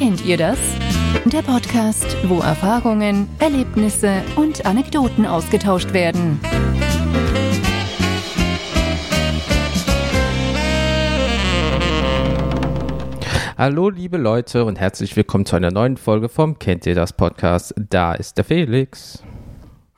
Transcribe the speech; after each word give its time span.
Kennt 0.00 0.24
ihr 0.24 0.38
das? 0.38 0.58
Der 1.26 1.42
Podcast, 1.42 2.16
wo 2.26 2.38
Erfahrungen, 2.38 3.28
Erlebnisse 3.38 4.22
und 4.34 4.64
Anekdoten 4.64 5.26
ausgetauscht 5.26 5.92
werden. 5.92 6.40
Hallo 13.58 13.90
liebe 13.90 14.16
Leute 14.16 14.64
und 14.64 14.80
herzlich 14.80 15.14
willkommen 15.16 15.44
zu 15.44 15.56
einer 15.56 15.70
neuen 15.70 15.98
Folge 15.98 16.30
vom 16.30 16.58
Kennt 16.58 16.86
ihr 16.86 16.94
das 16.94 17.12
Podcast? 17.12 17.74
Da 17.76 18.14
ist 18.14 18.38
der 18.38 18.44
Felix. 18.44 19.22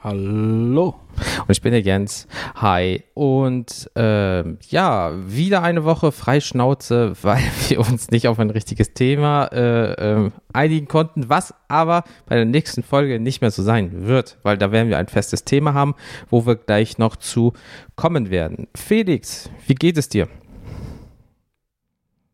Hallo. 0.05 0.97
Und 1.43 1.51
ich 1.51 1.63
bin 1.63 1.71
der 1.71 1.81
Jens. 1.81 2.27
Hi. 2.57 3.05
Und 3.15 3.89
äh, 3.95 4.43
ja, 4.69 5.13
wieder 5.29 5.63
eine 5.63 5.85
Woche 5.85 6.11
Freischnauze, 6.11 7.13
weil 7.23 7.45
wir 7.69 7.79
uns 7.79 8.11
nicht 8.11 8.27
auf 8.27 8.41
ein 8.41 8.51
richtiges 8.51 8.95
Thema 8.95 9.45
äh, 9.53 9.93
äh, 9.93 10.31
einigen 10.53 10.89
konnten, 10.89 11.29
was 11.29 11.55
aber 11.69 12.03
bei 12.27 12.35
der 12.35 12.47
nächsten 12.47 12.83
Folge 12.83 13.21
nicht 13.21 13.43
mehr 13.43 13.53
so 13.53 13.63
sein 13.63 14.09
wird, 14.09 14.39
weil 14.43 14.59
da 14.59 14.73
werden 14.73 14.89
wir 14.89 14.99
ein 14.99 15.07
festes 15.07 15.45
Thema 15.45 15.73
haben, 15.73 15.95
wo 16.29 16.47
wir 16.47 16.57
gleich 16.57 16.99
noch 16.99 17.15
zu 17.15 17.53
kommen 17.95 18.29
werden. 18.29 18.67
Felix, 18.75 19.51
wie 19.69 19.77
geht 19.77 19.99
es 19.99 20.09
dir? 20.09 20.27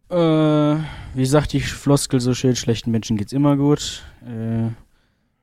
Äh, 0.08 0.16
wie 0.16 1.26
sagt 1.26 1.52
die 1.52 1.60
Floskel 1.60 2.20
so 2.20 2.32
schön, 2.32 2.56
schlechten 2.56 2.90
Menschen 2.92 3.18
geht's 3.18 3.34
immer 3.34 3.58
gut. 3.58 4.04
Äh, 4.22 4.70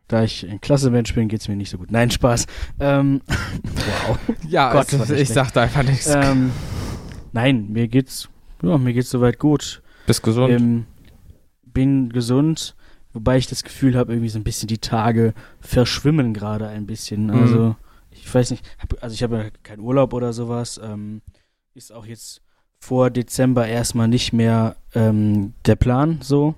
da 0.07 0.23
ich 0.23 0.47
ein 0.47 0.61
klasse 0.61 0.91
Mensch 0.91 1.13
bin, 1.15 1.27
geht's 1.27 1.47
mir 1.47 1.55
nicht 1.55 1.69
so 1.69 1.77
gut. 1.77 1.91
Nein, 1.91 2.11
Spaß. 2.11 2.45
Ähm, 2.79 3.21
wow. 4.07 4.17
Ja, 4.47 4.71
Gott, 4.71 4.93
es, 4.93 5.01
ich 5.01 5.07
schlecht. 5.07 5.33
sagte 5.33 5.61
einfach 5.61 5.83
nichts. 5.83 6.07
Ähm, 6.07 6.51
nein, 7.33 7.71
mir 7.71 7.87
geht's, 7.87 8.29
ja, 8.61 8.77
mir 8.77 8.93
geht's 8.93 9.09
soweit 9.09 9.39
gut. 9.39 9.81
Bist 10.05 10.21
gesund? 10.21 10.51
Ähm, 10.51 10.85
bin 11.63 12.09
gesund, 12.09 12.75
wobei 13.13 13.37
ich 13.37 13.47
das 13.47 13.63
Gefühl 13.63 13.97
habe, 13.97 14.13
irgendwie 14.13 14.29
so 14.29 14.37
ein 14.39 14.43
bisschen 14.43 14.67
die 14.67 14.77
Tage 14.77 15.33
verschwimmen 15.59 16.33
gerade 16.33 16.67
ein 16.67 16.85
bisschen. 16.85 17.25
Mhm. 17.27 17.33
Also, 17.33 17.75
ich 18.11 18.33
weiß 18.33 18.51
nicht, 18.51 18.63
hab, 18.79 19.01
also 19.03 19.13
ich 19.13 19.23
habe 19.23 19.37
ja 19.37 19.45
keinen 19.63 19.81
Urlaub 19.81 20.13
oder 20.13 20.31
sowas. 20.33 20.79
Ähm, 20.83 21.21
ist 21.73 21.91
auch 21.91 22.05
jetzt 22.05 22.41
vor 22.79 23.09
Dezember 23.09 23.67
erstmal 23.67 24.07
nicht 24.07 24.31
mehr 24.31 24.75
ähm, 24.93 25.53
der 25.65 25.75
Plan 25.75 26.19
so. 26.21 26.55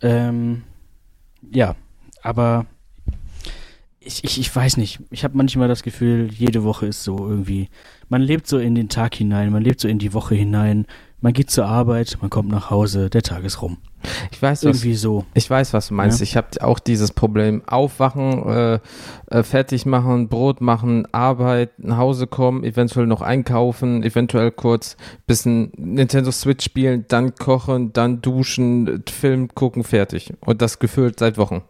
Ähm, 0.00 0.62
ja, 1.50 1.76
aber 2.22 2.66
ich, 4.00 4.24
ich, 4.24 4.40
ich 4.40 4.54
weiß 4.54 4.78
nicht. 4.78 5.00
Ich 5.10 5.24
habe 5.24 5.36
manchmal 5.36 5.68
das 5.68 5.82
Gefühl, 5.82 6.30
jede 6.32 6.64
Woche 6.64 6.86
ist 6.86 7.04
so 7.04 7.18
irgendwie. 7.28 7.68
Man 8.08 8.22
lebt 8.22 8.46
so 8.46 8.58
in 8.58 8.74
den 8.74 8.88
Tag 8.88 9.14
hinein, 9.14 9.52
man 9.52 9.62
lebt 9.62 9.80
so 9.80 9.88
in 9.88 9.98
die 9.98 10.14
Woche 10.14 10.34
hinein. 10.34 10.86
Man 11.20 11.32
geht 11.32 11.50
zur 11.50 11.66
Arbeit, 11.66 12.18
man 12.20 12.30
kommt 12.30 12.48
nach 12.48 12.70
Hause, 12.70 13.10
der 13.10 13.22
Tag 13.22 13.42
ist 13.42 13.60
rum. 13.60 13.78
ich 14.30 14.40
weiß, 14.40 14.64
was, 14.64 14.76
Irgendwie 14.76 14.94
so. 14.94 15.24
Ich 15.34 15.50
weiß, 15.50 15.72
was 15.74 15.88
du 15.88 15.94
meinst. 15.94 16.20
Ja. 16.20 16.22
Ich 16.22 16.36
habe 16.36 16.48
auch 16.60 16.78
dieses 16.78 17.10
Problem. 17.10 17.62
Aufwachen, 17.66 18.48
äh, 18.48 18.78
äh, 19.26 19.42
fertig 19.42 19.84
machen, 19.84 20.28
Brot 20.28 20.60
machen, 20.60 21.08
Arbeit, 21.10 21.70
nach 21.78 21.96
Hause 21.96 22.28
kommen, 22.28 22.62
eventuell 22.62 23.06
noch 23.08 23.20
einkaufen, 23.20 24.04
eventuell 24.04 24.52
kurz 24.52 24.96
bisschen 25.26 25.72
Nintendo 25.76 26.30
Switch 26.30 26.64
spielen, 26.64 27.04
dann 27.08 27.34
kochen, 27.34 27.92
dann 27.92 28.22
duschen, 28.22 29.02
Film 29.08 29.52
gucken, 29.52 29.82
fertig. 29.82 30.32
Und 30.40 30.62
das 30.62 30.78
gefühlt 30.78 31.18
seit 31.18 31.36
Wochen. 31.36 31.62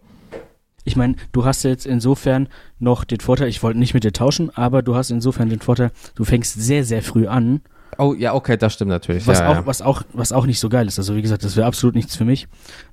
Ich 0.84 0.96
meine, 0.96 1.16
du 1.32 1.44
hast 1.44 1.64
jetzt 1.64 1.86
insofern 1.86 2.48
noch 2.78 3.04
den 3.04 3.20
Vorteil, 3.20 3.48
ich 3.48 3.62
wollte 3.62 3.78
nicht 3.78 3.94
mit 3.94 4.04
dir 4.04 4.12
tauschen, 4.12 4.50
aber 4.56 4.82
du 4.82 4.94
hast 4.94 5.10
insofern 5.10 5.50
den 5.50 5.60
Vorteil, 5.60 5.90
du 6.14 6.24
fängst 6.24 6.54
sehr, 6.60 6.84
sehr 6.84 7.02
früh 7.02 7.26
an, 7.26 7.60
Oh, 7.96 8.14
ja, 8.14 8.32
okay, 8.34 8.56
das 8.56 8.74
stimmt 8.74 8.90
natürlich. 8.90 9.26
was, 9.26 9.40
ja, 9.40 9.48
auch, 9.48 9.54
ja. 9.54 9.66
was, 9.66 9.82
auch, 9.82 10.02
was 10.12 10.30
auch 10.30 10.46
nicht 10.46 10.60
so 10.60 10.68
geil 10.68 10.86
ist. 10.86 10.98
Also 10.98 11.16
wie 11.16 11.22
gesagt, 11.22 11.42
das 11.42 11.56
wäre 11.56 11.66
absolut 11.66 11.96
nichts 11.96 12.14
für 12.14 12.24
mich. 12.24 12.46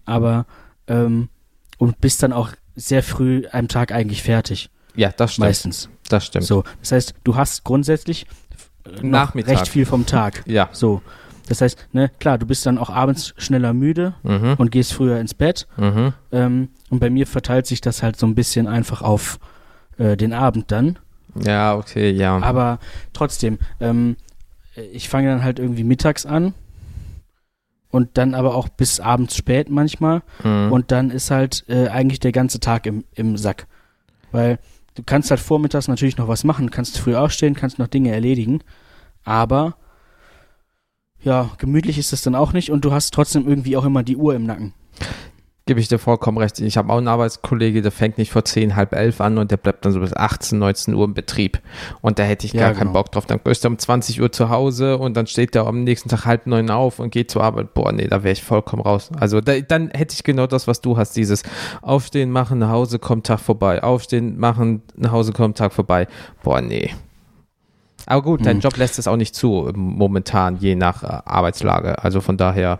Aber 0.05 0.45
ähm, 0.87 1.29
und 1.77 1.99
bist 2.01 2.23
dann 2.23 2.33
auch 2.33 2.49
sehr 2.75 3.03
früh 3.03 3.43
am 3.51 3.67
Tag 3.67 3.91
eigentlich 3.91 4.23
fertig, 4.23 4.69
ja, 4.95 5.11
das 5.11 5.33
stimmt. 5.33 5.47
meistens. 5.47 5.89
Das 6.09 6.25
stimmt. 6.25 6.45
So, 6.45 6.63
das 6.79 6.91
heißt, 6.91 7.13
du 7.23 7.35
hast 7.35 7.63
grundsätzlich 7.63 8.25
äh, 8.85 9.05
Nachmittag. 9.05 9.51
recht 9.59 9.67
viel 9.67 9.85
vom 9.85 10.05
Tag. 10.05 10.43
Ja. 10.47 10.69
So, 10.71 11.01
das 11.47 11.61
heißt, 11.61 11.87
ne, 11.93 12.09
klar, 12.19 12.37
du 12.37 12.45
bist 12.45 12.65
dann 12.65 12.77
auch 12.77 12.89
abends 12.89 13.33
schneller 13.37 13.73
müde 13.73 14.13
Mhm. 14.23 14.55
und 14.57 14.71
gehst 14.71 14.93
früher 14.93 15.19
ins 15.19 15.33
Bett. 15.33 15.67
Mhm. 15.77 16.13
Ähm, 16.31 16.69
und 16.89 16.99
bei 16.99 17.09
mir 17.09 17.27
verteilt 17.27 17.67
sich 17.67 17.81
das 17.81 18.01
halt 18.03 18.17
so 18.17 18.25
ein 18.25 18.35
bisschen 18.35 18.67
einfach 18.67 19.01
auf 19.01 19.39
äh, 19.97 20.17
den 20.17 20.33
Abend 20.33 20.71
dann. 20.71 20.97
Ja, 21.39 21.75
okay, 21.75 22.11
ja. 22.11 22.37
Aber 22.41 22.79
trotzdem, 23.13 23.59
ähm, 23.79 24.15
ich 24.91 25.07
fange 25.09 25.29
dann 25.29 25.43
halt 25.43 25.59
irgendwie 25.59 25.83
mittags 25.83 26.25
an 26.25 26.53
und 27.91 28.17
dann 28.17 28.33
aber 28.33 28.55
auch 28.55 28.67
bis 28.69 28.99
abends 28.99 29.35
spät 29.37 29.69
manchmal. 29.69 30.21
Mhm. 30.43 30.71
Und 30.71 30.91
dann 30.91 31.11
ist 31.11 31.31
halt 31.31 31.63
äh, 31.69 31.87
eigentlich 31.87 32.19
der 32.19 32.31
ganze 32.31 32.59
Tag 32.59 32.85
im, 32.85 33.03
im 33.13 33.37
Sack. 33.37 33.67
Weil 34.31 34.59
du 34.95 35.03
kannst 35.05 35.29
halt 35.29 35.39
vormittags 35.39 35.87
natürlich 35.87 36.17
noch 36.17 36.27
was 36.27 36.43
machen, 36.43 36.71
kannst 36.71 36.97
früh 36.99 37.15
aufstehen, 37.15 37.53
kannst 37.53 37.79
noch 37.79 37.87
Dinge 37.87 38.11
erledigen. 38.11 38.61
Aber 39.23 39.75
ja, 41.25 41.49
gemütlich 41.57 41.97
ist 41.97 42.13
das 42.13 42.21
dann 42.21 42.35
auch 42.35 42.53
nicht 42.53 42.71
und 42.71 42.85
du 42.85 42.93
hast 42.93 43.13
trotzdem 43.13 43.47
irgendwie 43.47 43.75
auch 43.75 43.83
immer 43.83 44.03
die 44.03 44.15
Uhr 44.15 44.35
im 44.35 44.45
Nacken. 44.45 44.73
Gebe 45.67 45.79
ich 45.79 45.87
dir 45.87 45.97
vollkommen 45.97 46.37
recht. 46.37 46.59
Ich 46.59 46.77
habe 46.77 46.93
auch 46.93 46.99
einen 46.99 47.07
Arbeitskollege, 47.07 47.81
der 47.81 47.91
fängt 47.91 48.19
nicht 48.19 48.31
vor 48.31 48.45
10, 48.45 48.75
halb 48.75 48.93
elf 48.93 49.19
an 49.19 49.39
und 49.39 49.49
der 49.49 49.57
bleibt 49.57 49.83
dann 49.83 49.93
so 49.93 49.99
bis 49.99 50.15
18, 50.15 50.59
19 50.59 50.93
Uhr 50.93 51.05
im 51.05 51.15
Betrieb. 51.15 51.59
Und 52.01 52.19
da 52.19 52.23
hätte 52.23 52.45
ich 52.45 52.53
Ja, 52.53 52.61
gar 52.61 52.73
keinen 52.73 52.89
genau. 52.89 52.93
Bock 52.93 53.11
drauf. 53.11 53.25
Dann 53.25 53.39
ist 53.45 53.65
er 53.65 53.71
um 53.71 53.79
20 53.79 54.21
Uhr 54.21 54.31
zu 54.31 54.49
Hause 54.51 54.99
und 54.99 55.17
dann 55.17 55.25
steht 55.25 55.55
er 55.55 55.65
am 55.65 55.83
nächsten 55.83 56.07
Tag 56.07 56.25
halb 56.25 56.45
neun 56.45 56.69
auf 56.69 56.99
und 56.99 57.09
geht 57.09 57.31
zur 57.31 57.43
Arbeit. 57.43 57.73
Boah, 57.73 57.91
nee, 57.91 58.07
da 58.07 58.21
wäre 58.21 58.33
ich 58.33 58.43
vollkommen 58.43 58.83
raus. 58.83 59.09
Also 59.19 59.41
da, 59.41 59.59
dann 59.59 59.89
hätte 59.89 60.13
ich 60.13 60.23
genau 60.23 60.45
das, 60.45 60.67
was 60.67 60.81
du 60.81 60.97
hast. 60.97 61.13
Dieses 61.13 61.41
Aufstehen, 61.81 62.29
machen, 62.29 62.59
nach 62.59 62.69
Hause 62.69 62.99
kommt 62.99 63.25
Tag 63.25 63.39
vorbei. 63.39 63.81
Aufstehen, 63.81 64.37
machen, 64.37 64.83
nach 64.95 65.13
Hause 65.13 65.33
kommt 65.33 65.57
Tag 65.57 65.73
vorbei. 65.73 66.07
Boah, 66.43 66.61
nee. 66.61 66.91
Aber 68.05 68.21
gut, 68.21 68.45
dein 68.45 68.57
Hm. 68.57 68.61
Job 68.61 68.77
lässt 68.77 68.99
es 68.99 69.07
auch 69.07 69.17
nicht 69.17 69.35
zu, 69.35 69.71
momentan, 69.75 70.57
je 70.57 70.75
nach 70.75 71.03
äh, 71.03 71.07
Arbeitslage. 71.25 72.03
Also 72.03 72.21
von 72.21 72.37
daher, 72.37 72.79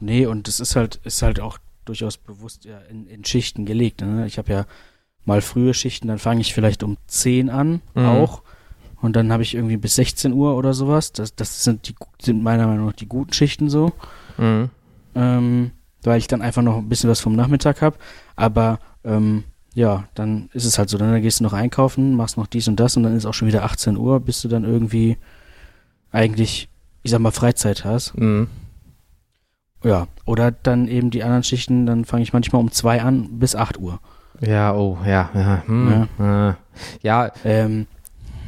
Nee, 0.00 0.26
und 0.26 0.48
das 0.48 0.58
ist 0.58 0.74
halt, 0.74 0.96
ist 1.04 1.22
halt 1.22 1.38
auch 1.38 1.58
durchaus 1.84 2.16
bewusst 2.16 2.64
ja, 2.64 2.78
in, 2.90 3.06
in 3.06 3.24
Schichten 3.24 3.66
gelegt. 3.66 4.00
Ne? 4.00 4.26
Ich 4.26 4.36
habe 4.38 4.52
ja 4.52 4.64
mal 5.24 5.40
frühe 5.40 5.74
Schichten, 5.74 6.08
dann 6.08 6.18
fange 6.18 6.40
ich 6.40 6.54
vielleicht 6.54 6.82
um 6.82 6.96
10 7.06 7.50
an 7.50 7.82
Mhm. 7.94 8.06
auch. 8.06 8.42
Und 9.00 9.14
dann 9.16 9.32
habe 9.32 9.42
ich 9.44 9.54
irgendwie 9.54 9.76
bis 9.76 9.94
16 9.96 10.32
Uhr 10.32 10.56
oder 10.56 10.74
sowas. 10.74 11.12
Das, 11.12 11.34
das 11.36 11.62
sind, 11.64 11.88
die, 11.88 11.94
sind 12.20 12.42
meiner 12.42 12.66
Meinung 12.66 12.86
nach 12.86 12.92
die 12.94 13.06
guten 13.08 13.32
Schichten 13.32 13.68
so. 13.70 13.92
mh. 14.38 14.68
Ähm, 15.14 15.70
weil 16.04 16.18
ich 16.18 16.26
dann 16.26 16.42
einfach 16.42 16.62
noch 16.62 16.78
ein 16.78 16.88
bisschen 16.88 17.08
was 17.10 17.20
vom 17.20 17.36
Nachmittag 17.36 17.80
habe. 17.82 17.96
Aber 18.34 18.80
ähm, 19.04 19.44
ja, 19.74 20.04
dann 20.14 20.50
ist 20.52 20.64
es 20.64 20.78
halt 20.78 20.88
so. 20.88 20.98
Dann 20.98 21.20
gehst 21.22 21.40
du 21.40 21.44
noch 21.44 21.52
einkaufen, 21.52 22.14
machst 22.14 22.36
noch 22.36 22.46
dies 22.46 22.68
und 22.68 22.78
das 22.78 22.96
und 22.96 23.02
dann 23.02 23.16
ist 23.16 23.26
auch 23.26 23.34
schon 23.34 23.48
wieder 23.48 23.64
18 23.64 23.96
Uhr, 23.96 24.20
bis 24.20 24.42
du 24.42 24.48
dann 24.48 24.64
irgendwie 24.64 25.16
eigentlich, 26.10 26.68
ich 27.02 27.10
sag 27.10 27.20
mal, 27.20 27.30
Freizeit 27.30 27.84
hast. 27.84 28.14
Mh. 28.16 28.46
Ja, 29.84 30.06
oder 30.26 30.52
dann 30.52 30.86
eben 30.86 31.10
die 31.10 31.24
anderen 31.24 31.42
Schichten, 31.42 31.86
dann 31.86 32.04
fange 32.04 32.22
ich 32.22 32.32
manchmal 32.32 32.60
um 32.60 32.70
zwei 32.70 33.02
an 33.02 33.38
bis 33.40 33.56
8 33.56 33.78
Uhr. 33.78 33.98
Ja, 34.40 34.74
oh, 34.74 34.98
ja, 35.04 35.30
ja. 35.34 35.62
Hm, 35.66 36.08
ja. 36.18 36.56
ja, 37.02 37.32
Ähm, 37.44 37.86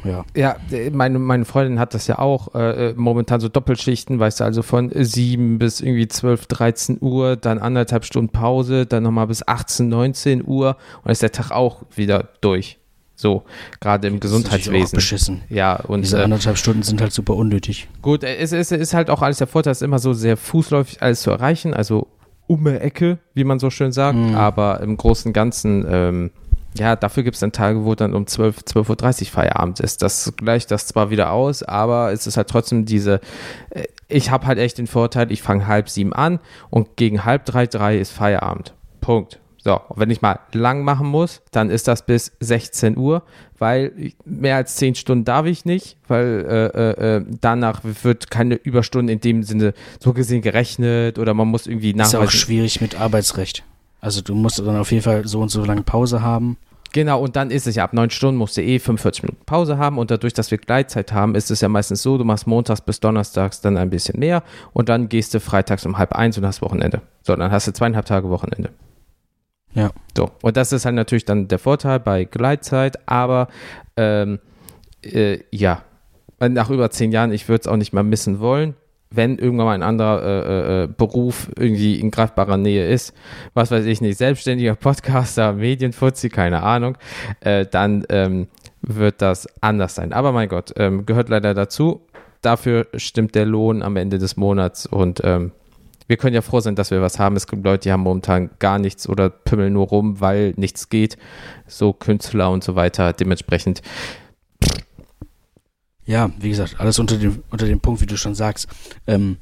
ja. 0.05 0.23
ja, 0.35 0.55
äh, 0.71 0.89
meine, 0.91 1.19
meine 1.19 1.45
Freundin 1.45 1.79
hat 1.79 1.93
das 1.93 2.07
ja 2.07 2.19
auch 2.19 2.53
äh, 2.55 2.89
äh, 2.89 2.93
momentan 2.95 3.39
so 3.39 3.49
Doppelschichten, 3.49 4.19
weißt 4.19 4.39
du, 4.39 4.43
also 4.43 4.61
von 4.61 4.91
7 4.93 5.57
bis 5.59 5.81
irgendwie 5.81 6.07
12, 6.07 6.45
13 6.45 6.97
Uhr, 7.01 7.35
dann 7.35 7.59
anderthalb 7.59 8.05
Stunden 8.05 8.31
Pause, 8.31 8.85
dann 8.85 9.03
nochmal 9.03 9.27
bis 9.27 9.47
18, 9.47 9.89
19 9.89 10.43
Uhr 10.47 10.77
und 11.03 11.11
ist 11.11 11.21
der 11.21 11.31
Tag 11.31 11.51
auch 11.51 11.83
wieder 11.95 12.29
durch. 12.41 12.77
So, 13.17 13.43
gerade 13.79 14.07
im 14.09 14.19
Das 14.19 14.29
ist 14.31 14.43
natürlich 14.43 14.67
auch 14.67 14.71
Gesundheitswesen. 14.73 14.95
beschissen. 14.97 15.41
Ja, 15.49 15.75
und 15.77 16.01
Diese 16.01 16.19
äh, 16.19 16.23
anderthalb 16.23 16.57
Stunden 16.57 16.83
sind 16.83 16.99
halt 17.01 17.13
super 17.13 17.35
unnötig. 17.35 17.87
Gut, 18.01 18.23
es 18.25 18.51
ist, 18.51 18.71
ist 18.73 18.93
halt 18.93 19.09
auch 19.09 19.21
alles 19.21 19.37
der 19.37 19.47
Vorteil, 19.47 19.71
es 19.71 19.77
ist 19.77 19.83
immer 19.83 19.99
so 19.99 20.11
sehr 20.13 20.35
fußläufig 20.35 21.01
alles 21.01 21.21
zu 21.21 21.31
erreichen, 21.31 21.73
also 21.73 22.07
um 22.47 22.63
die 22.65 22.71
Ecke, 22.71 23.17
wie 23.33 23.43
man 23.45 23.57
so 23.57 23.69
schön 23.71 23.91
sagt, 23.91 24.17
Mhm. 24.17 24.35
aber 24.35 24.81
im 24.81 24.97
Großen 24.97 25.29
und 25.29 25.33
Ganzen, 25.33 25.83
ähm, 25.89 26.31
ja, 26.77 26.95
dafür 26.95 27.23
gibt 27.23 27.35
es 27.35 27.39
dann 27.39 27.51
Tage, 27.51 27.85
wo 27.85 27.95
dann 27.95 28.13
um 28.13 28.27
12, 28.27 28.59
12.30 28.67 29.21
Uhr 29.21 29.27
Feierabend 29.27 29.79
ist. 29.79 30.01
Das 30.01 30.33
gleicht 30.35 30.71
das 30.71 30.87
zwar 30.87 31.09
wieder 31.09 31.31
aus, 31.31 31.63
aber 31.63 32.11
es 32.11 32.27
ist 32.27 32.37
halt 32.37 32.49
trotzdem 32.49 32.85
diese, 32.85 33.21
äh, 33.69 33.83
ich 34.07 34.29
habe 34.31 34.45
halt 34.45 34.59
echt 34.59 34.77
den 34.77 34.87
Vorteil, 34.87 35.31
ich 35.31 35.41
fange 35.41 35.67
halb 35.67 35.89
sieben 35.89 36.13
an 36.13 36.39
und 36.69 36.95
gegen 36.97 37.25
halb 37.25 37.45
drei, 37.45 37.65
drei 37.67 37.97
ist 37.97 38.11
Feierabend. 38.11 38.73
Punkt. 39.01 39.39
So, 39.57 39.81
wenn 39.95 40.11
ich 40.11 40.21
mal 40.21 40.37
lang 40.53 40.83
machen 40.83 41.07
muss, 41.07 41.41
dann 41.49 41.71
ist 41.71 41.87
das 41.87 42.05
bis 42.05 42.33
16 42.39 42.97
Uhr, 42.97 43.23
weil 43.57 44.11
mehr 44.23 44.57
als 44.57 44.75
10 44.75 44.93
Stunden 44.93 45.25
darf 45.25 45.47
ich 45.47 45.65
nicht, 45.65 45.97
weil 46.07 46.45
äh, 46.47 46.65
äh, 46.65 47.15
äh, 47.17 47.25
danach 47.41 47.81
wird 47.83 48.29
keine 48.29 48.55
Überstunden 48.55 49.09
in 49.11 49.21
dem 49.21 49.41
Sinne 49.41 49.73
so 49.99 50.13
gesehen 50.13 50.43
gerechnet 50.43 51.17
oder 51.17 51.33
man 51.33 51.47
muss 51.47 51.65
irgendwie 51.65 51.89
Ist 51.91 51.97
ja 51.97 52.19
auch 52.19 52.25
nachweisen. 52.25 52.39
schwierig 52.39 52.79
mit 52.79 52.99
Arbeitsrecht. 52.99 53.63
Also 54.05 54.21
du 54.21 54.35
musst 54.35 54.59
dann 54.59 54.77
auf 54.77 54.91
jeden 54.91 55.03
Fall 55.03 55.27
so 55.27 55.41
und 55.41 55.49
so 55.49 55.65
lange 55.65 55.81
Pause 55.81 56.21
haben. 56.21 56.57
Genau, 56.93 57.19
und 57.19 57.35
dann 57.35 57.49
ist 57.49 57.65
es 57.65 57.73
ja 57.73 57.83
ab 57.83 57.91
neun 57.91 58.11
Stunden 58.11 58.37
musst 58.37 58.55
du 58.55 58.61
eh 58.61 58.77
45 58.77 59.23
Minuten 59.23 59.43
Pause 59.45 59.79
haben 59.79 59.97
und 59.97 60.11
dadurch, 60.11 60.33
dass 60.33 60.51
wir 60.51 60.59
Gleitzeit 60.59 61.11
haben, 61.11 61.33
ist 61.33 61.49
es 61.49 61.59
ja 61.61 61.69
meistens 61.69 62.03
so, 62.03 62.19
du 62.19 62.23
machst 62.23 62.45
montags 62.45 62.81
bis 62.81 62.99
donnerstags 62.99 63.61
dann 63.61 63.77
ein 63.77 63.89
bisschen 63.89 64.19
mehr 64.19 64.43
und 64.73 64.89
dann 64.89 65.09
gehst 65.09 65.33
du 65.33 65.39
freitags 65.39 65.87
um 65.87 65.97
halb 65.97 66.13
eins 66.13 66.37
und 66.37 66.45
hast 66.45 66.61
Wochenende. 66.61 67.01
So, 67.23 67.35
dann 67.35 67.49
hast 67.51 67.67
du 67.67 67.73
zweieinhalb 67.73 68.05
Tage 68.05 68.29
Wochenende. 68.29 68.69
Ja. 69.73 69.89
So, 70.15 70.29
und 70.43 70.55
das 70.55 70.71
ist 70.71 70.85
halt 70.85 70.95
natürlich 70.95 71.25
dann 71.25 71.47
der 71.47 71.57
Vorteil 71.57 71.99
bei 71.99 72.25
Gleitzeit, 72.25 73.09
aber 73.09 73.47
ähm, 73.97 74.37
äh, 75.01 75.39
ja, 75.49 75.81
nach 76.39 76.69
über 76.69 76.91
zehn 76.91 77.11
Jahren, 77.11 77.33
ich 77.33 77.49
würde 77.49 77.61
es 77.61 77.67
auch 77.67 77.77
nicht 77.77 77.91
mehr 77.91 78.03
missen 78.03 78.39
wollen 78.39 78.75
wenn 79.09 79.37
irgendwann 79.37 79.65
mal 79.65 79.73
ein 79.73 79.83
anderer 79.83 80.23
äh, 80.23 80.83
äh, 80.83 80.87
Beruf 80.87 81.49
irgendwie 81.57 81.99
in 81.99 82.11
greifbarer 82.11 82.57
Nähe 82.57 82.87
ist, 82.87 83.13
was 83.53 83.71
weiß 83.71 83.85
ich 83.85 84.01
nicht, 84.01 84.17
selbstständiger 84.17 84.75
Podcaster, 84.75 85.53
Medienfuzzi, 85.53 86.29
keine 86.29 86.63
Ahnung, 86.63 86.97
äh, 87.41 87.65
dann 87.65 88.05
ähm, 88.09 88.47
wird 88.81 89.21
das 89.21 89.47
anders 89.61 89.95
sein. 89.95 90.13
Aber 90.13 90.31
mein 90.31 90.49
Gott, 90.49 90.73
ähm, 90.77 91.05
gehört 91.05 91.29
leider 91.29 91.53
dazu. 91.53 92.01
Dafür 92.41 92.87
stimmt 92.95 93.33
der 93.35 93.45
Lohn 93.45 93.81
am 93.81 93.95
Ende 93.95 94.19
des 94.19 94.37
Monats 94.37 94.85
und 94.85 95.21
ähm, 95.23 95.51
wir 96.07 96.17
können 96.17 96.35
ja 96.35 96.41
froh 96.41 96.59
sein, 96.59 96.75
dass 96.75 96.91
wir 96.91 97.01
was 97.01 97.17
haben. 97.17 97.35
Es 97.35 97.47
gibt 97.47 97.63
Leute, 97.63 97.83
die 97.83 97.91
haben 97.91 98.03
momentan 98.03 98.51
gar 98.59 98.77
nichts 98.77 99.09
oder 99.09 99.29
pümmeln 99.29 99.73
nur 99.73 99.87
rum, 99.87 100.21
weil 100.21 100.53
nichts 100.55 100.89
geht. 100.89 101.17
So 101.65 101.93
Künstler 101.93 102.51
und 102.51 102.63
so 102.63 102.75
weiter. 102.75 103.11
Dementsprechend 103.13 103.81
ja, 106.05 106.29
wie 106.39 106.49
gesagt, 106.49 106.79
alles 106.79 106.99
unter 106.99 107.17
dem, 107.17 107.43
unter 107.49 107.65
dem 107.65 107.79
Punkt, 107.79 108.01
wie 108.01 108.05
du 108.05 108.17
schon 108.17 108.35
sagst. 108.35 108.67
Ähm, 109.07 109.37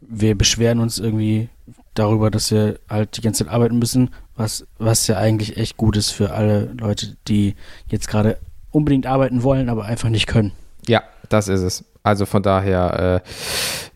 wir 0.00 0.36
beschweren 0.36 0.80
uns 0.80 0.98
irgendwie 0.98 1.48
darüber, 1.94 2.30
dass 2.30 2.50
wir 2.50 2.78
halt 2.88 3.16
die 3.16 3.22
ganze 3.22 3.44
Zeit 3.44 3.52
arbeiten 3.52 3.78
müssen, 3.78 4.10
was, 4.36 4.66
was 4.78 5.06
ja 5.06 5.16
eigentlich 5.16 5.56
echt 5.56 5.76
gut 5.76 5.96
ist 5.96 6.10
für 6.10 6.32
alle 6.32 6.72
Leute, 6.78 7.16
die 7.28 7.54
jetzt 7.88 8.08
gerade 8.08 8.38
unbedingt 8.70 9.06
arbeiten 9.06 9.42
wollen, 9.42 9.68
aber 9.68 9.84
einfach 9.84 10.10
nicht 10.10 10.26
können. 10.26 10.52
Ja, 10.86 11.02
das 11.28 11.48
ist 11.48 11.62
es. 11.62 11.84
Also 12.02 12.26
von 12.26 12.42
daher, 12.42 13.22
äh, 13.24 13.28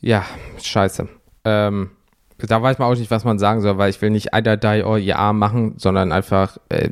ja, 0.00 0.24
scheiße. 0.62 1.08
Ähm, 1.44 1.90
da 2.38 2.62
weiß 2.62 2.78
man 2.78 2.88
auch 2.88 2.96
nicht, 2.96 3.10
was 3.10 3.24
man 3.24 3.38
sagen 3.38 3.60
soll, 3.60 3.76
weil 3.76 3.90
ich 3.90 4.00
will 4.00 4.10
nicht 4.10 4.32
either 4.32 4.56
die 4.56 4.82
or 4.82 4.96
ja 4.96 5.32
machen, 5.32 5.74
sondern 5.76 6.12
einfach, 6.12 6.56
äh, 6.70 6.88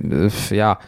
ja, 0.50 0.78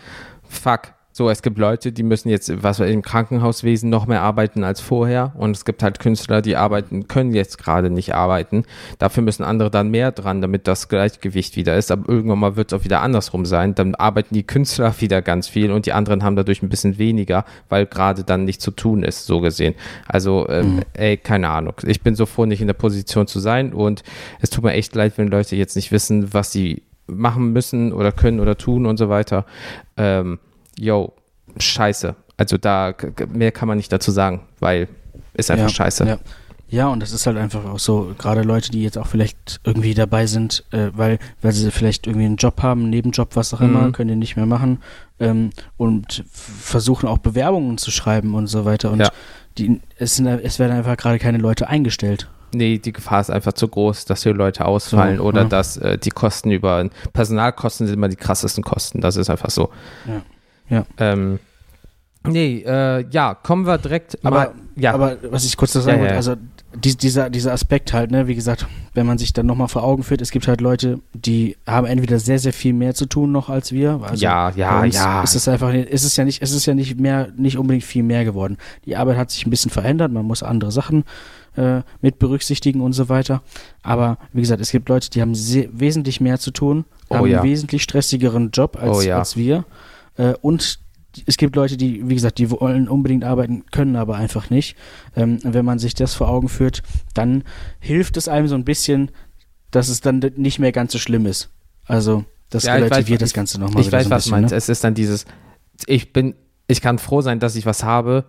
fuck 0.49 0.93
so, 1.19 1.29
es 1.29 1.43
gibt 1.43 1.59
Leute, 1.59 1.91
die 1.91 2.05
müssen 2.05 2.29
jetzt, 2.29 2.62
was 2.62 2.79
im 2.79 3.03
Krankenhauswesen 3.03 3.91
noch 3.91 4.06
mehr 4.06 4.23
arbeiten 4.23 4.62
als 4.62 4.81
vorher. 4.81 5.32
Und 5.37 5.56
es 5.56 5.65
gibt 5.65 5.82
halt 5.82 5.99
Künstler, 5.99 6.43
die 6.43 6.55
arbeiten, 6.55 7.09
können 7.09 7.35
jetzt 7.35 7.59
gerade 7.59 7.91
nicht 7.91 8.15
arbeiten. 8.15 8.62
Dafür 9.00 9.25
müssen 9.25 9.43
andere 9.43 9.69
dann 9.69 9.88
mehr 9.91 10.12
dran, 10.12 10.41
damit 10.41 10.69
das 10.69 10.88
Gleichgewicht 10.88 11.56
wieder 11.56 11.76
ist. 11.76 11.91
Aber 11.91 12.09
irgendwann 12.09 12.38
mal 12.38 12.55
wird 12.55 12.73
es 12.73 12.79
auch 12.79 12.85
wieder 12.85 13.03
andersrum 13.03 13.47
sein. 13.47 13.75
Dann 13.75 13.97
arbeiten 13.97 14.32
die 14.32 14.44
Künstler 14.44 14.94
wieder 15.00 15.20
ganz 15.20 15.49
viel 15.49 15.73
und 15.73 15.87
die 15.87 15.93
anderen 15.93 16.23
haben 16.23 16.37
dadurch 16.37 16.62
ein 16.62 16.69
bisschen 16.69 16.99
weniger, 16.99 17.44
weil 17.69 17.87
gerade 17.87 18.23
dann 18.23 18.44
nicht 18.44 18.62
zu 18.62 18.70
tun 18.70 19.03
ist, 19.03 19.26
so 19.26 19.41
gesehen. 19.41 19.75
Also, 20.06 20.49
ähm, 20.49 20.76
mhm. 20.76 20.82
ey, 20.93 21.17
keine 21.17 21.49
Ahnung. 21.49 21.75
Ich 21.85 22.00
bin 22.00 22.15
so 22.15 22.26
froh, 22.26 22.47
nicht 22.47 22.61
in 22.61 22.69
der 22.69 22.75
Position 22.75 23.26
zu 23.26 23.41
sein. 23.41 23.73
Und 23.73 24.05
es 24.41 24.50
tut 24.50 24.62
mir 24.62 24.75
echt 24.75 24.94
leid, 24.94 25.15
wenn 25.17 25.26
Leute 25.26 25.56
jetzt 25.56 25.75
nicht 25.75 25.91
wissen, 25.91 26.32
was 26.32 26.53
sie 26.53 26.85
machen 27.09 27.53
müssen 27.53 27.93
oder 27.93 28.12
können 28.12 28.38
oder 28.38 28.56
tun 28.56 28.87
und 28.87 28.99
so 28.99 29.09
weiter. 29.09 29.47
Ähm, 29.97 30.38
yo, 30.79 31.13
scheiße. 31.59 32.15
Also 32.37 32.57
da 32.57 32.95
mehr 33.29 33.53
kann 33.53 33.69
man 33.69 33.77
nicht 33.77 33.93
dazu 33.93 34.11
sagen, 34.11 34.43
weil 34.61 34.89
ist 35.35 35.51
einfach 35.51 35.69
ja, 35.69 35.75
scheiße. 35.75 36.07
Ja. 36.07 36.19
ja, 36.69 36.89
und 36.89 37.01
das 37.01 37.13
ist 37.13 37.27
halt 37.27 37.37
einfach 37.37 37.65
auch 37.65 37.79
so, 37.79 38.15
gerade 38.19 38.43
Leute, 38.43 38.71
die 38.71 38.83
jetzt 38.83 38.99
auch 38.99 39.07
vielleicht 39.07 39.61
irgendwie 39.65 39.95
dabei 39.95 40.27
sind, 40.27 40.65
äh, 40.73 40.91
weil, 40.95 41.19
weil 41.41 41.53
sie 41.53 41.71
vielleicht 41.71 42.07
irgendwie 42.07 42.27
einen 42.27 42.37
Job 42.37 42.63
haben, 42.63 42.83
einen 42.83 42.91
Nebenjob, 42.91 43.37
was 43.37 43.55
auch 43.55 43.61
immer, 43.61 43.83
mhm. 43.83 43.93
können 43.93 44.09
die 44.09 44.17
nicht 44.17 44.37
mehr 44.37 44.47
machen 44.47 44.79
ähm, 45.21 45.51
und 45.77 46.25
versuchen 46.33 47.09
auch 47.09 47.19
Bewerbungen 47.19 47.79
zu 47.79 47.91
schreiben 47.91 48.35
und 48.35 48.49
so 48.49 48.65
weiter. 48.65 48.91
Und 48.91 49.01
ja. 49.01 49.11
die, 49.59 49.81
es, 49.97 50.17
sind, 50.17 50.27
es 50.27 50.59
werden 50.59 50.77
einfach 50.77 50.97
gerade 50.97 51.19
keine 51.19 51.39
Leute 51.39 51.69
eingestellt. 51.69 52.29
Nee, 52.53 52.79
die 52.79 52.93
Gefahr 52.93 53.21
ist 53.21 53.31
einfach 53.31 53.53
zu 53.53 53.69
groß, 53.69 54.07
dass 54.07 54.23
hier 54.23 54.33
Leute 54.33 54.65
ausfallen 54.65 55.19
so, 55.19 55.25
oder 55.25 55.43
ja. 55.43 55.49
dass 55.49 55.77
äh, 55.77 55.99
die 55.99 56.11
Kosten 56.11 56.51
über 56.51 56.89
Personalkosten 57.13 57.87
sind 57.87 57.95
immer 57.95 58.09
die 58.09 58.17
krassesten 58.17 58.65
Kosten. 58.65 59.01
Das 59.01 59.17
ist 59.17 59.29
einfach 59.29 59.51
so. 59.51 59.71
Ja. 60.07 60.23
Ja. 60.69 60.85
Ähm, 60.99 61.38
nee, 62.26 62.62
äh, 62.67 63.05
ja, 63.11 63.35
kommen 63.35 63.67
wir 63.67 63.79
direkt. 63.79 64.19
Aber, 64.25 64.37
mal, 64.37 64.55
ja. 64.76 64.94
aber 64.94 65.17
was 65.31 65.44
ich 65.44 65.56
kurz 65.56 65.73
da 65.73 65.81
sagen 65.81 65.99
ja, 65.99 66.03
wollte, 66.05 66.17
also 66.17 66.35
die, 66.75 66.97
dieser, 66.97 67.31
dieser 67.31 67.53
Aspekt 67.53 67.93
halt, 67.93 68.11
ne, 68.11 68.26
wie 68.26 68.35
gesagt, 68.35 68.67
wenn 68.94 69.06
man 69.06 69.19
sich 69.19 69.32
dann 69.32 69.47
nochmal 69.47 69.69
vor 69.69 69.85
Augen 69.85 70.03
führt, 70.03 70.20
es 70.20 70.31
gibt 70.31 70.49
halt 70.49 70.61
Leute, 70.61 71.00
die 71.15 71.56
haben 71.67 71.87
entweder 71.87 72.19
sehr, 72.19 72.38
sehr 72.38 72.53
viel 72.53 72.73
mehr 72.73 72.94
zu 72.94 73.06
tun 73.06 73.32
noch 73.32 73.49
als 73.49 73.73
wir. 73.73 74.00
Also 74.03 74.23
ja, 74.23 74.50
ja, 74.50 74.85
ja. 74.85 75.23
Ist 75.23 75.35
es 75.35 75.49
einfach, 75.49 75.73
ist 75.73 76.05
es 76.05 76.17
ja 76.17 76.25
nicht, 76.25 76.43
ist 76.43 76.53
es 76.53 76.67
ja 76.67 76.75
nicht 76.75 77.00
mehr, 77.00 77.29
nicht 77.37 77.56
unbedingt 77.56 77.85
viel 77.85 78.03
mehr 78.03 78.25
geworden. 78.25 78.59
Die 78.85 78.97
Arbeit 78.97 79.17
hat 79.17 79.31
sich 79.31 79.47
ein 79.47 79.50
bisschen 79.50 79.70
verändert, 79.70 80.12
man 80.12 80.26
muss 80.26 80.43
andere 80.43 80.70
Sachen 80.70 81.05
äh, 81.56 81.82
mit 82.00 82.19
berücksichtigen 82.19 82.81
und 82.81 82.93
so 82.93 83.09
weiter. 83.09 83.43
Aber 83.82 84.19
wie 84.32 84.43
gesagt, 84.43 84.61
es 84.61 84.70
gibt 84.70 84.88
Leute, 84.88 85.11
die 85.11 85.23
haben 85.23 85.32
wesentlich 85.35 86.20
mehr 86.20 86.38
zu 86.38 86.50
tun, 86.50 86.85
oh, 87.09 87.17
haben 87.17 87.26
ja. 87.26 87.41
einen 87.41 87.50
wesentlich 87.50 87.82
stressigeren 87.82 88.50
Job 88.50 88.76
als, 88.81 88.99
oh, 88.99 89.00
ja. 89.00 89.19
als 89.19 89.37
wir. 89.37 89.65
Äh, 90.19 90.35
und 90.43 90.81
es 91.26 91.37
gibt 91.37 91.56
Leute, 91.56 91.76
die, 91.76 92.09
wie 92.09 92.15
gesagt, 92.15 92.38
die 92.38 92.50
wollen 92.50 92.88
unbedingt 92.88 93.25
arbeiten, 93.25 93.65
können 93.70 93.97
aber 93.97 94.17
einfach 94.17 94.50
nicht. 94.50 94.76
Ähm, 95.17 95.38
wenn 95.43 95.65
man 95.65 95.79
sich 95.79 95.94
das 95.94 96.15
vor 96.15 96.29
Augen 96.29 96.49
führt, 96.49 96.82
dann 97.15 97.44
hilft 97.81 98.17
es 98.17 98.29
einem 98.29 98.47
so 98.47 98.55
ein 98.55 98.65
bisschen, 98.65 99.11
dass 99.70 99.88
es 99.88 100.00
dann 100.00 100.19
nicht 100.37 100.59
mehr 100.59 100.73
ganz 100.73 100.93
so 100.93 100.99
schlimm 100.99 101.26
ist. 101.26 101.50
Also, 101.87 102.25
das 102.50 102.65
ja, 102.65 102.75
relativiert 102.75 103.20
weiß, 103.20 103.31
das 103.31 103.35
Ganze 103.35 103.61
nochmal. 103.61 103.82
Ich 103.82 103.91
weiß, 103.93 104.05
so 104.05 104.11
was 104.11 104.25
du 104.25 104.31
meinst. 104.31 104.50
Ne? 104.50 104.56
Es 104.56 104.69
ist 104.69 104.85
dann 104.85 104.94
dieses, 104.94 105.25
ich 105.87 106.12
bin, 106.12 106.35
ich 106.67 106.81
kann 106.81 106.99
froh 106.99 107.23
sein, 107.23 107.41
dass 107.41 107.56
ich 107.56 107.67
was 107.67 107.82
habe, 107.82 108.26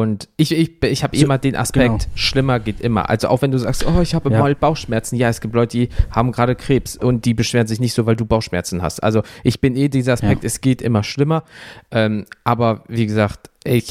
und 0.00 0.28
ich, 0.36 0.52
ich, 0.52 0.82
ich 0.82 1.02
habe 1.02 1.16
so, 1.16 1.24
immer 1.24 1.38
den 1.38 1.56
Aspekt, 1.56 1.86
genau. 1.86 2.04
schlimmer 2.14 2.60
geht 2.60 2.80
immer. 2.80 3.08
Also 3.08 3.28
auch 3.28 3.42
wenn 3.42 3.50
du 3.50 3.58
sagst, 3.58 3.86
oh, 3.86 4.00
ich 4.00 4.14
habe 4.14 4.30
ja. 4.30 4.38
mal 4.38 4.54
Bauchschmerzen. 4.54 5.16
Ja, 5.16 5.28
es 5.28 5.40
gibt 5.40 5.54
Leute, 5.54 5.76
die 5.76 5.88
haben 6.10 6.32
gerade 6.32 6.54
Krebs 6.54 6.96
und 6.96 7.24
die 7.24 7.34
beschweren 7.34 7.66
sich 7.66 7.80
nicht 7.80 7.94
so, 7.94 8.06
weil 8.06 8.16
du 8.16 8.24
Bauchschmerzen 8.24 8.82
hast. 8.82 9.02
Also 9.02 9.22
ich 9.42 9.60
bin 9.60 9.76
eh 9.76 9.88
dieser 9.88 10.14
Aspekt, 10.14 10.42
ja. 10.42 10.46
es 10.46 10.60
geht 10.60 10.82
immer 10.82 11.02
schlimmer. 11.02 11.44
Ähm, 11.90 12.26
aber 12.44 12.84
wie 12.88 13.06
gesagt, 13.06 13.50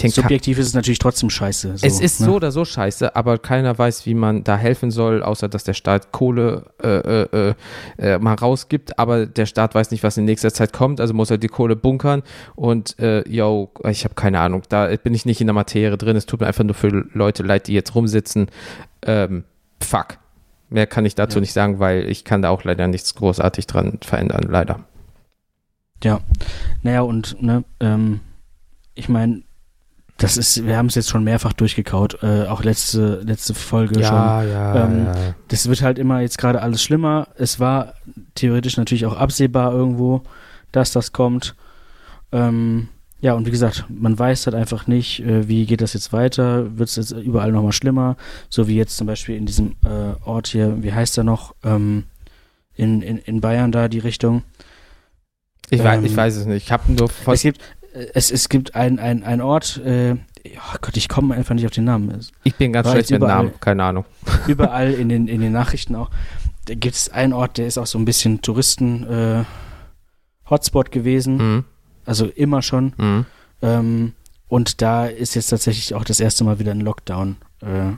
Subjektiv 0.10 0.57
ist 0.57 0.68
es 0.68 0.74
natürlich 0.74 1.00
trotzdem 1.00 1.30
scheiße. 1.30 1.77
So, 1.77 1.86
es 1.86 2.00
ist 2.00 2.22
ne? 2.22 2.25
so 2.27 2.33
oder 2.36 2.51
so 2.51 2.66
scheiße, 2.66 3.16
aber 3.16 3.38
keiner 3.38 3.77
weiß, 3.77 4.06
wie 4.06 4.13
man 4.13 4.44
da 4.44 4.57
helfen 4.57 4.92
soll, 4.92 5.24
außer 5.24 5.50
dass 5.50 5.63
der 5.63 5.74
Staat 5.74 6.12
Kohle 6.12 6.66
äh, 6.81 6.88
äh, 6.89 7.54
äh, 7.98 8.19
mal 8.19 8.36
rausgibt, 8.36 8.98
aber 8.98 9.25
der 9.25 9.45
Staat 9.45 9.75
weiß 9.75 9.92
nicht, 9.92 10.04
was 10.04 10.18
in 10.18 10.25
nächster 10.25 10.54
Zeit 10.54 10.74
kommt, 10.74 11.01
also 11.01 11.13
muss 11.13 11.30
er 11.30 11.38
die 11.38 11.48
Kohle 11.48 11.75
bunkern 11.75 12.24
und 12.56 12.98
äh, 13.00 13.27
yo, 13.27 13.72
ich 13.89 14.04
habe 14.04 14.16
keine 14.16 14.39
Ahnung, 14.39 14.63
da 14.69 14.88
bin 14.95 15.13
ich 15.13 15.25
nicht 15.25 15.42
in 15.42 15.48
der 15.48 15.54
Materie 15.54 15.98
drin, 15.98 16.16
es 16.16 16.25
tut 16.25 16.42
mir 16.42 16.48
einfach 16.48 16.63
nur 16.63 16.75
für 16.75 16.89
Leute 17.13 17.44
leid, 17.44 17.68
die 17.68 17.74
jetzt 17.74 17.95
rumsitzen. 17.95 18.48
Ähm, 19.01 19.44
fuck. 19.81 20.18
Mehr 20.69 20.88
kann 20.88 21.06
ich 21.06 21.16
dazu 21.16 21.38
ja. 21.38 21.42
nicht 21.42 21.54
sagen, 21.54 21.80
weil 21.80 22.10
ich 22.10 22.25
kann 22.25 22.42
da 22.42 22.50
auch 22.50 22.63
leider 22.63 22.88
nichts 22.88 23.13
großartig 23.16 23.68
dran 23.68 23.99
verändern, 24.02 24.45
leider. 24.49 24.80
Ja, 26.04 26.19
naja, 26.81 27.02
und 27.02 27.42
ne, 27.42 27.64
ähm, 27.80 28.19
ich 28.95 29.09
meine, 29.09 29.44
das 30.18 30.38
ist, 30.38 30.66
wir 30.66 30.78
haben 30.78 30.86
es 30.86 30.95
jetzt 30.95 31.10
schon 31.10 31.26
mehrfach 31.26 31.52
durchgekaut, 31.52 32.24
äh, 32.24 32.45
auch 32.48 32.64
letzte, 32.64 33.22
letzte 33.26 33.54
Folge 33.54 34.00
ja, 34.00 34.07
schon. 34.07 34.50
Ja, 34.50 34.86
ähm, 34.86 35.06
ja. 35.06 35.36
Das 35.50 35.68
wird 35.68 35.81
halt 35.81 36.00
immer 36.00 36.22
jetzt 36.22 36.38
gerade 36.38 36.62
alles 36.62 36.81
schlimmer. 36.81 37.28
Es 37.38 37.60
war 37.60 37.95
theoretisch 38.34 38.78
natürlich 38.78 39.06
auch 39.06 39.18
absehbar 39.18 39.74
irgendwo, 39.74 40.22
dass 40.72 40.94
das 40.94 41.12
kommt. 41.12 41.56
Ähm, 42.31 42.88
ja, 43.19 43.34
und 43.34 43.45
wie 43.45 43.52
gesagt, 43.52 43.86
man 43.90 44.18
weiß 44.18 44.45
halt 44.45 44.56
einfach 44.56 44.88
nicht, 44.88 45.22
äh, 45.22 45.50
wie 45.50 45.66
geht 45.66 45.81
das 45.81 45.94
jetzt 45.94 46.14
weiter, 46.14 46.78
wird 46.78 46.90
es 46.90 46.95
jetzt 46.95 47.12
überall 47.12 47.52
nochmal 47.52 47.72
schlimmer, 47.74 48.16
so 48.50 48.68
wie 48.68 48.76
jetzt 48.76 48.95
zum 48.95 49.07
Beispiel 49.07 49.36
in 49.36 49.45
diesem 49.45 49.76
äh, 49.84 50.14
Ort 50.24 50.48
hier, 50.48 50.81
wie 50.81 50.94
heißt 50.94 51.18
er 51.18 51.24
noch, 51.24 51.56
ähm, 51.64 52.04
in, 52.76 53.02
in, 53.02 53.18
in 53.18 53.42
Bayern 53.42 53.72
da 53.72 53.88
die 53.88 54.00
Richtung. 54.00 54.44
Ich, 55.69 55.84
weiß, 55.84 56.04
ich 56.04 56.12
ähm, 56.12 56.18
weiß 56.18 56.36
es 56.36 56.45
nicht. 56.45 56.64
Ich 56.66 56.72
habe 56.72 56.92
nur 56.92 57.10
es 57.34 57.42
gibt, 57.42 57.60
es, 58.14 58.31
es 58.31 58.49
gibt 58.49 58.75
einen 58.75 58.99
ein 58.99 59.40
Ort, 59.42 59.81
äh, 59.85 60.16
oh 60.45 60.78
Gott, 60.81 60.97
ich 60.97 61.07
komme 61.07 61.35
einfach 61.35 61.56
nicht 61.56 61.66
auf 61.66 61.71
den 61.71 61.85
Namen. 61.85 62.19
Ich 62.44 62.56
bin 62.56 62.73
ganz 62.73 62.92
schlecht 62.92 63.09
mit 63.11 63.21
Namen, 63.21 63.54
keine 63.59 63.83
Ahnung. 63.83 64.06
Überall 64.47 64.94
in 64.94 65.09
den, 65.09 65.28
in 65.28 65.42
den 65.42 65.52
Nachrichten 65.52 65.95
auch. 65.95 66.09
Da 66.66 66.75
gibt 66.75 66.95
es 66.95 67.09
einen 67.09 67.33
Ort, 67.33 67.57
der 67.57 67.68
ist 67.68 67.78
auch 67.78 67.85
so 67.85 67.99
ein 67.99 68.06
bisschen 68.06 68.42
Touristen-Hotspot 68.42 70.87
äh, 70.87 70.92
gewesen. 70.92 71.37
Mhm. 71.37 71.66
Also 72.06 72.28
immer 72.28 72.61
schon. 72.61 72.94
Mhm. 72.97 73.25
Ähm, 73.61 74.14
und 74.47 74.81
da 74.81 75.06
ist 75.06 75.35
jetzt 75.35 75.49
tatsächlich 75.49 75.94
auch 75.95 76.04
das 76.04 76.19
erste 76.19 76.44
Mal 76.44 76.59
wieder 76.59 76.71
ein 76.71 76.81
Lockdown 76.81 77.37
äh, 77.61 77.94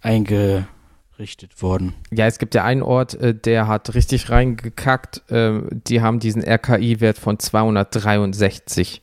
einge 0.00 0.66
errichtet 1.18 1.60
worden. 1.62 1.94
Ja, 2.12 2.26
es 2.26 2.38
gibt 2.38 2.54
ja 2.54 2.64
einen 2.64 2.82
Ort, 2.82 3.14
äh, 3.14 3.34
der 3.34 3.66
hat 3.66 3.94
richtig 3.94 4.30
reingekackt. 4.30 5.28
Äh, 5.30 5.62
die 5.70 6.00
haben 6.00 6.20
diesen 6.20 6.42
RKI-Wert 6.42 7.18
von 7.18 7.38
263. 7.38 9.02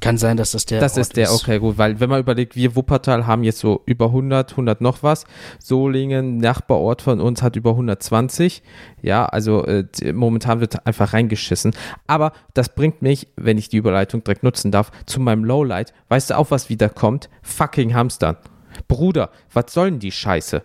Kann 0.00 0.18
sein, 0.18 0.36
dass 0.36 0.52
das 0.52 0.66
der 0.66 0.80
das 0.80 0.98
ist 0.98 1.16
der, 1.16 1.32
okay, 1.32 1.58
gut, 1.58 1.78
weil 1.78 1.98
wenn 1.98 2.10
man 2.10 2.20
überlegt, 2.20 2.56
wir 2.56 2.76
Wuppertal 2.76 3.26
haben 3.26 3.42
jetzt 3.42 3.60
so 3.60 3.80
über 3.86 4.06
100, 4.06 4.50
100 4.50 4.82
noch 4.82 5.02
was. 5.02 5.24
Solingen, 5.58 6.36
Nachbarort 6.36 7.00
von 7.00 7.22
uns, 7.22 7.42
hat 7.42 7.56
über 7.56 7.70
120. 7.70 8.62
Ja, 9.00 9.24
also 9.24 9.64
äh, 9.64 9.86
momentan 10.12 10.60
wird 10.60 10.86
einfach 10.86 11.14
reingeschissen. 11.14 11.74
Aber 12.06 12.32
das 12.52 12.74
bringt 12.74 13.00
mich, 13.00 13.28
wenn 13.36 13.56
ich 13.56 13.70
die 13.70 13.78
Überleitung 13.78 14.22
direkt 14.22 14.42
nutzen 14.42 14.70
darf, 14.70 14.92
zu 15.06 15.20
meinem 15.20 15.44
Lowlight. 15.44 15.94
Weißt 16.08 16.30
du 16.30 16.36
auch, 16.36 16.50
was 16.50 16.68
wieder 16.68 16.90
kommt? 16.90 17.30
Fucking 17.40 17.94
Hamstern. 17.94 18.36
Bruder, 18.88 19.30
was 19.54 19.72
sollen 19.72 20.00
die 20.00 20.12
Scheiße? 20.12 20.62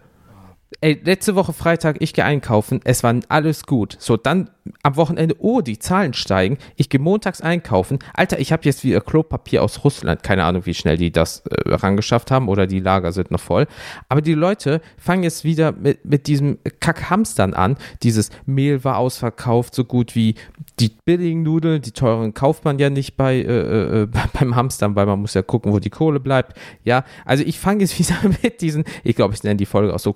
Ey, 0.81 0.97
letzte 1.03 1.35
Woche 1.35 1.51
Freitag, 1.51 1.97
ich 1.99 2.13
gehe 2.13 2.23
einkaufen, 2.23 2.79
es 2.85 3.03
war 3.03 3.13
alles 3.27 3.65
gut. 3.65 3.97
So, 3.99 4.15
dann 4.15 4.49
am 4.83 4.95
Wochenende, 4.95 5.35
oh, 5.39 5.61
die 5.61 5.79
Zahlen 5.79 6.13
steigen. 6.13 6.57
Ich 6.75 6.89
gehe 6.89 6.99
montags 6.99 7.41
einkaufen. 7.41 7.99
Alter, 8.13 8.39
ich 8.39 8.51
habe 8.51 8.63
jetzt 8.65 8.83
wieder 8.83 9.01
Klopapier 9.01 9.63
aus 9.63 9.83
Russland. 9.83 10.23
Keine 10.23 10.43
Ahnung, 10.43 10.65
wie 10.65 10.73
schnell 10.73 10.97
die 10.97 11.11
das 11.11 11.39
äh, 11.39 11.73
rangeschafft 11.73 12.31
haben 12.31 12.47
oder 12.47 12.67
die 12.67 12.79
Lager 12.79 13.11
sind 13.11 13.31
noch 13.31 13.39
voll. 13.39 13.67
Aber 14.07 14.21
die 14.21 14.33
Leute 14.33 14.81
fangen 14.97 15.23
jetzt 15.23 15.43
wieder 15.43 15.71
mit, 15.71 16.05
mit 16.05 16.27
diesem 16.27 16.59
Kackhamstern 16.79 17.53
an. 17.53 17.77
Dieses 18.03 18.29
Mehl 18.45 18.83
war 18.83 18.97
ausverkauft, 18.97 19.75
so 19.75 19.83
gut 19.83 20.15
wie 20.15 20.35
die 20.79 20.91
billigen 21.05 21.43
Nudeln. 21.43 21.81
Die 21.81 21.91
teuren 21.91 22.33
kauft 22.33 22.65
man 22.65 22.79
ja 22.79 22.89
nicht 22.89 23.17
bei, 23.17 23.35
äh, 23.37 24.03
äh, 24.03 24.07
beim 24.39 24.55
Hamstern, 24.55 24.95
weil 24.95 25.05
man 25.05 25.19
muss 25.19 25.33
ja 25.33 25.41
gucken, 25.41 25.71
wo 25.71 25.79
die 25.79 25.89
Kohle 25.89 26.19
bleibt. 26.19 26.57
Ja, 26.83 27.03
also 27.25 27.43
ich 27.43 27.59
fange 27.59 27.81
jetzt 27.81 27.97
wieder 27.99 28.17
mit 28.43 28.61
diesen, 28.61 28.83
ich 29.03 29.15
glaube, 29.15 29.33
ich 29.33 29.43
nenne 29.43 29.57
die 29.57 29.65
Folge 29.65 29.93
auch 29.93 29.99
so 29.99 30.13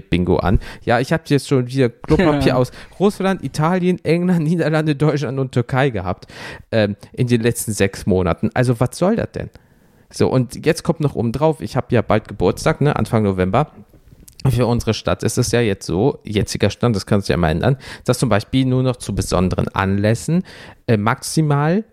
Klopapier-Bingo 0.00 0.36
an. 0.36 0.58
Ja, 0.84 1.00
ich 1.00 1.12
habe 1.12 1.22
jetzt 1.26 1.48
schon 1.48 1.66
wieder 1.68 1.88
Klopapier 1.88 2.56
aus 2.56 2.72
Russland, 2.98 3.44
Italien, 3.44 4.02
England, 4.04 4.40
Niederlande, 4.44 4.96
Deutschland 4.96 5.38
und 5.38 5.52
Türkei 5.52 5.90
gehabt 5.90 6.26
ähm, 6.72 6.96
in 7.12 7.26
den 7.26 7.40
letzten 7.40 7.72
sechs 7.72 8.06
Monaten. 8.06 8.50
Also 8.54 8.80
was 8.80 8.96
soll 8.96 9.16
das 9.16 9.32
denn? 9.32 9.50
So, 10.12 10.28
und 10.28 10.66
jetzt 10.66 10.82
kommt 10.82 11.00
noch 11.00 11.14
oben 11.14 11.32
drauf, 11.32 11.60
ich 11.60 11.76
habe 11.76 11.86
ja 11.90 12.02
bald 12.02 12.26
Geburtstag, 12.26 12.80
ne, 12.80 12.96
Anfang 12.96 13.22
November. 13.22 13.70
Für 14.48 14.66
unsere 14.66 14.94
Stadt 14.94 15.22
ist 15.22 15.36
es 15.38 15.52
ja 15.52 15.60
jetzt 15.60 15.86
so, 15.86 16.18
jetziger 16.24 16.70
Stand, 16.70 16.96
das 16.96 17.06
kann 17.06 17.20
sich 17.20 17.28
ja 17.28 17.36
mal 17.36 17.50
ändern, 17.50 17.76
dass 18.06 18.18
zum 18.18 18.30
Beispiel 18.30 18.64
nur 18.64 18.82
noch 18.82 18.96
zu 18.96 19.14
besonderen 19.14 19.68
Anlässen 19.68 20.44
äh, 20.86 20.96
maximal, 20.96 21.84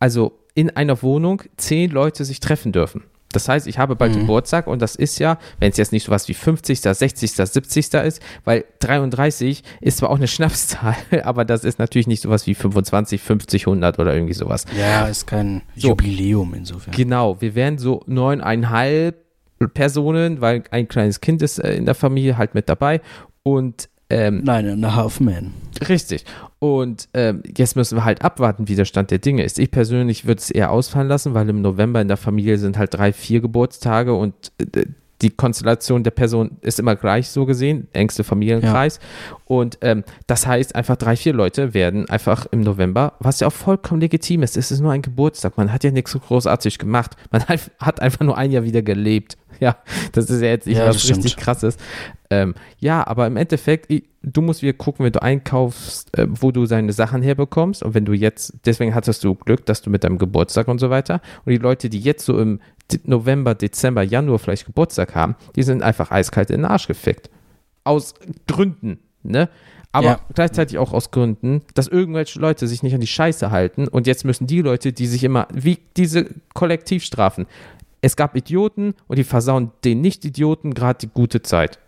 also 0.00 0.32
in 0.54 0.70
einer 0.70 1.00
Wohnung, 1.02 1.42
zehn 1.56 1.90
Leute 1.90 2.24
sich 2.24 2.40
treffen 2.40 2.72
dürfen. 2.72 3.04
Das 3.32 3.48
heißt, 3.48 3.66
ich 3.66 3.78
habe 3.78 3.96
bald 3.96 4.14
mhm. 4.14 4.20
Geburtstag 4.20 4.66
und 4.66 4.80
das 4.80 4.96
ist 4.96 5.18
ja, 5.18 5.38
wenn 5.58 5.70
es 5.70 5.76
jetzt 5.76 5.92
nicht 5.92 6.04
so 6.04 6.12
was 6.12 6.28
wie 6.28 6.34
50., 6.34 6.80
60., 6.80 7.32
70. 7.32 7.94
ist, 7.94 8.22
weil 8.44 8.64
33 8.78 9.62
ist 9.80 9.98
zwar 9.98 10.10
auch 10.10 10.16
eine 10.16 10.28
Schnapszahl, 10.28 10.96
aber 11.24 11.44
das 11.44 11.64
ist 11.64 11.78
natürlich 11.78 12.06
nicht 12.06 12.22
so 12.22 12.30
was 12.30 12.46
wie 12.46 12.54
25, 12.54 13.20
50, 13.20 13.66
100 13.66 13.98
oder 13.98 14.14
irgendwie 14.14 14.34
sowas. 14.34 14.64
Ja, 14.78 15.06
ist 15.06 15.26
kein 15.26 15.62
so, 15.76 15.88
Jubiläum 15.88 16.54
insofern. 16.54 16.94
Genau, 16.94 17.40
wir 17.40 17.54
wären 17.54 17.78
so 17.78 18.02
neuneinhalb 18.06 19.16
Personen, 19.74 20.40
weil 20.40 20.64
ein 20.70 20.86
kleines 20.86 21.20
Kind 21.20 21.42
ist 21.42 21.58
äh, 21.58 21.74
in 21.74 21.86
der 21.86 21.94
Familie 21.94 22.38
halt 22.38 22.54
mit 22.54 22.68
dabei 22.68 23.00
und 23.42 23.88
ähm, 24.08 24.42
Nein, 24.44 24.68
and 24.68 24.84
a 24.84 24.94
half 24.94 25.20
man. 25.20 25.52
Richtig. 25.88 26.24
Und 26.58 27.08
ähm, 27.12 27.42
jetzt 27.56 27.76
müssen 27.76 27.98
wir 27.98 28.04
halt 28.04 28.22
abwarten, 28.22 28.68
wie 28.68 28.76
der 28.76 28.84
Stand 28.84 29.10
der 29.10 29.18
Dinge 29.18 29.42
ist. 29.42 29.58
Ich 29.58 29.70
persönlich 29.70 30.26
würde 30.26 30.40
es 30.40 30.50
eher 30.50 30.70
ausfallen 30.70 31.08
lassen, 31.08 31.34
weil 31.34 31.48
im 31.48 31.60
November 31.60 32.00
in 32.00 32.08
der 32.08 32.16
Familie 32.16 32.58
sind 32.58 32.78
halt 32.78 32.94
drei, 32.94 33.12
vier 33.12 33.40
Geburtstage 33.40 34.14
und 34.14 34.52
äh, 34.58 34.86
die 35.22 35.30
Konstellation 35.30 36.04
der 36.04 36.10
Person 36.10 36.58
ist 36.60 36.78
immer 36.78 36.94
gleich 36.94 37.28
so 37.28 37.46
gesehen, 37.46 37.88
engste 37.92 38.22
Familienkreis. 38.22 39.00
Ja. 39.00 39.36
Und 39.46 39.78
ähm, 39.80 40.04
das 40.26 40.46
heißt, 40.46 40.74
einfach 40.74 40.96
drei, 40.96 41.16
vier 41.16 41.32
Leute 41.32 41.72
werden 41.72 42.08
einfach 42.08 42.46
im 42.50 42.60
November, 42.60 43.14
was 43.20 43.40
ja 43.40 43.46
auch 43.46 43.52
vollkommen 43.52 44.00
legitim 44.00 44.42
ist, 44.42 44.56
es 44.56 44.70
ist 44.70 44.80
nur 44.80 44.92
ein 44.92 45.02
Geburtstag, 45.02 45.56
man 45.56 45.72
hat 45.72 45.84
ja 45.84 45.90
nichts 45.90 46.10
so 46.10 46.18
großartig 46.18 46.78
gemacht, 46.78 47.16
man 47.30 47.42
hat 47.78 48.00
einfach 48.00 48.24
nur 48.24 48.36
ein 48.36 48.50
Jahr 48.50 48.64
wieder 48.64 48.82
gelebt. 48.82 49.38
Ja, 49.60 49.76
das 50.12 50.30
ist 50.30 50.42
ja 50.42 50.48
jetzt 50.48 50.66
nicht 50.66 50.78
ja, 50.78 50.86
was 50.86 51.08
richtig 51.08 51.36
krasses. 51.36 51.76
Ähm, 52.30 52.54
ja, 52.78 53.06
aber 53.06 53.26
im 53.26 53.36
Endeffekt, 53.36 53.92
du 54.22 54.42
musst 54.42 54.62
wieder 54.62 54.72
gucken, 54.72 55.04
wenn 55.04 55.12
du 55.12 55.22
einkaufst, 55.22 56.16
äh, 56.18 56.26
wo 56.28 56.50
du 56.50 56.66
seine 56.66 56.92
Sachen 56.92 57.22
herbekommst. 57.22 57.82
Und 57.82 57.94
wenn 57.94 58.04
du 58.04 58.12
jetzt, 58.12 58.54
deswegen 58.64 58.94
hattest 58.94 59.24
du 59.24 59.34
Glück, 59.34 59.64
dass 59.66 59.82
du 59.82 59.90
mit 59.90 60.04
deinem 60.04 60.18
Geburtstag 60.18 60.68
und 60.68 60.78
so 60.78 60.90
weiter. 60.90 61.20
Und 61.44 61.52
die 61.52 61.58
Leute, 61.58 61.88
die 61.88 62.00
jetzt 62.00 62.24
so 62.24 62.38
im 62.38 62.60
November, 63.04 63.54
Dezember, 63.54 64.02
Januar 64.02 64.38
vielleicht 64.38 64.66
Geburtstag 64.66 65.14
haben, 65.14 65.36
die 65.56 65.62
sind 65.62 65.82
einfach 65.82 66.10
eiskalt 66.10 66.50
in 66.50 66.62
den 66.62 66.64
Arsch 66.66 66.86
gefickt. 66.86 67.30
Aus 67.84 68.14
Gründen, 68.46 68.98
ne? 69.22 69.48
aber 69.96 70.06
ja. 70.06 70.20
gleichzeitig 70.34 70.76
auch 70.76 70.92
aus 70.92 71.10
Gründen, 71.10 71.62
dass 71.72 71.88
irgendwelche 71.88 72.38
Leute 72.38 72.66
sich 72.68 72.82
nicht 72.82 72.94
an 72.94 73.00
die 73.00 73.06
Scheiße 73.06 73.50
halten 73.50 73.88
und 73.88 74.06
jetzt 74.06 74.26
müssen 74.26 74.46
die 74.46 74.60
Leute, 74.60 74.92
die 74.92 75.06
sich 75.06 75.24
immer, 75.24 75.48
wie 75.54 75.78
diese 75.96 76.26
Kollektivstrafen, 76.52 77.46
es 78.06 78.14
gab 78.14 78.36
Idioten 78.36 78.94
und 79.08 79.18
die 79.18 79.24
versauen 79.24 79.72
den 79.84 80.00
Nicht-Idioten 80.00 80.74
gerade 80.74 81.00
die 81.00 81.08
gute 81.08 81.42
Zeit. 81.42 81.80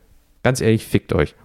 Ganz 0.43 0.61
ehrlich, 0.61 0.85
fickt 0.85 1.13
euch. 1.13 1.37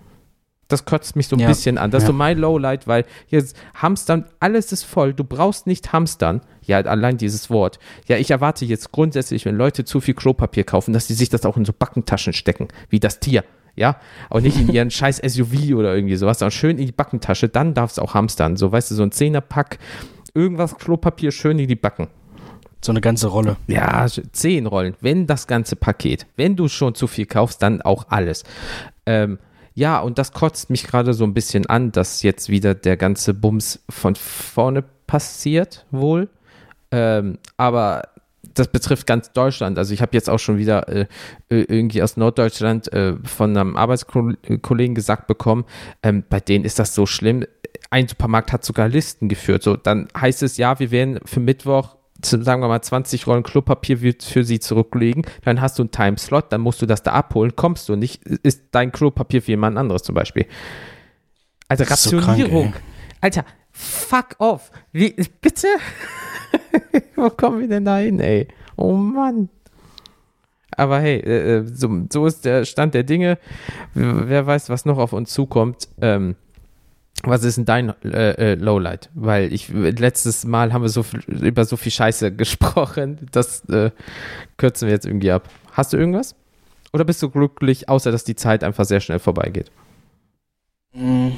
Das 0.68 0.86
kotzt 0.86 1.15
mich 1.15 1.27
so 1.27 1.36
ein 1.36 1.42
ja. 1.42 1.48
bisschen 1.48 1.77
an. 1.77 1.92
Das 1.92 2.03
ist 2.03 2.08
so 2.08 2.13
mein 2.13 2.39
Lowlight, 2.39 2.88
weil 2.88 3.06
jetzt 3.27 3.56
Hamstern, 3.75 4.25
alles 4.39 4.72
ist 4.72 4.84
voll. 4.84 5.13
Du 5.13 5.24
brauchst 5.24 5.68
nicht 5.68 5.94
Hamstern. 5.94 6.42
Ja, 6.63 6.80
allein 6.80 7.18
dieses 7.18 7.51
Wort. 7.51 7.77
Ja, 8.08 8.18
ich 8.18 8.32
erwarte 8.32 8.65
jetzt 8.65 8.92
grundsätzlich, 8.92 9.46
wenn 9.46 9.56
Leute 9.56 9.86
zu 9.86 10.01
viel 10.01 10.15
Klopapier 10.15 10.63
kaufen, 10.63 10.92
dass 10.92 11.08
sie 11.08 11.13
sich 11.13 11.30
das 11.30 11.46
auch 11.46 11.58
in 11.58 11.65
so 11.65 11.74
Backentaschen 11.77 12.34
stecken, 12.34 12.70
wie 12.89 13.00
das 13.00 13.20
Tier. 13.20 13.44
Ja, 13.75 13.98
auch 14.32 14.39
nicht 14.39 14.60
in 14.60 14.70
ihren 14.70 14.89
scheiß 14.92 15.22
SUV 15.24 15.75
oder 15.75 15.94
irgendwie 15.94 16.15
sowas, 16.15 16.39
sondern 16.39 16.51
schön 16.51 16.80
in 16.80 16.88
die 16.88 16.92
Backentasche. 16.92 17.48
Dann 17.48 17.75
darf 17.75 17.92
es 17.92 18.00
auch 18.00 18.15
hamstern. 18.15 18.58
So, 18.58 18.72
weißt 18.72 18.89
du, 18.89 18.96
so 18.96 19.03
ein 19.03 19.12
Zehnerpack, 19.12 19.77
irgendwas 20.34 20.75
Klopapier 20.77 21.32
schön 21.32 21.60
in 21.60 21.68
die 21.68 21.75
Backen. 21.75 22.08
So 22.84 22.92
eine 22.92 23.02
ganze 23.02 23.28
Rolle. 23.28 23.56
Ja, 23.68 24.06
zehn 24.34 24.66
Rollen. 24.66 24.96
Wenn 25.00 25.25
das 25.25 25.48
ganze 25.48 25.78
Paket. 25.78 26.25
Wenn 26.36 26.58
du 26.58 26.68
schon 26.68 26.96
zu 26.96 27.08
viel 27.08 27.25
kaufst, 27.25 27.63
dann 27.63 27.82
auch 27.82 28.08
alles. 28.10 28.44
Ähm, 29.06 29.40
ja, 29.74 30.00
und 30.00 30.18
das 30.18 30.34
kotzt 30.34 30.70
mich 30.70 30.84
gerade 30.84 31.13
so 31.13 31.24
ein 31.24 31.34
bisschen 31.34 31.66
an, 31.68 31.94
dass 31.94 32.24
jetzt 32.24 32.50
wieder 32.50 32.75
der 32.75 32.98
ganze 32.98 33.34
Bums 33.34 33.80
von 33.90 34.16
vorne 34.16 34.84
passiert, 35.08 35.86
wohl. 35.92 36.30
Ähm, 36.92 37.40
aber 37.56 38.04
das 38.54 38.68
betrifft 38.68 39.08
ganz 39.08 39.32
Deutschland. 39.32 39.78
Also 39.78 39.94
ich 39.94 40.02
habe 40.02 40.12
jetzt 40.13 40.30
auch 40.30 40.38
schon 40.38 40.58
wieder 40.58 40.88
äh, 40.90 41.06
äh, 41.50 41.62
irgendwie 41.62 42.04
aus 42.04 42.18
Norddeutschland 42.18 42.92
äh, 42.92 43.16
von 43.24 43.56
einem 43.56 43.78
Arbeitskollegen 43.78 44.94
gesagt 44.94 45.28
bekommen, 45.28 45.63
ähm, 46.04 46.24
bei 46.30 46.40
denen 46.40 46.66
ist 46.66 46.80
das 46.80 46.94
so 46.94 47.06
schlimm. 47.06 47.46
Ein 47.90 48.10
Supermarkt 48.10 48.52
hat 48.52 48.66
sogar 48.66 48.90
Listen 48.90 49.30
geführt. 49.30 49.63
So, 49.63 49.78
dann 49.78 50.10
heißt 50.20 50.44
es, 50.44 50.58
ja, 50.58 50.80
wir 50.80 50.92
werden 50.92 51.20
für 51.25 51.40
Mittwoch 51.40 51.96
sagen 52.25 52.62
wir 52.62 52.68
mal 52.68 52.82
20 52.82 53.27
Rollen 53.27 53.44
Klopapier 53.44 53.98
für 54.20 54.44
sie 54.44 54.60
zurücklegen, 54.60 55.24
dann 55.44 55.62
hast 55.62 55.80
du 55.80 55.84
einen 55.84 55.92
Timeslot, 55.92 56.51
dann 56.51 56.62
musst 56.62 56.82
du 56.82 56.86
das 56.86 57.03
da 57.03 57.12
abholen, 57.12 57.56
kommst 57.56 57.89
du 57.89 57.96
nicht, 57.96 58.24
ist 58.25 58.63
dein 58.72 58.92
Klopapier 58.92 59.42
für 59.42 59.51
jemand 59.51 59.77
anderes 59.77 60.03
zum 60.03 60.15
Beispiel. 60.15 60.46
Also 61.68 61.84
Rationierung. 61.86 62.65
So 62.65 62.72
krank, 62.72 62.84
Alter, 63.22 63.46
fuck 63.72 64.36
off. 64.39 64.72
Wie, 64.92 65.15
bitte? 65.42 65.68
Wo 67.15 67.30
kommen 67.30 67.62
wir 67.62 67.68
denn 67.68 67.86
da 67.86 67.98
hin, 67.98 68.20
ey? 68.20 68.48
Oh 68.75 68.94
Mann. 68.94 69.50
Aber 70.77 71.00
hey, 71.00 71.18
äh, 71.20 71.58
äh, 71.58 71.68
so, 71.68 71.89
so, 72.12 72.25
ist 72.25 72.46
der 72.46 72.65
Stand 72.65 72.94
der 72.94 73.03
Dinge. 73.03 73.38
Wer 73.94 74.46
weiß, 74.46 74.70
was 74.70 74.86
noch 74.86 74.98
auf 74.98 75.13
uns 75.13 75.32
zukommt. 75.32 75.88
Ähm, 76.01 76.36
was 77.22 77.43
ist 77.43 77.58
denn 77.58 77.65
dein 77.65 77.89
äh, 78.03 78.32
äh, 78.32 78.55
Lowlight? 78.55 79.10
Weil 79.13 79.53
ich 79.53 79.70
letztes 79.70 80.46
Mal 80.46 80.74
haben 80.74 80.82
wir 80.82 80.89
so 80.89 81.03
viel, 81.03 81.22
über 81.22 81.65
so 81.65 81.77
viel 81.77 81.91
Scheiße 81.91 82.32
gesprochen, 82.36 83.27
das 83.32 83.63
äh, 83.70 83.91
kürzen 84.58 84.88
wir 84.88 84.93
jetzt 84.93 85.05
irgendwie 85.05 85.32
ab. 85.32 85.50
Hast 85.72 85.93
du 85.93 85.98
irgendwas? 85.98 86.36
Oder 86.91 87.05
bist 87.05 87.22
du 87.24 87.29
glücklich, 87.29 87.89
außer 87.89 88.12
dass 88.12 88.24
die 88.24 88.36
Zeit 88.36 88.63
einfach 88.63 88.86
sehr 88.86 89.00
schnell 89.00 89.20
vorbeigeht? 89.20 89.72
Mm. 90.93 91.29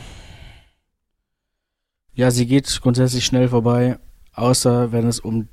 Ja, 2.14 2.32
sie 2.32 2.46
geht 2.46 2.80
grundsätzlich 2.82 3.26
schnell 3.26 3.50
vorbei, 3.50 4.00
außer 4.34 4.92
wenn 4.92 5.08
es 5.08 5.20
um 5.20 5.48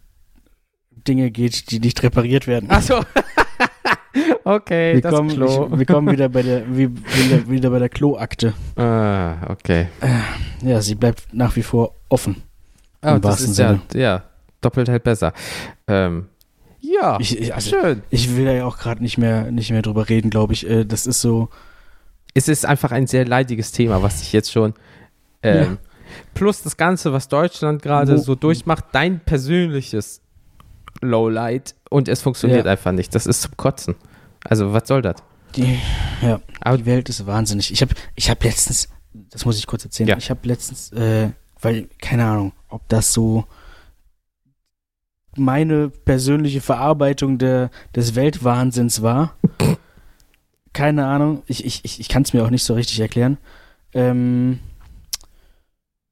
Dinge 0.90 1.30
geht, 1.30 1.70
die 1.70 1.80
nicht 1.80 2.02
repariert 2.02 2.46
werden. 2.46 2.70
Achso. 2.70 3.00
okay, 4.44 4.94
wir 4.94 5.00
das 5.00 5.14
kommen, 5.14 5.30
Klo. 5.30 5.68
Ich, 5.72 5.78
wir 5.78 5.86
kommen 5.86 6.12
wieder 6.12 6.28
bei 6.28 6.42
der, 6.42 6.64
wie, 6.68 6.90
wieder, 6.90 7.48
wieder 7.48 7.70
bei 7.70 7.78
der 7.78 7.88
Kloakte. 7.88 8.54
Ah, 8.76 9.36
okay. 9.48 9.88
Äh, 10.00 10.68
ja, 10.68 10.80
sie 10.80 10.94
bleibt 10.94 11.32
nach 11.32 11.56
wie 11.56 11.62
vor 11.62 11.94
offen. 12.08 12.42
Oh, 13.04 13.18
das 13.20 13.40
ist 13.40 13.56
Sinne. 13.56 13.80
ja, 13.94 14.00
ja, 14.00 14.22
doppelt 14.60 14.88
halt 14.88 15.02
besser. 15.02 15.32
Ähm, 15.88 16.28
ja, 16.80 17.18
ich, 17.20 17.38
ich, 17.38 17.54
also, 17.54 17.70
schön. 17.70 18.02
Ich 18.10 18.36
will 18.36 18.44
ja 18.44 18.64
auch 18.64 18.78
gerade 18.78 19.02
nicht 19.02 19.18
mehr, 19.18 19.50
nicht 19.50 19.70
mehr 19.70 19.82
drüber 19.82 20.08
reden, 20.08 20.30
glaube 20.30 20.52
ich. 20.52 20.68
Äh, 20.68 20.84
das 20.84 21.06
ist 21.06 21.20
so. 21.20 21.48
Es 22.34 22.48
ist 22.48 22.64
einfach 22.64 22.92
ein 22.92 23.06
sehr 23.06 23.26
leidiges 23.26 23.72
Thema, 23.72 24.02
was 24.02 24.22
ich 24.22 24.32
jetzt 24.32 24.50
schon. 24.50 24.74
Ähm, 25.42 25.56
ja. 25.56 25.76
Plus 26.34 26.62
das 26.62 26.76
Ganze, 26.76 27.12
was 27.12 27.28
Deutschland 27.28 27.82
gerade 27.82 28.18
so 28.18 28.34
durchmacht, 28.34 28.86
dein 28.92 29.20
persönliches 29.20 30.22
Lowlight 31.00 31.74
und 31.90 32.08
es 32.08 32.22
funktioniert 32.22 32.64
ja. 32.64 32.72
einfach 32.72 32.92
nicht. 32.92 33.14
Das 33.14 33.26
ist 33.26 33.42
zum 33.42 33.56
Kotzen. 33.56 33.94
Also, 34.44 34.72
was 34.72 34.88
soll 34.88 35.02
das? 35.02 35.16
Die, 35.56 35.78
ja, 36.22 36.40
aber 36.60 36.78
die 36.78 36.86
Welt 36.86 37.08
ist 37.08 37.26
wahnsinnig. 37.26 37.70
Ich 37.72 37.82
habe 37.82 37.94
ich 38.14 38.30
hab 38.30 38.42
letztens, 38.42 38.88
das 39.12 39.44
muss 39.44 39.58
ich 39.58 39.66
kurz 39.66 39.84
erzählen, 39.84 40.08
ja. 40.08 40.16
ich 40.16 40.30
habe 40.30 40.40
letztens, 40.48 40.92
äh, 40.92 41.30
weil, 41.60 41.88
keine 42.00 42.24
Ahnung, 42.24 42.52
ob 42.68 42.88
das 42.88 43.12
so 43.12 43.44
meine 45.36 45.88
persönliche 45.88 46.60
Verarbeitung 46.60 47.38
der, 47.38 47.70
des 47.94 48.14
Weltwahnsinns 48.14 49.02
war. 49.02 49.36
Keine 50.72 51.06
Ahnung, 51.06 51.42
ich, 51.46 51.64
ich, 51.64 51.84
ich, 51.84 52.00
ich 52.00 52.08
kann 52.08 52.22
es 52.22 52.32
mir 52.32 52.44
auch 52.44 52.50
nicht 52.50 52.64
so 52.64 52.74
richtig 52.74 53.00
erklären. 53.00 53.38
Ähm, 53.94 54.60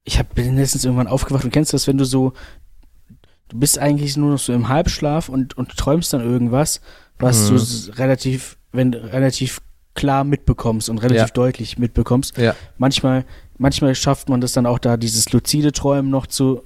ich 0.03 0.19
hab, 0.19 0.33
bin 0.33 0.55
letztens 0.55 0.85
irgendwann 0.85 1.07
aufgewacht 1.07 1.43
und 1.43 1.51
kennst 1.51 1.73
du 1.73 1.75
das, 1.75 1.87
wenn 1.87 1.97
du 1.97 2.05
so, 2.05 2.33
du 3.49 3.59
bist 3.59 3.79
eigentlich 3.79 4.17
nur 4.17 4.31
noch 4.31 4.39
so 4.39 4.53
im 4.53 4.69
Halbschlaf 4.69 5.29
und, 5.29 5.57
und 5.57 5.75
träumst 5.77 6.13
dann 6.13 6.21
irgendwas, 6.21 6.81
was 7.21 7.49
Mhm. 7.51 7.55
du 7.91 7.97
relativ, 7.99 8.57
wenn 8.71 8.93
relativ 8.93 9.61
klar 9.93 10.23
mitbekommst 10.23 10.89
und 10.89 10.99
relativ 10.99 11.21
Ja. 11.21 11.33
deutlich 11.33 11.77
mitbekommst. 11.77 12.37
Ja. 12.37 12.55
Manchmal, 12.77 13.25
manchmal 13.57 13.93
schafft 13.95 14.29
man 14.29 14.41
das 14.41 14.53
dann 14.53 14.65
auch 14.65 14.79
da, 14.79 14.97
dieses 14.97 15.31
luzide 15.33 15.71
Träumen 15.73 16.09
noch 16.09 16.27
zu, 16.27 16.63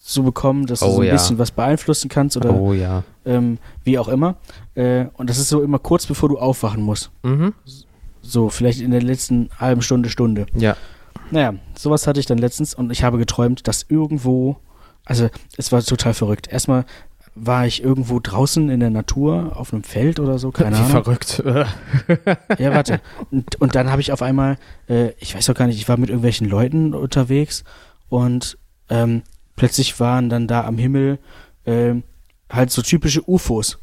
zu 0.00 0.22
bekommen, 0.22 0.66
dass 0.66 0.80
du 0.80 0.86
Oh 0.86 0.94
so 0.96 1.00
ein 1.00 1.06
ja. 1.08 1.12
bisschen 1.14 1.38
was 1.38 1.50
beeinflussen 1.50 2.08
kannst 2.08 2.36
oder 2.36 2.54
Oh 2.54 2.72
ja. 2.72 3.02
ähm, 3.24 3.58
wie 3.82 3.98
auch 3.98 4.06
immer. 4.08 4.36
Äh, 4.76 5.06
und 5.14 5.28
das 5.28 5.38
ist 5.38 5.48
so 5.48 5.62
immer 5.62 5.80
kurz 5.80 6.06
bevor 6.06 6.28
du 6.28 6.38
aufwachen 6.38 6.82
musst. 6.82 7.10
Mhm. 7.24 7.52
So, 8.22 8.48
vielleicht 8.48 8.80
in 8.80 8.92
der 8.92 9.02
letzten 9.02 9.50
halben 9.58 9.82
Stunde, 9.82 10.08
Stunde. 10.08 10.46
Ja. 10.54 10.76
Naja, 11.32 11.54
sowas 11.76 12.06
hatte 12.06 12.20
ich 12.20 12.26
dann 12.26 12.38
letztens 12.38 12.74
und 12.74 12.90
ich 12.92 13.02
habe 13.02 13.18
geträumt, 13.18 13.66
dass 13.66 13.84
irgendwo, 13.88 14.56
also 15.04 15.28
es 15.56 15.72
war 15.72 15.82
total 15.82 16.14
verrückt. 16.14 16.46
Erstmal 16.48 16.84
war 17.38 17.66
ich 17.66 17.82
irgendwo 17.84 18.18
draußen 18.18 18.70
in 18.70 18.80
der 18.80 18.90
Natur, 18.90 19.52
auf 19.56 19.72
einem 19.72 19.82
Feld 19.84 20.18
oder 20.20 20.38
so, 20.38 20.50
keine 20.50 20.76
Wie 20.76 20.80
Ahnung. 20.80 20.90
verrückt. 21.04 21.42
Ja, 22.58 22.72
warte. 22.74 23.00
Und, 23.30 23.60
und 23.60 23.74
dann 23.74 23.90
habe 23.90 24.00
ich 24.00 24.10
auf 24.12 24.22
einmal, 24.22 24.56
äh, 24.88 25.10
ich 25.18 25.34
weiß 25.34 25.50
auch 25.50 25.54
gar 25.54 25.66
nicht, 25.66 25.76
ich 25.76 25.88
war 25.88 25.98
mit 25.98 26.08
irgendwelchen 26.08 26.48
Leuten 26.48 26.94
unterwegs 26.94 27.62
und 28.08 28.56
ähm, 28.88 29.22
plötzlich 29.56 30.00
waren 30.00 30.28
dann 30.30 30.46
da 30.48 30.64
am 30.64 30.78
Himmel 30.78 31.18
ähm, 31.66 32.02
halt 32.50 32.70
so 32.70 32.80
typische 32.82 33.28
UFOs. 33.28 33.78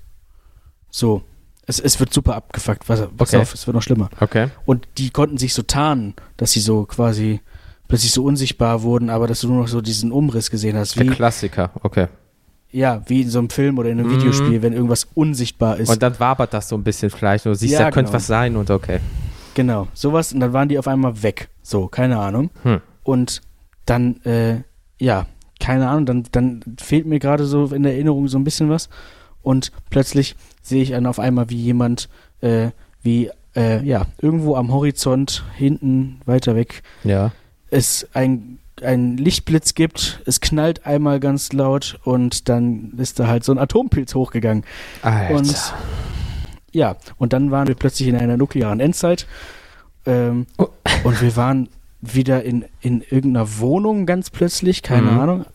So. 0.90 1.22
Es, 1.66 1.80
es 1.80 2.00
wird 2.00 2.14
super 2.14 2.36
abgefuckt. 2.36 2.86
Pass, 2.86 3.08
pass 3.16 3.30
Okay. 3.34 3.42
auf, 3.42 3.54
es 3.54 3.66
wird 3.68 3.76
noch 3.76 3.84
schlimmer. 3.84 4.10
Okay. 4.20 4.48
Und 4.66 4.88
die 4.98 5.12
konnten 5.12 5.38
sich 5.38 5.54
so 5.54 5.62
tarnen, 5.62 6.14
dass 6.38 6.52
sie 6.52 6.60
so 6.60 6.86
quasi 6.86 7.40
plötzlich 7.88 8.12
so 8.12 8.24
unsichtbar 8.26 8.82
wurden, 8.82 9.10
aber 9.10 9.28
dass 9.28 9.42
du 9.42 9.48
nur 9.48 9.62
noch 9.62 9.68
so 9.70 9.80
diesen 9.82 10.12
Umriss 10.12 10.50
gesehen 10.50 10.76
hast. 10.76 10.98
Der 10.98 11.06
Wie, 11.06 11.10
Klassiker. 11.12 11.72
Okay. 11.82 12.08
Ja, 12.74 13.02
wie 13.06 13.22
in 13.22 13.30
so 13.30 13.40
einem 13.40 13.50
Film 13.50 13.78
oder 13.78 13.90
in 13.90 14.00
einem 14.00 14.10
Mhm. 14.10 14.16
Videospiel, 14.18 14.62
wenn 14.62 14.74
irgendwas 14.74 15.08
unsichtbar 15.14 15.78
ist. 15.78 15.90
Und 15.90 16.02
dann 16.04 16.20
wabert 16.20 16.54
das 16.54 16.68
so 16.68 16.76
ein 16.76 16.84
bisschen 16.84 17.10
vielleicht. 17.10 17.46
Du 17.46 17.54
siehst, 17.54 17.74
Ja, 17.74 17.80
da 17.80 17.92
könnte 17.92 18.10
genau. 18.10 18.16
was 18.18 18.28
sein 18.28 18.56
und 18.58 18.70
okay. 18.72 19.00
Genau, 19.54 19.88
sowas 19.94 20.34
und 20.34 20.40
dann 20.40 20.52
waren 20.54 20.68
die 20.68 20.80
auf 20.80 20.88
einmal 20.88 21.22
weg. 21.24 21.50
So, 21.62 21.88
keine 21.88 22.18
Ahnung. 22.20 22.50
Hm. 22.64 22.82
Und 23.04 23.42
dann, 23.86 24.20
äh, 24.26 24.62
ja, 25.00 25.28
keine 25.60 25.88
Ahnung, 25.90 26.06
dann, 26.06 26.24
dann 26.32 26.62
fehlt 26.82 27.06
mir 27.06 27.20
gerade 27.20 27.46
so 27.46 27.66
in 27.68 27.84
der 27.84 27.94
Erinnerung 27.94 28.28
so 28.28 28.38
ein 28.38 28.44
bisschen 28.44 28.70
was. 28.70 28.90
Und 29.44 29.72
plötzlich 29.90 30.36
sehe 30.62 30.82
ich 30.82 30.90
dann 30.92 31.06
auf 31.06 31.20
einmal, 31.20 31.50
wie 31.50 31.58
jemand, 31.58 32.10
äh, 32.42 32.72
wie, 33.04 33.30
äh, 33.56 33.84
ja, 33.86 34.08
irgendwo 34.22 34.56
am 34.56 34.72
Horizont, 34.74 35.44
hinten, 35.56 36.22
weiter 36.26 36.56
weg, 36.56 36.82
Ja. 37.04 37.32
es 37.70 38.08
ein, 38.14 38.58
ein 38.82 39.18
Lichtblitz 39.18 39.74
gibt, 39.76 40.22
es 40.26 40.42
knallt 40.42 40.86
einmal 40.86 41.20
ganz 41.20 41.54
laut 41.54 42.00
und 42.04 42.50
dann 42.50 42.94
ist 42.98 43.20
da 43.20 43.28
halt 43.28 43.44
so 43.44 43.52
ein 43.52 43.58
Atompilz 43.60 44.16
hochgegangen. 44.16 44.64
Alter. 45.02 45.36
Und 45.36 45.74
ja, 46.72 46.96
und 47.18 47.34
dann 47.34 47.52
waren 47.52 47.68
wir 47.68 47.76
plötzlich 47.76 48.08
in 48.08 48.16
einer 48.16 48.38
nuklearen 48.38 48.80
Endzeit. 48.80 49.28
Ähm, 50.06 50.48
Oh. 50.58 50.68
Und 51.04 51.22
wir 51.22 51.36
waren 51.36 51.70
wieder 52.02 52.44
in, 52.44 52.66
in 52.82 53.02
irgendeiner 53.02 53.60
Wohnung 53.60 54.06
ganz 54.06 54.30
plötzlich, 54.30 54.82
keine 54.82 55.12
Mhm. 55.12 55.20
Ahnung. 55.20 55.46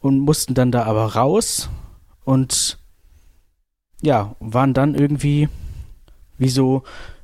Und 0.00 0.18
mussten 0.20 0.54
dann 0.54 0.72
da 0.72 0.84
aber 0.84 1.14
raus 1.14 1.68
und 2.24 2.78
ja, 4.02 4.34
waren 4.40 4.72
dann 4.74 4.94
irgendwie 4.94 5.48
wie 6.38 6.48
so 6.48 6.82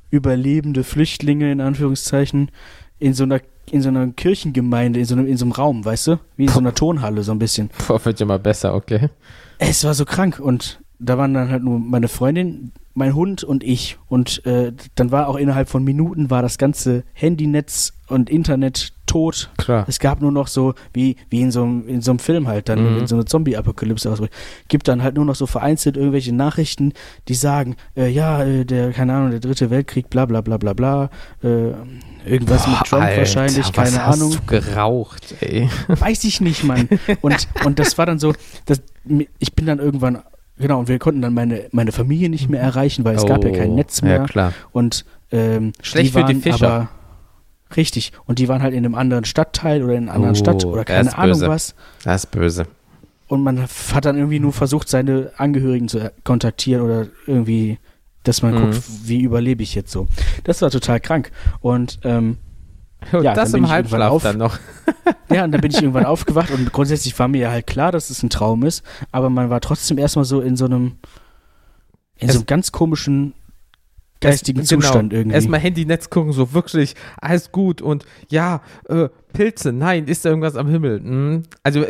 überlebende 0.09 0.83
Flüchtlinge 0.83 1.51
in 1.51 1.61
Anführungszeichen 1.61 2.51
in 2.99 3.13
so 3.13 3.23
einer 3.23 3.39
in 3.71 3.81
so 3.81 3.89
einer 3.89 4.07
Kirchengemeinde, 4.07 4.99
in 4.99 5.05
so 5.05 5.15
einem, 5.15 5.27
in 5.27 5.37
so 5.37 5.45
einem 5.45 5.51
Raum, 5.53 5.85
weißt 5.85 6.07
du? 6.07 6.19
Wie 6.37 6.43
in 6.43 6.49
so 6.49 6.59
einer 6.59 6.73
Tonhalle, 6.73 7.23
so 7.23 7.31
ein 7.31 7.39
bisschen. 7.39 7.69
Boah, 7.87 8.03
wird 8.03 8.19
ja 8.19 8.25
mal 8.25 8.39
besser, 8.39 8.75
okay. 8.75 9.09
Es 9.57 9.83
war 9.83 9.93
so 9.93 10.05
krank 10.05 10.39
und 10.39 10.79
da 10.99 11.17
waren 11.17 11.33
dann 11.33 11.49
halt 11.49 11.63
nur 11.63 11.79
meine 11.79 12.07
Freundin, 12.07 12.71
mein 12.95 13.15
Hund 13.15 13.43
und 13.43 13.63
ich 13.63 13.97
und 14.07 14.45
äh, 14.45 14.71
dann 14.95 15.11
war 15.11 15.27
auch 15.27 15.35
innerhalb 15.35 15.67
von 15.67 15.83
Minuten 15.83 16.29
war 16.29 16.43
das 16.43 16.59
ganze 16.59 17.03
Handynetz 17.13 17.93
und 18.07 18.29
Internet 18.29 18.93
tot. 19.07 19.49
Klar. 19.57 19.85
Es 19.87 19.97
gab 19.99 20.21
nur 20.21 20.31
noch 20.31 20.47
so, 20.47 20.75
wie, 20.93 21.15
wie 21.31 21.41
in 21.41 21.49
so 21.51 21.63
einem, 21.63 21.87
in 21.87 22.01
so 22.01 22.11
einem 22.11 22.19
Film 22.19 22.47
halt, 22.47 22.69
dann, 22.69 22.79
Mhm. 22.93 22.95
wenn 22.99 23.07
so 23.07 23.15
eine 23.15 23.25
Zombie-Apokalypse 23.25 24.11
ausbricht, 24.11 24.33
gibt 24.67 24.87
dann 24.87 25.01
halt 25.01 25.15
nur 25.15 25.25
noch 25.25 25.33
so 25.33 25.47
vereinzelt 25.47 25.97
irgendwelche 25.97 26.33
Nachrichten, 26.35 26.93
die 27.27 27.33
sagen, 27.33 27.75
äh, 27.97 28.09
ja, 28.09 28.43
äh, 28.43 28.63
der, 28.63 28.91
keine 28.91 29.13
Ahnung, 29.15 29.31
der 29.31 29.39
dritte 29.39 29.71
Weltkrieg, 29.71 30.11
bla 30.11 30.25
bla 30.25 30.41
bla 30.41 30.57
bla 30.57 30.73
bla, 30.73 31.09
äh, 31.43 31.71
irgendwas 32.29 32.67
mit 32.67 32.77
Trump 32.85 33.03
Alter, 33.03 33.17
wahrscheinlich, 33.17 33.57
was 33.65 33.73
keine 33.73 34.05
hast 34.05 34.21
Ahnung. 34.21 34.33
du 34.33 34.39
geraucht, 34.45 35.35
ey. 35.41 35.67
Weiß 35.87 36.23
ich 36.25 36.41
nicht, 36.41 36.63
Mann. 36.63 36.87
Und, 37.21 37.47
und 37.65 37.79
das 37.79 37.97
war 37.97 38.05
dann 38.05 38.19
so, 38.19 38.33
das, 38.65 38.81
ich 39.39 39.53
bin 39.53 39.65
dann 39.65 39.79
irgendwann, 39.79 40.19
genau, 40.57 40.79
und 40.79 40.87
wir 40.87 40.99
konnten 40.99 41.21
dann 41.21 41.33
meine, 41.33 41.65
meine 41.71 41.91
Familie 41.91 42.29
nicht 42.29 42.49
mehr 42.49 42.61
erreichen, 42.61 43.03
weil 43.05 43.15
es 43.15 43.25
gab 43.25 43.43
ja 43.43 43.51
kein 43.51 43.75
Netz 43.75 44.01
mehr. 44.01 44.19
Oh, 44.19 44.21
Ja, 44.21 44.27
klar. 44.27 44.53
Und 44.71 45.05
ähm, 45.31 45.73
Schlecht 45.81 46.07
die 46.07 46.11
für 46.19 46.23
die 46.25 46.33
waren 46.35 46.41
Fischer. 46.41 46.71
Aber, 46.71 46.89
richtig. 47.75 48.11
Und 48.25 48.39
die 48.39 48.47
waren 48.47 48.61
halt 48.61 48.73
in 48.73 48.85
einem 48.85 48.95
anderen 48.95 49.25
Stadtteil 49.25 49.83
oder 49.83 49.93
in 49.95 50.03
einer 50.03 50.13
anderen 50.13 50.35
Oh, 50.35 50.39
Stadt 50.39 50.65
oder 50.65 50.85
keine 50.85 51.17
Ahnung 51.17 51.39
böse. 51.39 51.47
was. 51.47 51.75
Das 52.03 52.23
ist 52.25 52.31
böse. 52.31 52.65
Und 53.27 53.41
man 53.41 53.61
hat 53.93 54.05
dann 54.05 54.17
irgendwie 54.17 54.39
nur 54.39 54.53
versucht, 54.53 54.89
seine 54.89 55.31
Angehörigen 55.37 55.87
zu 55.87 56.11
kontaktieren 56.23 56.83
oder 56.83 57.07
irgendwie, 57.25 57.79
dass 58.23 58.41
man 58.43 58.53
Mhm. 58.53 58.59
guckt, 58.71 58.83
wie 59.05 59.21
überlebe 59.21 59.63
ich 59.63 59.73
jetzt 59.73 59.91
so. 59.91 60.07
Das 60.43 60.61
war 60.61 60.69
total 60.69 60.99
krank. 60.99 61.31
Und 61.61 61.99
ähm, 62.03 62.37
Und 63.11 63.23
Ja, 63.23 63.33
das 63.33 63.53
im 63.53 63.69
Halbschlaf 63.69 64.21
dann 64.23 64.37
noch. 64.37 64.57
Ja, 65.29 65.43
und 65.45 65.51
dann 65.51 65.61
bin 65.61 65.71
ich 65.71 65.77
irgendwann 65.81 66.05
aufgewacht 66.05 66.51
und 66.51 66.71
grundsätzlich 66.71 67.17
war 67.17 67.27
mir 67.27 67.39
ja 67.41 67.49
halt 67.51 67.65
klar, 67.65 67.91
dass 67.91 68.09
es 68.11 68.21
ein 68.21 68.29
Traum 68.29 68.63
ist, 68.63 68.83
aber 69.11 69.29
man 69.31 69.49
war 69.49 69.61
trotzdem 69.61 69.97
erstmal 69.97 70.25
so 70.25 70.41
in 70.41 70.55
so 70.55 70.65
einem, 70.65 70.97
in 72.17 72.27
Es- 72.29 72.33
so 72.35 72.39
einem 72.39 72.45
ganz 72.45 72.71
komischen 72.71 73.33
geistigen 74.21 74.59
Erst- 74.59 74.69
genau, 74.69 74.81
Zustand 74.83 75.11
irgendwie. 75.11 75.33
Erstmal 75.35 75.59
Handynetz 75.59 76.09
gucken, 76.11 76.31
so 76.33 76.53
wirklich, 76.53 76.93
alles 77.19 77.51
gut 77.51 77.81
und 77.81 78.05
ja, 78.29 78.61
äh, 78.87 79.09
Pilze, 79.33 79.73
nein, 79.73 80.05
ist 80.05 80.23
da 80.23 80.29
irgendwas 80.29 80.55
am 80.55 80.67
Himmel? 80.67 80.99
Hm? 80.99 81.43
Also, 81.63 81.83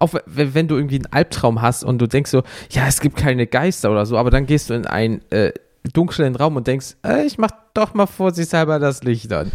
auch 0.00 0.14
wenn 0.26 0.66
du 0.68 0.76
irgendwie 0.76 0.96
einen 0.96 1.12
Albtraum 1.12 1.60
hast 1.60 1.84
und 1.84 1.98
du 1.98 2.06
denkst 2.08 2.30
so, 2.30 2.42
ja, 2.70 2.86
es 2.88 3.00
gibt 3.00 3.16
keine 3.16 3.46
Geister 3.46 3.90
oder 3.90 4.06
so, 4.06 4.16
aber 4.16 4.30
dann 4.30 4.46
gehst 4.46 4.70
du 4.70 4.74
in 4.74 4.86
einen 4.86 5.20
äh, 5.30 5.52
dunklen 5.92 6.34
Raum 6.34 6.56
und 6.56 6.66
denkst, 6.66 6.96
äh, 7.06 7.26
ich 7.26 7.36
mach 7.36 7.50
doch 7.74 7.92
mal 7.94 8.06
vorsichtshalber 8.06 8.78
das 8.78 9.02
Licht 9.04 9.32
an. 9.32 9.52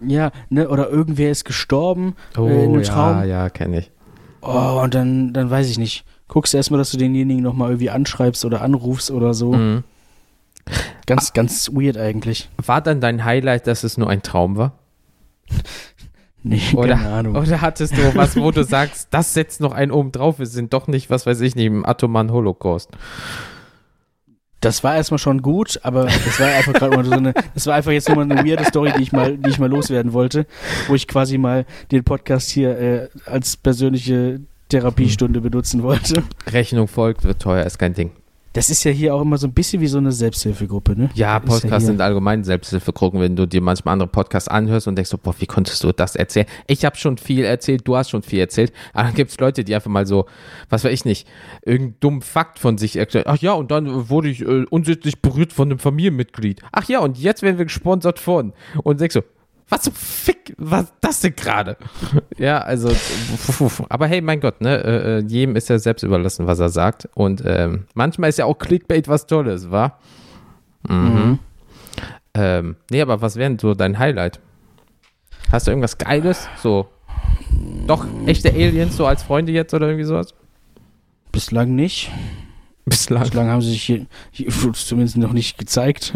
Ja, 0.00 0.30
ne, 0.48 0.68
oder 0.68 0.88
irgendwer 0.90 1.30
ist 1.30 1.44
gestorben 1.44 2.14
äh, 2.36 2.40
in 2.40 2.70
einem 2.70 2.82
ja, 2.82 2.92
Traum. 2.92 3.28
ja, 3.28 3.50
kenne 3.50 3.78
ich. 3.80 3.90
Oh, 4.40 4.80
und 4.82 4.94
dann, 4.94 5.32
dann 5.32 5.50
weiß 5.50 5.68
ich 5.68 5.78
nicht. 5.78 6.04
Guckst 6.28 6.54
erstmal, 6.54 6.78
dass 6.78 6.90
du 6.90 6.98
denjenigen 6.98 7.42
nochmal 7.42 7.70
irgendwie 7.70 7.90
anschreibst 7.90 8.44
oder 8.44 8.60
anrufst 8.62 9.10
oder 9.10 9.34
so. 9.34 9.52
Mhm. 9.52 9.84
Ganz, 11.06 11.32
ganz 11.32 11.70
weird 11.72 11.96
eigentlich. 11.96 12.50
War 12.64 12.80
dann 12.82 13.00
dein 13.00 13.24
Highlight, 13.24 13.66
dass 13.66 13.84
es 13.84 13.96
nur 13.96 14.10
ein 14.10 14.22
Traum 14.22 14.56
war? 14.56 14.72
Nee, 16.44 16.62
Oder, 16.76 16.94
keine 16.94 17.08
Ahnung. 17.10 17.36
oder 17.36 17.60
hattest 17.60 17.98
du 17.98 18.14
was, 18.14 18.36
wo 18.36 18.52
du 18.52 18.62
sagst, 18.62 19.08
das 19.10 19.34
setzt 19.34 19.60
noch 19.60 19.72
einen 19.72 19.90
oben 19.90 20.12
drauf, 20.12 20.38
wir 20.38 20.46
sind 20.46 20.72
doch 20.72 20.86
nicht, 20.86 21.10
was 21.10 21.26
weiß 21.26 21.40
ich 21.40 21.56
nicht, 21.56 21.66
im 21.66 21.84
atomaren 21.84 22.30
Holocaust. 22.30 22.90
Das 24.60 24.82
war 24.82 24.96
erstmal 24.96 25.18
schon 25.18 25.40
gut, 25.40 25.78
aber 25.84 26.06
das 26.06 26.40
war 26.40 26.48
einfach 26.48 26.72
gerade 26.72 26.96
mal 26.96 27.04
so 27.04 27.12
eine, 27.12 27.32
das 27.54 27.66
war 27.66 27.74
einfach 27.74 27.92
jetzt 27.92 28.08
nur 28.08 28.24
mal 28.24 28.30
eine 28.30 28.48
weirde 28.48 28.64
Story, 28.64 28.92
die 28.98 29.02
ich 29.02 29.12
mal, 29.12 29.36
die 29.36 29.50
ich 29.50 29.58
mal 29.58 29.70
loswerden 29.70 30.12
wollte, 30.12 30.46
wo 30.88 30.94
ich 30.94 31.06
quasi 31.06 31.38
mal 31.38 31.64
den 31.92 32.02
Podcast 32.02 32.50
hier 32.50 32.78
äh, 32.78 33.08
als 33.26 33.56
persönliche 33.56 34.40
Therapiestunde 34.68 35.40
benutzen 35.40 35.82
wollte. 35.82 36.24
Rechnung 36.50 36.88
folgt, 36.88 37.24
wird 37.24 37.40
teuer, 37.40 37.64
ist 37.64 37.78
kein 37.78 37.94
Ding. 37.94 38.10
Das 38.58 38.70
ist 38.70 38.82
ja 38.82 38.90
hier 38.90 39.14
auch 39.14 39.20
immer 39.22 39.38
so 39.38 39.46
ein 39.46 39.52
bisschen 39.52 39.80
wie 39.80 39.86
so 39.86 39.98
eine 39.98 40.10
Selbsthilfegruppe, 40.10 40.98
ne? 40.98 41.10
Ja, 41.14 41.38
Podcasts 41.38 41.62
hier- 41.68 41.80
sind 41.80 42.00
allgemein 42.00 42.42
Selbsthilfegruppen, 42.42 43.20
wenn 43.20 43.36
du 43.36 43.46
dir 43.46 43.60
manchmal 43.60 43.92
andere 43.92 44.08
Podcasts 44.08 44.48
anhörst 44.48 44.88
und 44.88 44.96
denkst 44.96 45.10
so, 45.10 45.16
boah, 45.16 45.32
wie 45.38 45.46
konntest 45.46 45.84
du 45.84 45.92
das 45.92 46.16
erzählen? 46.16 46.46
Ich 46.66 46.84
habe 46.84 46.96
schon 46.96 47.18
viel 47.18 47.44
erzählt, 47.44 47.86
du 47.86 47.96
hast 47.96 48.10
schon 48.10 48.22
viel 48.24 48.40
erzählt, 48.40 48.72
aber 48.94 49.04
dann 49.04 49.14
gibt 49.14 49.30
es 49.30 49.38
Leute, 49.38 49.62
die 49.62 49.76
einfach 49.76 49.92
mal 49.92 50.06
so, 50.08 50.26
was 50.70 50.82
weiß 50.82 50.92
ich 50.92 51.04
nicht, 51.04 51.28
irgendeinen 51.64 52.00
dummen 52.00 52.22
Fakt 52.22 52.58
von 52.58 52.78
sich 52.78 52.96
erklären. 52.96 53.26
Ach 53.28 53.36
ja, 53.36 53.52
und 53.52 53.70
dann 53.70 54.08
wurde 54.08 54.28
ich 54.28 54.40
äh, 54.40 54.64
unsittlich 54.70 55.22
berührt 55.22 55.52
von 55.52 55.68
einem 55.70 55.78
Familienmitglied. 55.78 56.60
Ach 56.72 56.88
ja, 56.88 56.98
und 56.98 57.16
jetzt 57.16 57.42
werden 57.42 57.58
wir 57.58 57.64
gesponsert 57.64 58.18
von. 58.18 58.54
Und 58.82 59.00
denkst 59.00 59.14
so, 59.14 59.22
was 59.68 59.82
zum 59.82 59.92
Fick, 59.92 60.54
was 60.58 60.84
ist 60.84 60.94
das 61.00 61.20
denn 61.20 61.36
gerade? 61.36 61.76
ja, 62.38 62.58
also, 62.60 62.90
aber 63.88 64.06
hey, 64.06 64.20
mein 64.20 64.40
Gott, 64.40 64.60
ne, 64.60 64.82
äh, 64.82 65.18
äh, 65.18 65.24
jedem 65.24 65.56
ist 65.56 65.68
ja 65.68 65.78
selbst 65.78 66.02
überlassen, 66.02 66.46
was 66.46 66.58
er 66.58 66.68
sagt. 66.68 67.08
Und 67.14 67.42
ähm, 67.44 67.84
manchmal 67.94 68.30
ist 68.30 68.38
ja 68.38 68.44
auch 68.44 68.58
Clickbait 68.58 69.08
was 69.08 69.26
Tolles, 69.26 69.70
wa? 69.70 69.98
Mhm. 70.88 71.38
Ähm, 72.34 72.76
nee, 72.90 73.02
aber 73.02 73.20
was 73.20 73.36
wäre 73.36 73.50
denn 73.50 73.58
so 73.58 73.74
dein 73.74 73.98
Highlight? 73.98 74.40
Hast 75.50 75.66
du 75.66 75.70
irgendwas 75.70 75.98
Geiles? 75.98 76.48
So, 76.62 76.88
doch 77.86 78.06
echte 78.26 78.50
Aliens 78.50 78.96
so 78.96 79.06
als 79.06 79.22
Freunde 79.22 79.52
jetzt 79.52 79.74
oder 79.74 79.86
irgendwie 79.86 80.04
sowas? 80.04 80.34
bislang 81.38 81.76
nicht. 81.76 82.10
Bislang. 82.84 83.22
Bislang 83.22 83.48
haben 83.48 83.62
sie 83.62 83.70
sich 83.70 83.82
hier, 83.82 84.06
hier 84.32 84.48
zumindest 84.72 85.16
noch 85.18 85.32
nicht 85.32 85.56
gezeigt. 85.56 86.14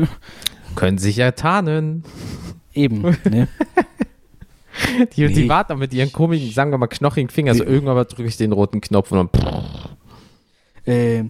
Können 0.74 0.98
sich 0.98 1.16
ja 1.16 1.30
tarnen. 1.30 2.02
Eben, 2.74 3.02
ne? 3.30 3.48
Die, 5.16 5.26
die 5.28 5.42
Nee. 5.42 5.48
warten 5.48 5.78
mit 5.78 5.92
ihren 5.92 6.11
komischen, 6.12 6.50
sagen 6.50 6.70
wir 6.70 6.78
mal, 6.78 6.87
knochigen 6.87 7.28
Fingern. 7.28 7.56
So 7.56 7.64
Nee. 7.64 7.70
irgendwann 7.70 8.06
drücke 8.06 8.24
ich 8.24 8.37
den 8.38 8.52
roten 8.52 8.80
Knopf 8.80 9.12
und 9.12 9.30
dann. 9.35 9.42
Äh, 10.87 11.24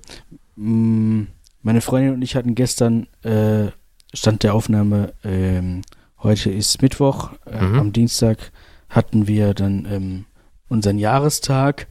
mh, 0.57 1.26
meine 1.62 1.81
Freundin 1.81 2.14
und 2.14 2.22
ich 2.22 2.37
hatten 2.37 2.55
gestern 2.55 3.09
äh, 3.24 3.66
Stand 4.14 4.42
der 4.44 4.55
Aufnahme, 4.55 5.12
ähm, 5.24 5.83
heute 6.22 6.50
ist 6.50 6.83
Mittwoch, 6.83 7.33
äh, 7.46 7.62
Mhm. 7.64 7.78
am 7.78 7.92
Dienstag 7.92 8.52
hatten 8.88 9.26
wir 9.26 9.55
dann 9.55 9.87
ähm, 9.90 10.24
unseren 10.68 10.98
Jahrestag 10.98 11.88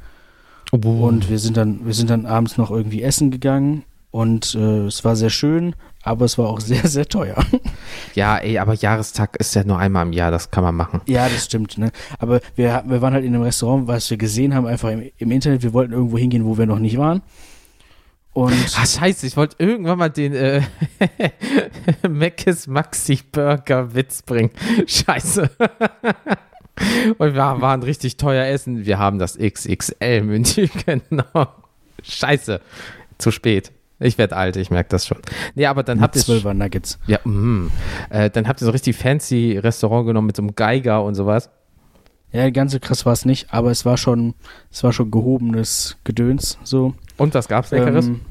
Oh. 0.71 0.77
und 1.07 1.29
wir 1.29 1.37
sind 1.39 1.57
dann, 1.57 1.85
wir 1.85 1.93
sind 1.93 2.09
dann 2.09 2.25
abends 2.25 2.57
noch 2.57 2.71
irgendwie 2.71 3.01
essen 3.01 3.29
gegangen 3.29 3.83
und 4.09 4.55
äh, 4.55 4.85
es 4.85 5.03
war 5.03 5.15
sehr 5.17 5.29
schön, 5.29 5.75
aber 6.03 6.25
es 6.25 6.37
war 6.37 6.47
auch 6.49 6.59
sehr, 6.59 6.87
sehr 6.87 7.05
teuer. 7.07 7.35
Ja, 8.13 8.37
ey, 8.37 8.57
aber 8.57 8.73
Jahrestag 8.73 9.37
ist 9.37 9.55
ja 9.55 9.63
nur 9.63 9.77
einmal 9.79 10.05
im 10.05 10.11
Jahr, 10.11 10.31
das 10.31 10.51
kann 10.51 10.63
man 10.65 10.75
machen. 10.75 10.99
ja, 11.05 11.29
das 11.29 11.45
stimmt, 11.45 11.77
ne? 11.77 11.91
Aber 12.19 12.41
wir, 12.55 12.83
wir 12.85 13.01
waren 13.01 13.13
halt 13.13 13.23
in 13.23 13.33
einem 13.33 13.43
Restaurant, 13.43 13.87
was 13.87 14.09
wir 14.09 14.17
gesehen 14.17 14.53
haben, 14.53 14.65
einfach 14.65 14.89
im, 14.89 15.09
im 15.17 15.31
Internet. 15.31 15.63
Wir 15.63 15.71
wollten 15.71 15.93
irgendwo 15.93 16.17
hingehen, 16.17 16.43
wo 16.45 16.57
wir 16.57 16.65
noch 16.65 16.79
nicht 16.79 16.97
waren. 16.97 17.21
Und 18.33 18.53
Ah, 18.77 18.85
scheiße, 18.85 19.27
ich 19.27 19.37
wollte 19.37 19.55
irgendwann 19.59 19.97
mal 19.97 20.09
den 20.09 20.33
äh, 20.33 20.61
Mc's 22.09 22.67
Maxi 22.67 23.19
Burger 23.31 23.93
Witz 23.93 24.21
bringen. 24.23 24.51
Scheiße. 24.87 25.49
Und 27.17 27.33
wir 27.33 27.61
waren 27.61 27.83
richtig 27.83 28.17
teuer 28.17 28.45
essen. 28.45 28.85
Wir 28.85 28.99
haben 28.99 29.19
das 29.19 29.37
XXL-Menü 29.37 30.67
genommen. 30.85 31.47
Scheiße. 32.03 32.59
Zu 33.17 33.31
spät. 33.31 33.71
Ich 34.01 34.17
werde 34.17 34.35
alt, 34.35 34.55
ich 34.55 34.71
merke 34.71 34.89
das 34.89 35.05
schon. 35.05 35.19
Nee, 35.53 35.67
aber 35.67 35.83
dann 35.83 35.97
mit 35.97 36.03
habt 36.03 36.15
ihr 36.15 36.23
Zwölfer 36.23 36.53
Nuggets. 36.53 36.97
ja, 37.05 37.19
mm, 37.23 37.71
äh, 38.09 38.29
dann 38.31 38.47
habt 38.47 38.61
ihr 38.61 38.65
so 38.65 38.71
richtig 38.71 38.95
fancy 38.95 39.59
Restaurant 39.61 40.07
genommen 40.07 40.27
mit 40.27 40.35
so 40.35 40.41
einem 40.41 40.55
Geiger 40.55 41.03
und 41.03 41.13
sowas. 41.13 41.49
Ja, 42.31 42.49
ganz 42.49 42.71
so 42.71 42.79
krass 42.79 43.05
war 43.05 43.13
es 43.13 43.25
nicht, 43.25 43.53
aber 43.53 43.71
es 43.71 43.85
war 43.85 43.97
schon, 43.97 44.33
es 44.71 44.83
war 44.83 44.91
schon 44.91 45.11
gehobenes 45.11 45.97
Gedöns, 46.03 46.57
so. 46.63 46.95
Und 47.17 47.33
was 47.35 47.47
gab's 47.47 47.71
Leckeres? 47.71 48.07
Ähm, 48.07 48.21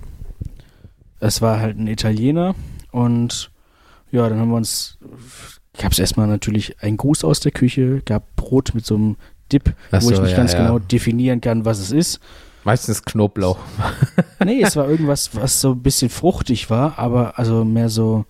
es 1.21 1.41
war 1.41 1.61
halt 1.61 1.79
ein 1.79 1.87
Italiener 1.87 2.55
und 2.91 3.51
ja, 4.11 4.29
dann 4.29 4.41
haben 4.41 4.49
wir 4.49 4.57
uns, 4.57 4.99
gab 5.79 5.93
es 5.93 5.99
erstmal 5.99 6.27
natürlich 6.27 6.83
einen 6.83 6.97
Gruß 6.97 7.25
aus 7.25 7.41
der 7.41 7.53
Küche, 7.53 8.03
gab 8.05 8.35
Brot 8.35 8.75
mit 8.75 8.85
so 8.85 8.97
einem 8.97 9.17
Dip, 9.53 9.75
Ach 9.93 10.03
wo 10.03 10.11
ich 10.11 10.17
so, 10.17 10.23
nicht 10.23 10.33
ja, 10.33 10.37
ganz 10.37 10.53
ja. 10.55 10.61
genau 10.61 10.79
definieren 10.79 11.41
kann, 11.41 11.65
was 11.65 11.79
es 11.79 11.93
ist. 11.93 12.21
Meistens 12.65 13.03
Knoblauch. 13.03 13.59
Nee, 14.43 14.63
es 14.63 14.75
war 14.75 14.89
irgendwas, 14.89 15.35
was 15.35 15.61
so 15.61 15.73
ein 15.73 15.83
bisschen 15.83 16.09
fruchtig 16.09 16.71
war, 16.71 16.99
aber 16.99 17.39
also 17.39 17.63
mehr 17.63 17.91
so, 17.91 18.25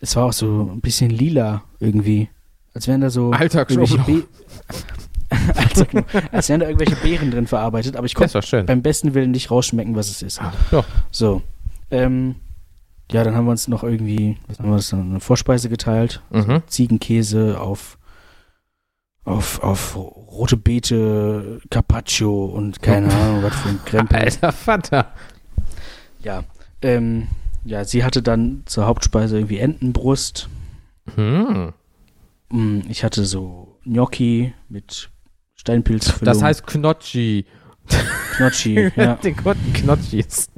es 0.00 0.16
war 0.16 0.24
auch 0.24 0.32
so 0.32 0.70
ein 0.72 0.80
bisschen 0.80 1.10
lila 1.10 1.62
irgendwie. 1.78 2.30
Als 2.72 2.88
wären 2.88 3.02
da 3.02 3.10
so 3.10 3.32
Alter 3.32 3.68
irgendwelche 3.68 3.98
Knoblauch. 3.98 4.24
Alter. 5.54 5.86
Als 6.32 6.48
wären 6.48 6.60
da 6.60 6.68
irgendwelche 6.68 6.96
Beeren 6.96 7.30
drin 7.30 7.46
verarbeitet, 7.46 7.96
aber 7.96 8.06
ich 8.06 8.14
konnte 8.14 8.40
beim 8.64 8.80
besten 8.80 9.12
Willen 9.12 9.30
nicht 9.30 9.50
rausschmecken, 9.50 9.94
was 9.94 10.08
es 10.08 10.22
ist. 10.22 10.40
Ja. 10.72 10.84
So. 11.10 11.42
Ähm, 11.90 12.36
ja, 13.10 13.22
dann 13.22 13.34
haben 13.34 13.44
wir 13.44 13.52
uns 13.52 13.68
noch 13.68 13.84
irgendwie, 13.84 14.38
was 14.48 14.58
haben 14.58 14.68
wir 14.68 14.74
uns 14.74 14.88
dann, 14.90 15.10
eine 15.10 15.20
Vorspeise 15.20 15.68
geteilt. 15.68 16.22
Mhm. 16.30 16.62
Ziegenkäse 16.66 17.60
auf, 17.60 17.98
auf, 19.26 19.62
auf 19.62 19.96
rote 19.96 20.56
Beete, 20.56 21.60
Carpaccio 21.70 22.46
und 22.46 22.80
keine 22.80 23.12
Ahnung, 23.12 23.42
was 23.42 23.54
für 23.56 23.68
ein 23.68 23.80
Krempel. 23.84 24.18
Alter 24.18 24.52
Vater. 24.52 25.12
Ja. 26.22 26.44
Ähm, 26.80 27.26
ja, 27.64 27.84
sie 27.84 28.04
hatte 28.04 28.22
dann 28.22 28.62
zur 28.66 28.86
Hauptspeise 28.86 29.36
irgendwie 29.36 29.58
Entenbrust. 29.58 30.48
Hm. 31.16 31.72
Mm, 32.50 32.80
Ich 32.88 33.02
hatte 33.02 33.24
so 33.24 33.78
Gnocchi 33.84 34.54
mit 34.68 35.10
Steinpilzfüllung. 35.56 36.24
Das 36.24 36.42
heißt 36.42 36.66
Knotschi. 36.66 37.46
Knotschi, 38.36 38.92
ja. 38.96 39.14
Den 39.16 39.36
guten 39.36 39.72
Knotschis. 39.72 40.48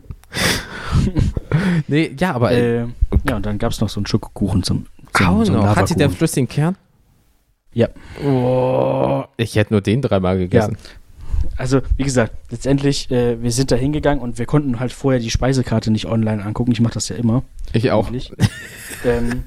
nee, 1.89 2.15
ja, 2.19 2.35
aber 2.35 2.51
äh, 2.53 2.83
äh, 2.83 2.87
ja, 3.27 3.37
und 3.37 3.47
dann 3.47 3.59
gab 3.59 3.73
es 3.73 3.81
noch 3.81 3.89
so 3.89 4.01
einen 4.01 4.07
Schokokuchen 4.07 4.63
zum, 4.63 4.87
zum 5.15 5.27
auch 5.27 5.49
noch. 5.49 5.77
Hat 5.77 5.89
sie 5.89 5.97
der 5.97 6.11
flüssigen 6.11 6.49
Kern? 6.49 6.77
Ja. 7.79 7.89
Oh, 8.27 9.25
ich 9.37 9.55
hätte 9.55 9.73
nur 9.73 9.81
den 9.81 10.03
dreimal 10.03 10.37
gegessen. 10.37 10.77
Also, 11.57 11.81
wie 11.97 12.03
gesagt, 12.03 12.33
letztendlich, 12.51 13.09
äh, 13.13 13.41
wir 13.41 13.53
sind 13.53 13.71
da 13.71 13.77
hingegangen 13.77 14.21
und 14.21 14.39
wir 14.39 14.47
konnten 14.47 14.81
halt 14.81 14.93
vorher 14.93 15.21
die 15.21 15.31
Speisekarte 15.31 15.93
nicht 15.93 16.07
online 16.07 16.43
angucken. 16.45 16.73
Ich 16.73 16.81
mache 16.81 16.95
das 16.95 17.09
ja 17.09 17.15
immer. 17.17 17.45
Ich 17.73 17.93
auch. 17.93 18.11
ähm, 19.05 19.45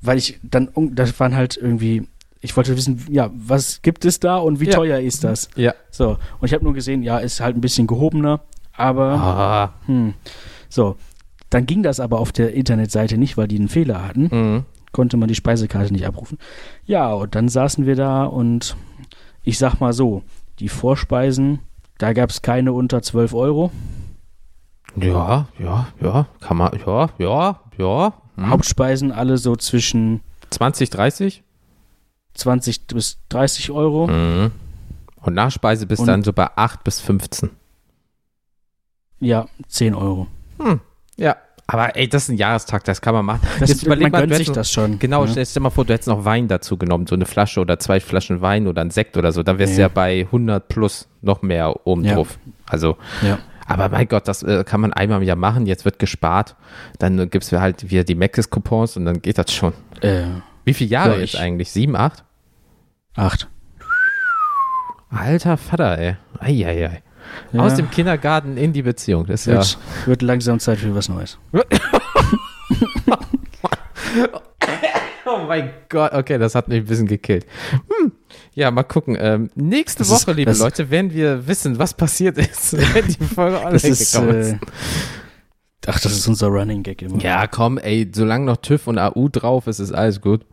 weil 0.00 0.16
ich 0.16 0.38
dann, 0.42 0.70
das 0.92 1.18
waren 1.20 1.36
halt 1.36 1.58
irgendwie, 1.58 2.08
ich 2.40 2.56
wollte 2.56 2.74
wissen, 2.76 3.04
ja, 3.10 3.30
was 3.34 3.82
gibt 3.82 4.06
es 4.06 4.20
da 4.20 4.36
und 4.38 4.60
wie 4.60 4.66
Ja. 4.66 4.72
teuer 4.72 4.98
ist 5.00 5.24
das? 5.24 5.50
Ja. 5.54 5.74
So, 5.90 6.12
und 6.40 6.46
ich 6.46 6.54
habe 6.54 6.64
nur 6.64 6.72
gesehen, 6.72 7.02
ja, 7.02 7.18
ist 7.18 7.40
halt 7.40 7.56
ein 7.56 7.60
bisschen 7.60 7.86
gehobener, 7.86 8.40
aber, 8.72 9.04
Ah. 9.12 9.74
hm, 9.86 10.14
so. 10.70 10.96
Dann 11.50 11.64
ging 11.66 11.82
das 11.82 11.98
aber 11.98 12.20
auf 12.20 12.30
der 12.32 12.52
Internetseite 12.54 13.16
nicht, 13.18 13.36
weil 13.38 13.48
die 13.48 13.56
einen 13.58 13.68
Fehler 13.70 14.06
hatten. 14.06 14.28
Mhm. 14.30 14.64
Konnte 14.92 15.16
man 15.16 15.28
die 15.28 15.34
Speisekarte 15.34 15.92
nicht 15.92 16.06
abrufen. 16.06 16.38
Ja, 16.84 17.12
und 17.12 17.34
dann 17.34 17.48
saßen 17.48 17.86
wir 17.86 17.96
da 17.96 18.24
und 18.24 18.76
ich 19.44 19.58
sag 19.58 19.80
mal 19.80 19.92
so, 19.92 20.22
die 20.58 20.68
Vorspeisen, 20.68 21.60
da 21.98 22.12
gab 22.12 22.30
es 22.30 22.42
keine 22.42 22.72
unter 22.72 23.02
12 23.02 23.34
Euro. 23.34 23.70
Ja, 24.96 25.48
ja, 25.58 25.88
ja. 26.00 26.26
Kann 26.40 26.56
man, 26.56 26.78
ja, 26.86 27.10
ja, 27.18 27.60
ja. 27.76 28.12
Hm. 28.36 28.50
Hauptspeisen 28.50 29.12
alle 29.12 29.38
so 29.38 29.56
zwischen 29.56 30.20
20, 30.50 30.90
30? 30.90 31.42
20 32.34 32.86
bis 32.86 33.18
30 33.28 33.70
Euro. 33.70 34.06
Mhm. 34.06 34.52
Und 35.20 35.34
Nachspeise 35.34 35.86
bis 35.86 36.02
dann 36.04 36.22
so 36.22 36.32
bei 36.32 36.48
8 36.56 36.84
bis 36.84 37.00
15. 37.00 37.50
Ja, 39.20 39.48
10 39.66 39.94
Euro. 39.94 40.28
Ja. 41.16 41.36
Aber 41.70 41.94
ey, 41.96 42.08
das 42.08 42.22
ist 42.24 42.28
ein 42.30 42.38
Jahrestag, 42.38 42.84
das 42.84 43.02
kann 43.02 43.14
man 43.14 43.26
machen. 43.26 43.46
Das, 43.60 43.68
Jetzt 43.68 43.82
überleg 43.82 44.10
man 44.10 44.26
mal, 44.26 44.34
sich 44.36 44.50
das 44.50 44.72
schon. 44.72 44.98
Genau, 44.98 45.24
ne? 45.24 45.30
stell 45.30 45.44
dir 45.44 45.60
mal 45.60 45.68
vor, 45.68 45.84
du 45.84 45.92
hättest 45.92 46.08
noch 46.08 46.24
Wein 46.24 46.48
dazu 46.48 46.78
genommen, 46.78 47.06
so 47.06 47.14
eine 47.14 47.26
Flasche 47.26 47.60
oder 47.60 47.78
zwei 47.78 48.00
Flaschen 48.00 48.40
Wein 48.40 48.66
oder 48.66 48.80
ein 48.80 48.90
Sekt 48.90 49.18
oder 49.18 49.32
so. 49.32 49.42
Dann 49.42 49.58
wärst 49.58 49.74
du 49.76 49.82
Ja. 49.82 49.88
ja 49.88 49.92
bei 49.92 50.26
100 50.32 50.66
plus 50.68 51.08
noch 51.20 51.42
mehr 51.42 51.86
oben 51.86 52.04
Ja. 52.04 52.14
drauf. 52.14 52.38
Also, 52.66 52.96
Ja. 53.20 53.38
aber 53.66 53.90
mein 53.90 54.08
Gott, 54.08 54.26
das 54.28 54.42
äh, 54.42 54.64
kann 54.64 54.80
man 54.80 54.94
einmal 54.94 55.18
im 55.20 55.24
Jahr 55.28 55.36
machen. 55.36 55.66
Jetzt 55.66 55.84
wird 55.84 55.98
gespart. 55.98 56.56
Dann 56.98 57.18
äh, 57.18 57.26
gibst 57.26 57.52
du 57.52 57.60
halt 57.60 57.90
wieder 57.90 58.02
die 58.04 58.14
Mc's-Coupons 58.14 58.96
und 58.96 59.04
dann 59.04 59.20
geht 59.20 59.36
das 59.36 59.52
schon. 59.52 59.74
Äh, 60.00 60.22
Wie 60.64 60.72
viele 60.72 60.88
Jahre 60.88 61.16
Ja, 61.18 61.22
ich- 61.22 61.38
eigentlich? 61.38 61.70
Sieben, 61.70 61.96
acht? 61.96 62.24
8. 63.14 63.46
Alter 65.10 65.56
Vater, 65.58 65.98
ey. 65.98 66.16
Eieiei. 66.38 67.02
Ja. 67.52 67.60
Aus 67.60 67.74
dem 67.74 67.90
Kindergarten 67.90 68.56
in 68.56 68.72
die 68.72 68.82
Beziehung. 68.82 69.26
Das 69.26 69.46
ist 69.46 69.46
ja. 69.46 69.54
Wird, 69.56 69.78
wird 70.06 70.22
langsam 70.22 70.58
Zeit 70.60 70.78
für 70.78 70.94
was 70.94 71.08
Neues. 71.08 71.38
Oh 75.30 75.44
mein 75.46 75.70
Gott, 75.90 76.12
okay, 76.14 76.38
das 76.38 76.54
hat 76.54 76.68
mich 76.68 76.78
ein 76.78 76.86
bisschen 76.86 77.06
gekillt. 77.06 77.44
Hm. 77.72 78.12
Ja, 78.54 78.70
mal 78.70 78.82
gucken. 78.82 79.16
Ähm, 79.20 79.50
nächste 79.54 79.98
Das 79.98 80.10
ist- 80.10 80.26
Woche, 80.26 80.34
liebe 80.34 80.50
das- 80.50 80.58
Leute, 80.60 80.90
werden 80.90 81.12
wir 81.12 81.46
wissen, 81.46 81.78
was 81.78 81.92
passiert 81.94 82.38
ist, 82.38 82.72
wenn 82.94 83.06
die 83.06 83.24
Folge 83.24 83.56
online 83.58 83.72
Das 83.74 83.84
ist, 83.84 84.12
gekommen 84.12 84.34
äh, 84.34 84.40
ist. 84.52 84.56
ach, 85.86 86.00
das 86.00 86.12
ist 86.12 86.26
unser 86.28 86.46
Running 86.48 86.82
Gag 86.82 87.02
immer. 87.02 87.18
Ja, 87.22 87.46
komm, 87.46 87.76
ey, 87.76 88.10
solange 88.14 88.46
noch 88.46 88.56
TÜV 88.56 88.86
und 88.86 88.98
AU 88.98 89.28
drauf 89.28 89.66
ist, 89.66 89.80
ist 89.80 89.92
alles 89.92 90.20
gut. 90.22 90.46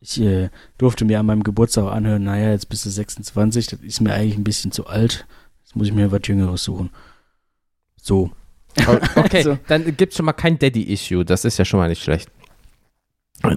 Ich 0.00 0.20
äh, 0.20 0.50
durfte 0.78 1.04
mir 1.04 1.18
an 1.18 1.26
meinem 1.26 1.42
Geburtstag 1.42 1.90
anhören, 1.90 2.22
naja, 2.24 2.50
jetzt 2.50 2.68
bist 2.68 2.84
du 2.86 2.90
26, 2.90 3.66
das 3.68 3.80
ist 3.80 4.00
mir 4.00 4.12
eigentlich 4.14 4.36
ein 4.36 4.44
bisschen 4.44 4.70
zu 4.70 4.86
alt. 4.86 5.26
Muss 5.74 5.88
ich 5.88 5.92
mir 5.92 6.10
was 6.10 6.20
Jüngeres 6.24 6.64
suchen. 6.64 6.90
So. 8.00 8.30
Okay, 9.16 9.36
Also- 9.38 9.58
dann 9.68 9.96
gibt's 9.96 10.16
schon 10.16 10.26
mal 10.26 10.32
kein 10.32 10.58
Daddy-Issue. 10.58 11.24
Das 11.24 11.44
ist 11.44 11.58
ja 11.58 11.64
schon 11.64 11.78
mal 11.80 11.88
nicht 11.88 12.02
schlecht. 12.02 12.28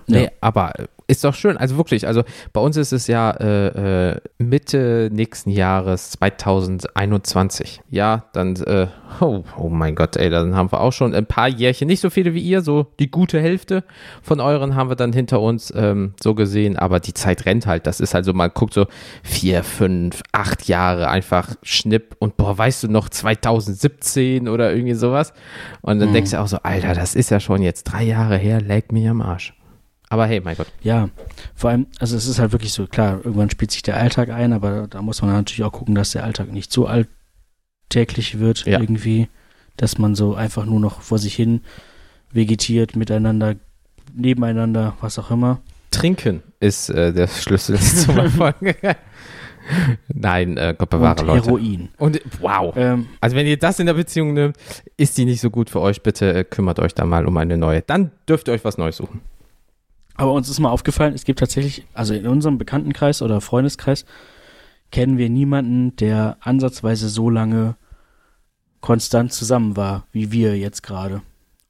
Nee, 0.08 0.25
Ja. 0.25 0.30
aber 0.41 0.80
äh, 0.80 0.88
ist 1.07 1.23
doch 1.23 1.33
schön. 1.33 1.57
Also 1.57 1.77
wirklich, 1.77 2.05
also 2.05 2.23
bei 2.53 2.59
uns 2.61 2.75
ist 2.77 2.91
es 2.91 3.07
ja 3.07 3.31
äh, 3.31 4.09
äh, 4.11 4.19
Mitte 4.39 5.09
nächsten 5.11 5.49
Jahres 5.49 6.11
2021. 6.11 7.81
Ja, 7.89 8.25
dann, 8.33 8.55
äh, 8.57 8.87
oh, 9.21 9.43
oh 9.57 9.69
mein 9.69 9.95
Gott, 9.95 10.17
ey, 10.17 10.29
dann 10.29 10.55
haben 10.55 10.71
wir 10.71 10.81
auch 10.81 10.91
schon 10.91 11.15
ein 11.15 11.25
paar 11.25 11.47
Jährchen, 11.47 11.87
nicht 11.87 12.01
so 12.01 12.09
viele 12.09 12.33
wie 12.33 12.41
ihr, 12.41 12.61
so 12.61 12.87
die 12.99 13.09
gute 13.09 13.39
Hälfte 13.39 13.83
von 14.21 14.39
euren 14.39 14.75
haben 14.75 14.89
wir 14.89 14.95
dann 14.95 15.13
hinter 15.13 15.39
uns 15.39 15.71
ähm, 15.75 16.13
so 16.21 16.35
gesehen, 16.35 16.77
aber 16.77 16.99
die 16.99 17.13
Zeit 17.13 17.45
rennt 17.45 17.67
halt. 17.67 17.87
Das 17.87 17.99
ist 17.99 18.13
halt 18.13 18.25
so, 18.25 18.33
man 18.33 18.51
guckt 18.53 18.73
so 18.73 18.85
vier, 19.23 19.63
fünf, 19.63 20.21
acht 20.33 20.67
Jahre 20.67 21.07
einfach 21.09 21.55
Schnipp 21.63 22.15
und 22.19 22.37
boah, 22.37 22.57
weißt 22.57 22.83
du 22.83 22.87
noch 22.89 23.09
2017 23.09 24.47
oder 24.47 24.71
irgendwie 24.73 24.93
sowas. 24.93 25.33
Und 25.81 25.99
dann 25.99 26.09
Mhm. 26.09 26.13
denkst 26.13 26.31
du 26.31 26.39
auch 26.41 26.47
so, 26.47 26.57
Alter, 26.63 26.93
das 26.93 27.15
ist 27.15 27.29
ja 27.29 27.39
schon 27.39 27.61
jetzt 27.61 27.83
drei 27.85 28.03
Jahre 28.03 28.37
her, 28.37 28.61
leg 28.61 28.91
mich 28.91 29.07
am 29.07 29.21
Arsch. 29.21 29.53
Aber 30.09 30.25
hey, 30.25 30.39
mein 30.39 30.55
Gott. 30.55 30.67
Ja, 30.81 31.09
vor 31.53 31.69
allem, 31.71 31.87
also 31.99 32.15
es 32.15 32.27
ist 32.27 32.39
halt 32.39 32.53
wirklich 32.53 32.71
so, 32.71 32.87
klar, 32.87 33.19
irgendwann 33.23 33.49
spielt 33.49 33.71
sich 33.71 33.81
der 33.81 33.97
Alltag 33.97 34.29
ein, 34.29 34.53
aber 34.53 34.87
da 34.87 35.01
muss 35.01 35.21
man 35.21 35.31
natürlich 35.31 35.63
auch 35.63 35.73
gucken, 35.73 35.95
dass 35.95 36.11
der 36.11 36.23
Alltag 36.23 36.51
nicht 36.51 36.71
so 36.71 36.87
alltäglich 36.87 38.39
wird 38.39 38.65
Ja. 38.65 38.79
irgendwie, 38.79 39.27
dass 39.75 39.97
man 39.97 40.15
so 40.15 40.33
einfach 40.35 40.65
nur 40.65 40.79
noch 40.79 41.01
vor 41.01 41.19
sich 41.19 41.35
hin 41.35 41.61
vegetiert, 42.31 42.95
miteinander, 42.95 43.55
nebeneinander, 44.13 44.95
was 45.01 45.19
auch 45.19 45.29
immer. 45.31 45.59
Trinken 45.91 46.41
ist 46.59 46.89
äh, 46.89 47.11
der 47.13 47.27
Schlüssel 47.27 47.77
zum 47.79 48.17
Erfolg. 48.17 48.55
Nein, 50.07 50.55
äh, 50.55 50.73
Gott 50.77 50.89
bewahre 50.89 51.21
und 51.21 51.27
Leute. 51.27 51.45
Heroin. 51.47 51.89
Und 51.97 52.21
wow. 52.39 52.73
Ähm, 52.77 53.07
Also 53.19 53.35
wenn 53.35 53.45
ihr 53.47 53.57
das 53.57 53.79
in 53.79 53.85
der 53.85 53.93
Beziehung 53.95 54.33
nimmt, 54.33 54.55
ist 54.95 55.17
die 55.17 55.25
nicht 55.25 55.41
so 55.41 55.49
gut 55.49 55.69
für 55.69 55.81
euch. 55.81 56.01
Bitte 56.01 56.33
äh, 56.33 56.43
kümmert 56.45 56.79
euch 56.79 56.93
da 56.93 57.03
mal 57.05 57.25
um 57.25 57.35
eine 57.35 57.57
neue. 57.57 57.81
Dann 57.81 58.11
dürft 58.29 58.47
ihr 58.47 58.53
euch 58.53 58.63
was 58.63 58.77
Neues 58.77 58.95
suchen. 58.97 59.19
Aber 60.17 60.34
uns 60.34 60.49
ist 60.49 60.60
mal 60.60 60.69
aufgefallen, 60.69 61.13
es 61.13 61.23
gibt 61.25 61.39
tatsächlich, 61.39 61.86
also 61.93 62.13
in 62.13 62.27
unserem 62.27 62.58
Bekanntenkreis 62.58 63.21
oder 63.21 63.39
Freundeskreis, 63.39 64.06
kennen 64.91 65.17
wir 65.17 65.30
niemanden, 65.30 65.95
der 65.97 66.38
ansatzweise 66.41 67.08
so 67.10 67.30
lange 67.30 67.75
konstant 68.82 69.32
zusammen 69.34 69.75
war, 69.77 70.06
wie 70.12 70.32
wir 70.32 70.58
jetzt 70.58 70.82
gerade. 70.84 71.21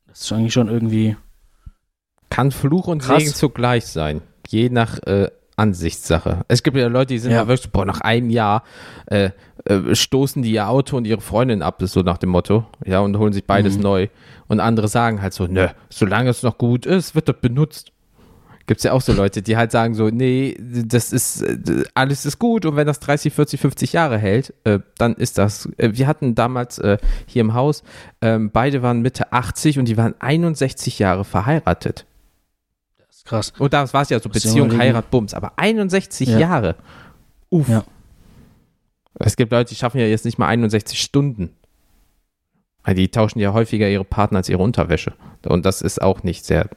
Das 0.08 0.22
ist 0.22 0.32
eigentlich 0.32 0.54
schon 0.54 0.68
irgendwie. 0.70 1.16
Kann 2.30 2.52
Fluch 2.52 2.88
und 2.88 3.02
Krass. 3.02 3.20
Segen 3.24 3.34
zugleich 3.34 3.86
sein. 3.86 4.22
Je 4.48 4.70
nach 4.70 5.00
äh, 5.04 5.30
Ansichtssache. 5.56 6.46
Es 6.48 6.62
gibt 6.64 6.78
ja 6.78 6.88
Leute, 6.88 7.14
die 7.14 7.20
sind 7.20 7.32
Ja. 7.32 7.48
wirklich, 7.48 7.72
boah, 7.72 7.86
nach 7.86 8.02
einem 8.02 8.30
Jahr 8.30 8.64
äh, 9.08 9.32
äh, 9.66 9.96
stoßen 9.96 10.42
die 10.44 10.52
ihr 10.52 10.70
Auto 10.70 10.96
und 10.98 11.06
ihre 11.06 11.22
Freundin 11.22 11.62
ab, 11.62 11.82
ist 11.82 11.94
so 11.94 12.02
nach 12.02 12.18
dem 12.18 12.30
Motto. 12.30 12.66
Ja, 12.86 13.00
und 13.00 13.18
holen 13.18 13.34
sich 13.34 13.46
beides 13.46 13.78
Mhm. 13.78 13.84
neu. 13.84 14.08
Und 14.48 14.60
andere 14.60 14.88
sagen 14.88 15.22
halt 15.22 15.34
so, 15.34 15.48
nö, 15.48 15.68
solange 15.90 16.30
es 16.30 16.44
noch 16.44 16.58
gut 16.58 16.86
ist, 16.86 17.16
wird 17.16 17.28
das 17.28 17.38
benutzt. 17.42 17.92
Gibt 18.68 18.80
es 18.80 18.84
ja 18.84 18.92
auch 18.92 19.02
so 19.02 19.14
Leute, 19.14 19.42
die 19.42 19.56
halt 19.56 19.72
sagen 19.72 19.96
so, 19.96 20.10
nee, 20.10 20.58
das 20.60 21.14
ist, 21.14 21.42
äh, 21.42 21.84
alles 21.94 22.26
ist 22.26 22.38
gut 22.38 22.66
und 22.66 22.76
wenn 22.76 22.86
das 22.86 23.00
30, 23.00 23.34
40, 23.34 23.62
50 23.62 23.94
Jahre 23.94 24.18
hält, 24.18 24.54
äh, 24.66 24.80
dann 24.98 25.16
ist 25.16 25.38
das. 25.38 25.70
Äh, 25.78 25.92
wir 25.94 26.06
hatten 26.06 26.36
damals 26.36 26.78
äh, 26.78 26.98
hier 27.26 27.42
im 27.42 27.54
Haus, 27.54 27.84
ähm, 28.22 28.52
beide 28.52 28.82
waren 28.82 29.02
Mitte 29.02 29.32
80 29.32 29.80
und 29.80 29.86
die 29.86 29.96
waren 29.96 30.16
61 30.20 31.00
Jahre 31.00 31.24
verheiratet. 31.24 32.06
Das 33.08 33.18
ist 33.18 33.26
krass. 33.26 33.54
Und 33.58 33.72
da 33.74 33.92
war 33.94 34.02
es 34.02 34.10
ja 34.10 34.20
so 34.20 34.28
Beziehung. 34.28 34.78
Heirat, 34.78 35.10
Bums, 35.12 35.34
aber 35.34 35.54
61 35.56 36.28
Ja. 36.28 36.38
Jahre. 36.38 36.76
Uff. 37.50 37.70
Ja. 37.70 37.86
Es 39.20 39.38
gibt 39.38 39.54
Leute, 39.54 39.70
die 39.70 39.76
schaffen 39.76 40.00
ja 40.00 40.08
jetzt 40.08 40.26
nicht 40.26 40.38
mal 40.38 40.48
61 40.48 41.02
Stunden. 41.02 41.52
Die 42.86 43.10
tauschen 43.10 43.40
ja 43.40 43.54
häufiger 43.54 43.90
ihre 43.90 44.06
Partner 44.06 44.38
als 44.38 44.50
ihre 44.50 44.62
Unterwäsche. 44.62 45.14
Und 45.46 45.66
das 45.66 45.82
ist 45.82 46.02
auch 46.02 46.24
nicht 46.24 46.46
sehr. 46.46 46.70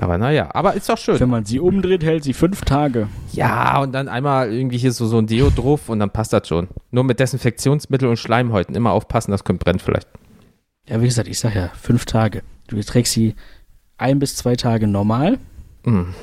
Aber 0.00 0.18
naja, 0.18 0.48
aber 0.52 0.74
ist 0.74 0.88
doch 0.88 0.98
schön. 0.98 1.20
Wenn 1.20 1.30
man 1.30 1.44
sie 1.44 1.60
umdreht, 1.60 2.02
hält 2.02 2.24
sie 2.24 2.32
fünf 2.32 2.62
Tage. 2.62 3.08
Ja, 3.32 3.80
und 3.80 3.92
dann 3.92 4.08
einmal 4.08 4.52
irgendwie 4.52 4.76
hier 4.78 4.92
so, 4.92 5.06
so 5.06 5.18
ein 5.18 5.26
Deo 5.28 5.50
drauf 5.50 5.88
und 5.88 6.00
dann 6.00 6.10
passt 6.10 6.32
das 6.32 6.48
schon. 6.48 6.68
Nur 6.90 7.04
mit 7.04 7.20
Desinfektionsmittel 7.20 8.08
und 8.08 8.16
Schleimhäuten 8.18 8.74
immer 8.74 8.90
aufpassen, 8.90 9.30
das 9.30 9.44
könnte 9.44 9.62
brennen 9.64 9.78
vielleicht. 9.78 10.08
Ja, 10.88 11.00
wie 11.00 11.06
gesagt, 11.06 11.28
ich 11.28 11.38
sag 11.38 11.54
ja, 11.54 11.68
fünf 11.80 12.06
Tage. 12.06 12.42
Du 12.66 12.80
trägst 12.82 13.12
sie 13.12 13.34
ein 13.96 14.18
bis 14.18 14.34
zwei 14.36 14.56
Tage 14.56 14.86
normal, 14.88 15.38
Mm. 15.84 16.14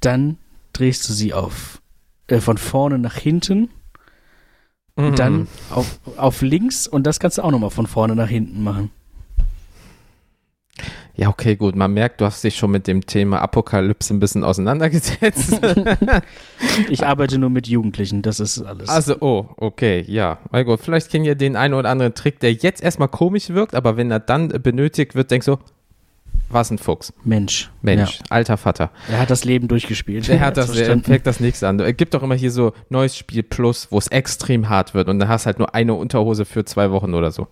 dann 0.00 0.38
drehst 0.72 1.08
du 1.08 1.12
sie 1.12 1.34
auf 1.34 1.82
äh, 2.28 2.38
von 2.40 2.58
vorne 2.58 2.98
nach 2.98 3.16
hinten, 3.16 3.70
Mm. 4.96 5.14
dann 5.14 5.46
auf, 5.70 6.00
auf 6.16 6.42
links 6.42 6.88
und 6.88 7.04
das 7.06 7.20
kannst 7.20 7.38
du 7.38 7.42
auch 7.42 7.50
nochmal 7.52 7.70
von 7.70 7.86
vorne 7.86 8.16
nach 8.16 8.28
hinten 8.28 8.62
machen. 8.64 8.90
Ja, 11.18 11.28
okay, 11.30 11.56
gut. 11.56 11.74
Man 11.74 11.92
merkt, 11.94 12.20
du 12.20 12.26
hast 12.26 12.44
dich 12.44 12.56
schon 12.56 12.70
mit 12.70 12.86
dem 12.86 13.04
Thema 13.04 13.42
Apokalypse 13.42 14.14
ein 14.14 14.20
bisschen 14.20 14.44
auseinandergesetzt. 14.44 15.60
Ich 16.88 17.04
arbeite 17.04 17.38
nur 17.38 17.50
mit 17.50 17.66
Jugendlichen, 17.66 18.22
das 18.22 18.38
ist 18.40 18.60
alles. 18.62 18.88
Also, 18.88 19.16
oh, 19.20 19.46
okay, 19.56 20.04
ja. 20.06 20.38
Na 20.52 20.62
gut, 20.62 20.80
vielleicht 20.80 21.10
kennt 21.10 21.26
ihr 21.26 21.34
den 21.34 21.56
einen 21.56 21.74
oder 21.74 21.88
anderen 21.88 22.14
Trick, 22.14 22.38
der 22.40 22.52
jetzt 22.52 22.82
erstmal 22.82 23.08
komisch 23.08 23.50
wirkt, 23.50 23.74
aber 23.74 23.96
wenn 23.96 24.10
er 24.10 24.20
dann 24.20 24.48
benötigt 24.48 25.14
wird, 25.14 25.30
denkst 25.30 25.46
du, 25.46 25.56
was 26.50 26.70
ein 26.70 26.78
Fuchs. 26.78 27.12
Mensch. 27.24 27.70
Mensch, 27.82 28.20
alter 28.30 28.56
Vater. 28.56 28.90
Ja. 29.08 29.14
Er 29.14 29.20
hat 29.20 29.30
das 29.30 29.44
Leben 29.44 29.66
durchgespielt. 29.66 30.28
Der 30.28 30.40
hat 30.40 30.56
das, 30.56 30.66
verstanden. 30.66 31.04
fängt 31.04 31.26
das 31.26 31.40
nichts 31.40 31.62
an. 31.62 31.80
Es 31.80 31.96
gibt 31.96 32.14
doch 32.14 32.22
immer 32.22 32.36
hier 32.36 32.52
so 32.52 32.72
neues 32.90 33.16
Spiel 33.16 33.42
Plus, 33.42 33.88
wo 33.90 33.98
es 33.98 34.08
extrem 34.08 34.68
hart 34.68 34.94
wird 34.94 35.08
und 35.08 35.18
dann 35.18 35.28
hast 35.28 35.46
halt 35.46 35.58
nur 35.58 35.74
eine 35.74 35.94
Unterhose 35.94 36.44
für 36.44 36.64
zwei 36.64 36.90
Wochen 36.90 37.14
oder 37.14 37.32
so. 37.32 37.48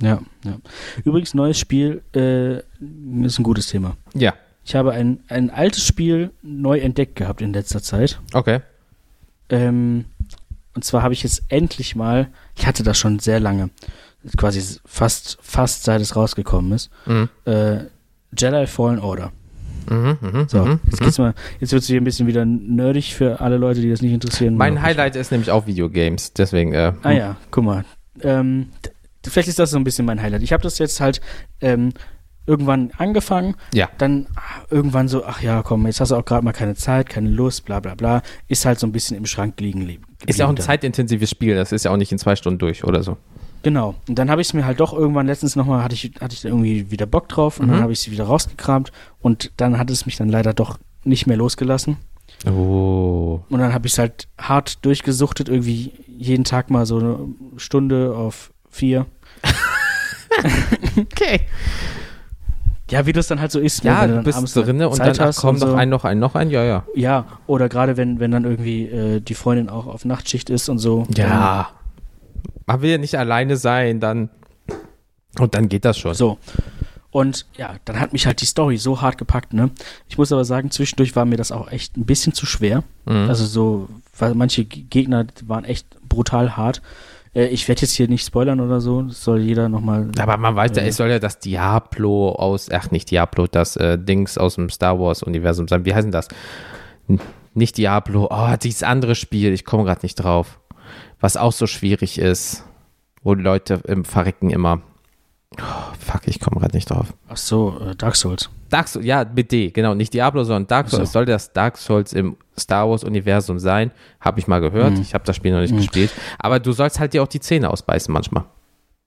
Ja, 0.00 0.20
ja. 0.44 0.56
Übrigens, 1.04 1.34
neues 1.34 1.58
Spiel 1.58 2.02
äh, 2.14 2.58
ist 3.24 3.38
ein 3.38 3.42
gutes 3.42 3.66
Thema. 3.66 3.96
Ja, 4.14 4.34
Ich 4.64 4.74
habe 4.74 4.92
ein, 4.92 5.20
ein 5.28 5.50
altes 5.50 5.84
Spiel 5.84 6.30
neu 6.42 6.78
entdeckt 6.78 7.16
gehabt 7.16 7.40
in 7.42 7.52
letzter 7.52 7.82
Zeit. 7.82 8.20
okay. 8.34 8.60
Ähm, 9.50 10.04
und 10.74 10.84
zwar 10.84 11.02
habe 11.02 11.14
ich 11.14 11.22
jetzt 11.22 11.42
endlich 11.48 11.96
mal, 11.96 12.28
ich 12.54 12.66
hatte 12.66 12.82
das 12.82 12.98
schon 12.98 13.18
sehr 13.18 13.40
lange, 13.40 13.70
quasi 14.36 14.78
fast, 14.84 15.38
fast 15.40 15.84
seit 15.84 16.00
es 16.00 16.14
rausgekommen 16.16 16.72
ist, 16.72 16.90
Mhm. 17.06 17.28
äh, 17.46 17.78
Jedi 18.36 18.66
Fallen 18.66 18.98
Order. 18.98 19.32
Mhm, 19.90 20.18
mhm, 20.20 20.48
So, 20.48 20.64
mhm, 20.66 20.80
jetzt 20.84 21.00
geht's 21.00 21.18
mal, 21.18 21.32
jetzt 21.60 21.72
wird 21.72 21.80
es 21.82 21.88
hier 21.88 21.98
ein 21.98 22.04
bisschen 22.04 22.26
wieder 22.26 22.44
nerdig 22.44 23.14
für 23.14 23.40
alle 23.40 23.56
Leute, 23.56 23.80
die 23.80 23.88
das 23.90 24.02
nicht 24.02 24.12
interessieren. 24.12 24.54
Mein 24.56 24.82
Highlight 24.82 25.16
ist 25.16 25.32
nämlich 25.32 25.50
auch 25.50 25.66
Videogames, 25.66 26.34
deswegen, 26.34 26.74
äh, 26.74 26.92
Ah 27.02 27.10
ja, 27.12 27.36
guck 27.50 27.64
mal. 27.64 27.84
Ähm, 28.20 28.68
vielleicht 29.28 29.48
ist 29.48 29.58
das 29.58 29.70
so 29.70 29.76
ein 29.78 29.84
bisschen 29.84 30.04
mein 30.06 30.20
Highlight. 30.22 30.42
Ich 30.42 30.52
habe 30.52 30.62
das 30.62 30.78
jetzt 30.78 31.00
halt 31.00 31.20
ähm, 31.60 31.92
irgendwann 32.46 32.90
angefangen, 32.96 33.56
Ja. 33.74 33.88
dann 33.98 34.26
ah, 34.36 34.40
irgendwann 34.70 35.06
so, 35.08 35.24
ach 35.24 35.42
ja, 35.42 35.62
komm, 35.62 35.86
jetzt 35.86 36.00
hast 36.00 36.10
du 36.12 36.16
auch 36.16 36.24
gerade 36.24 36.44
mal 36.44 36.52
keine 36.52 36.74
Zeit, 36.74 37.08
keine 37.10 37.28
Lust, 37.28 37.64
bla 37.66 37.78
bla 37.80 37.94
bla. 37.94 38.22
Ist 38.46 38.64
halt 38.64 38.78
so 38.78 38.86
ein 38.86 38.92
bisschen 38.92 39.16
im 39.16 39.26
Schrank 39.26 39.60
liegen. 39.60 39.82
li- 39.82 40.00
ist 40.26 40.38
ja 40.38 40.46
auch 40.46 40.48
ein 40.48 40.54
geblieben 40.54 40.66
zeitintensives 40.66 41.28
Spiel, 41.30 41.54
das 41.54 41.72
ist 41.72 41.84
ja 41.84 41.90
auch 41.90 41.96
nicht 41.98 42.10
in 42.12 42.18
zwei 42.18 42.36
Stunden 42.36 42.58
durch 42.58 42.84
oder 42.84 43.02
so. 43.02 43.16
Genau. 43.64 43.96
Und 44.08 44.18
dann 44.18 44.30
habe 44.30 44.40
ich 44.40 44.48
es 44.48 44.54
mir 44.54 44.64
halt 44.64 44.80
doch 44.80 44.92
irgendwann 44.94 45.26
letztens 45.26 45.56
nochmal, 45.56 45.82
hatte 45.82 45.94
ich, 45.94 46.12
hatte 46.20 46.34
ich 46.34 46.44
irgendwie 46.44 46.90
wieder 46.90 47.06
Bock 47.06 47.28
drauf 47.28 47.58
und 47.60 47.66
Mhm. 47.66 47.72
dann 47.72 47.82
habe 47.82 47.92
ich 47.92 48.00
sie 48.00 48.12
wieder 48.12 48.24
rausgekramt 48.24 48.92
und 49.20 49.50
dann 49.58 49.78
hat 49.78 49.90
es 49.90 50.06
mich 50.06 50.16
dann 50.16 50.28
leider 50.28 50.54
doch 50.54 50.78
nicht 51.04 51.26
mehr 51.26 51.36
losgelassen. 51.36 51.96
Oh. 52.46 53.40
Und 53.50 53.58
dann 53.58 53.72
habe 53.74 53.86
ich 53.86 53.92
es 53.94 53.98
halt 53.98 54.28
hart 54.38 54.84
durchgesuchtet, 54.84 55.48
irgendwie 55.48 55.92
jeden 56.06 56.44
Tag 56.44 56.70
mal 56.70 56.86
so 56.86 56.98
eine 56.98 57.18
Stunde 57.56 58.14
auf 58.16 58.52
vier. 58.70 59.06
Okay. 60.96 61.40
Ja, 62.90 63.04
wie 63.04 63.12
das 63.12 63.26
dann 63.26 63.40
halt 63.40 63.52
so 63.52 63.60
ist. 63.60 63.84
Ja, 63.84 64.02
wenn 64.02 64.08
du 64.08 64.14
dann 64.16 64.24
bist 64.24 64.38
abends 64.38 64.54
drinne 64.54 64.88
und 64.88 64.96
Zeit 64.96 65.18
dann 65.18 65.24
ach, 65.24 65.28
hast 65.28 65.40
komm 65.40 65.56
und 65.56 65.60
noch 65.60 65.68
so. 65.68 65.74
ein, 65.74 65.88
noch 65.88 66.04
ein, 66.04 66.18
noch 66.18 66.34
ein, 66.34 66.50
ja, 66.50 66.64
ja. 66.64 66.84
Ja, 66.94 67.26
oder 67.46 67.68
gerade 67.68 67.96
wenn, 67.96 68.18
wenn 68.18 68.30
dann 68.30 68.44
irgendwie 68.44 68.84
äh, 68.84 69.20
die 69.20 69.34
Freundin 69.34 69.68
auch 69.68 69.86
auf 69.86 70.04
Nachtschicht 70.04 70.48
ist 70.48 70.68
und 70.68 70.78
so. 70.78 71.06
Ja. 71.14 71.68
Man 72.66 72.82
will 72.82 72.90
ja 72.90 72.98
nicht 72.98 73.18
alleine 73.18 73.56
sein, 73.56 74.00
dann. 74.00 74.30
Und 75.38 75.54
dann 75.54 75.68
geht 75.68 75.84
das 75.84 75.98
schon. 75.98 76.14
So. 76.14 76.38
Und 77.10 77.46
ja, 77.56 77.76
dann 77.84 78.00
hat 78.00 78.12
mich 78.12 78.26
halt 78.26 78.40
die 78.40 78.46
Story 78.46 78.76
so 78.76 79.00
hart 79.00 79.18
gepackt, 79.18 79.52
ne? 79.52 79.70
Ich 80.08 80.18
muss 80.18 80.32
aber 80.32 80.44
sagen, 80.44 80.70
zwischendurch 80.70 81.16
war 81.16 81.24
mir 81.24 81.36
das 81.36 81.52
auch 81.52 81.70
echt 81.70 81.96
ein 81.96 82.04
bisschen 82.04 82.32
zu 82.34 82.44
schwer. 82.46 82.84
Mhm. 83.06 83.28
Also 83.28 83.44
so, 83.44 83.88
weil 84.18 84.34
manche 84.34 84.64
Gegner 84.64 85.26
waren 85.46 85.64
echt 85.64 85.86
brutal 86.08 86.56
hart. 86.56 86.82
Äh, 87.34 87.46
ich 87.46 87.66
werde 87.68 87.82
jetzt 87.82 87.92
hier 87.92 88.08
nicht 88.08 88.24
spoilern 88.24 88.60
oder 88.60 88.80
so. 88.80 89.02
Das 89.02 89.22
soll 89.22 89.40
jeder 89.40 89.68
nochmal. 89.68 90.08
Aber 90.18 90.36
man 90.36 90.56
weiß 90.56 90.72
ja, 90.76 90.82
Äh. 90.82 90.88
es 90.88 90.96
soll 90.96 91.10
ja 91.10 91.18
das 91.18 91.38
Diablo 91.38 92.32
aus, 92.32 92.68
ach 92.70 92.90
nicht 92.90 93.10
Diablo, 93.10 93.46
das 93.46 93.76
äh, 93.76 93.98
Dings 93.98 94.38
aus 94.38 94.54
dem 94.56 94.70
Star 94.70 94.98
Wars 94.98 95.22
Universum 95.22 95.68
sein. 95.68 95.84
Wie 95.84 95.94
heißt 95.94 96.04
denn 96.04 96.12
das? 96.12 96.28
Nicht 97.54 97.76
Diablo, 97.78 98.28
oh, 98.30 98.54
dieses 98.62 98.82
andere 98.82 99.14
Spiel, 99.14 99.52
ich 99.52 99.64
komme 99.64 99.84
gerade 99.84 100.00
nicht 100.02 100.16
drauf. 100.16 100.60
Was 101.20 101.36
auch 101.36 101.52
so 101.52 101.66
schwierig 101.66 102.18
ist, 102.18 102.64
wo 103.22 103.34
die 103.34 103.42
Leute 103.42 103.80
im 103.86 104.04
Verrecken 104.04 104.50
immer. 104.50 104.82
Oh, 105.56 105.62
fuck, 105.98 106.22
ich 106.26 106.40
komme 106.40 106.60
gerade 106.60 106.76
nicht 106.76 106.90
drauf. 106.90 107.14
Ach 107.28 107.36
so, 107.36 107.78
äh, 107.80 107.96
Dark 107.96 108.16
Souls. 108.16 108.50
Dark 108.68 108.86
Souls, 108.86 109.04
ja, 109.06 109.24
mit 109.24 109.50
D, 109.50 109.70
genau, 109.70 109.94
nicht 109.94 110.12
Diablo, 110.12 110.44
sondern 110.44 110.66
Dark 110.66 110.88
Souls. 110.90 110.98
So. 110.98 111.04
Es 111.04 111.12
soll 111.12 111.24
das 111.24 111.52
Dark 111.52 111.78
Souls 111.78 112.12
im 112.12 112.36
Star 112.58 112.88
Wars 112.88 113.02
Universum 113.02 113.58
sein, 113.58 113.90
habe 114.20 114.38
ich 114.40 114.46
mal 114.46 114.60
gehört. 114.60 114.94
Mhm. 114.94 115.00
Ich 115.00 115.14
habe 115.14 115.24
das 115.24 115.36
Spiel 115.36 115.52
noch 115.52 115.60
nicht 115.60 115.72
Mhm. 115.72 115.78
gespielt. 115.78 116.12
Aber 116.38 116.60
du 116.60 116.72
sollst 116.72 117.00
halt 117.00 117.14
dir 117.14 117.22
auch 117.22 117.28
die 117.28 117.40
Zähne 117.40 117.70
ausbeißen 117.70 118.12
manchmal. 118.12 118.44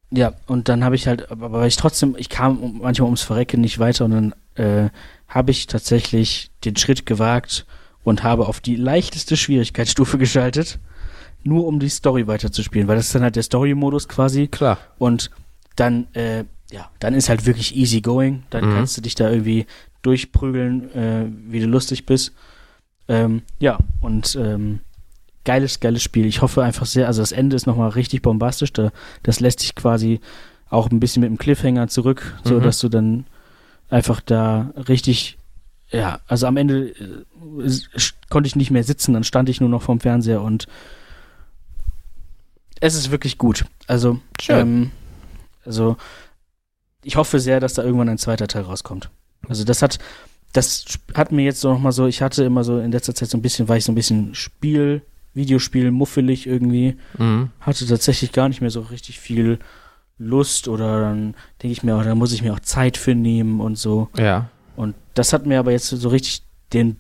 Ja, 0.10 0.34
und 0.47 0.67
dann 0.67 0.84
habe 0.84 0.95
ich 0.95 1.08
halt, 1.08 1.32
aber 1.32 1.51
weil 1.54 1.67
ich 1.67 1.77
trotzdem, 1.77 2.15
ich 2.17 2.27
kam 2.27 2.80
manchmal 2.82 3.06
ums 3.06 3.21
Verrecken 3.21 3.62
nicht 3.62 3.80
weiter 3.80 4.06
und 4.06 4.12
dann 4.12 4.34
äh, 4.56 4.89
habe 5.27 5.51
ich 5.51 5.67
tatsächlich 5.67 6.51
den 6.65 6.75
Schritt 6.75 7.06
gewagt 7.06 7.65
und 8.04 8.23
habe 8.23 8.47
auf 8.47 8.60
die 8.60 8.75
leichteste 8.75 9.38
Schwierigkeitsstufe 9.38 10.17
geschaltet, 10.17 10.80
nur 11.43 11.65
um 11.65 11.80
die 11.80 11.88
Story 11.88 12.27
weiterzuspielen, 12.27 12.88
weil 12.89 12.97
das 12.97 13.06
ist 13.06 13.15
dann 13.15 13.21
halt 13.23 13.36
der 13.38 13.43
Story-Modus 13.43 14.08
quasi 14.10 14.47
Klar. 14.47 14.80
und 14.97 15.32
dann, 15.76 16.08
äh, 16.14 16.46
ja, 16.72 16.90
dann 17.00 17.14
ist 17.14 17.30
halt 17.30 17.46
wirklich 17.46 17.76
easy 17.76 18.02
going, 18.02 18.44
dann 18.50 18.66
Mhm. 18.70 18.74
kannst 18.74 18.98
du 18.98 19.02
dich 19.02 19.16
da 19.16 19.30
irgendwie 19.30 19.66
durchprügeln, 20.02 20.94
äh, 20.96 21.26
wie 21.48 21.60
du 21.60 21.68
lustig 21.68 22.06
bist. 22.06 22.34
Ähm, 23.08 23.42
ja, 23.60 23.78
und 24.00 24.36
ähm, 24.40 24.80
geiles, 25.44 25.80
geiles 25.80 26.02
Spiel. 26.04 26.26
Ich 26.26 26.42
hoffe 26.42 26.64
einfach 26.64 26.86
sehr, 26.86 27.08
also 27.08 27.22
das 27.22 27.32
Ende 27.32 27.56
ist 27.56 27.68
nochmal 27.68 27.90
richtig 27.90 28.22
bombastisch. 28.22 28.72
Da, 28.74 28.92
das 29.24 29.40
lässt 29.40 29.60
sich 29.60 29.76
quasi 29.76 30.20
auch 30.70 30.90
ein 30.90 31.00
bisschen 31.00 31.22
mit 31.22 31.30
dem 31.30 31.38
Cliffhanger 31.38 31.88
zurück, 31.90 32.38
so 32.44 32.56
Mhm. 32.60 32.64
dass 32.64 32.80
du 32.80 32.88
dann 32.90 33.26
einfach 33.90 34.22
da 34.22 34.72
richtig, 34.88 35.38
ja, 35.92 36.20
also 36.28 36.48
am 36.48 36.56
Ende 36.56 36.90
äh, 36.90 37.70
konnte 38.30 38.48
ich 38.48 38.56
nicht 38.56 38.72
mehr 38.72 38.84
sitzen, 38.86 39.14
dann 39.14 39.26
stand 39.26 39.50
ich 39.50 39.60
nur 39.60 39.68
noch 39.70 39.82
vorm 39.82 40.00
Fernseher 40.00 40.42
und 40.42 40.68
es 42.80 42.96
ist 42.96 43.12
wirklich 43.12 43.38
gut. 43.38 43.66
Also, 43.88 44.20
Schön. 44.40 44.58
ähm, 44.60 44.92
also 45.65 45.97
ich 47.04 47.15
hoffe 47.15 47.39
sehr, 47.39 47.60
dass 47.60 47.74
da 47.74 47.84
irgendwann 47.84 48.10
ein 48.10 48.17
zweiter 48.17 48.47
Teil 48.47 48.63
rauskommt. 48.63 49.10
Also 49.47 49.63
das 49.63 49.82
hat, 49.82 49.97
das 50.54 50.86
hat 51.15 51.32
mir 51.32 51.43
jetzt 51.43 51.62
so 51.62 51.71
nochmal 51.74 51.91
so, 51.91 52.06
ich 52.08 52.21
hatte 52.21 52.43
immer 52.43 52.63
so 52.63 52.80
in 52.80 52.91
letzter 52.91 53.15
Zeit 53.15 53.30
so 53.30 53.38
ein 53.38 53.41
bisschen, 53.41 53.67
war 53.67 53.78
ich 53.78 53.86
so 53.86 53.91
ein 53.91 53.95
bisschen 53.95 54.36
Spiel, 54.36 55.02
Videospiel 55.34 55.91
muffelig 55.91 56.45
irgendwie, 56.45 56.97
Mhm. 57.17 57.50
hatte 57.60 57.86
tatsächlich 57.88 58.32
gar 58.34 58.50
nicht 58.50 58.62
mehr 58.62 58.69
so 58.69 58.82
richtig 58.82 59.19
viel 59.19 59.60
Lust 60.17 60.67
oder 60.67 61.02
dann 61.02 61.36
denke 61.63 61.71
ich 61.71 61.84
mir, 61.84 61.95
auch, 61.95 62.04
da 62.04 62.13
muss 62.13 62.34
ich 62.34 62.43
mir 62.43 62.54
auch 62.54 62.60
Zeit 62.60 62.97
für 62.97 63.15
nehmen 63.15 63.60
und 63.60 63.78
so. 63.78 64.10
Ja. 64.17 64.50
Und 64.76 64.95
das 65.15 65.34
hat 65.34 65.45
mir 65.47 65.58
aber 65.60 65.71
jetzt 65.71 65.88
so 65.88 66.10
richtig 66.10 66.43
den 66.74 67.00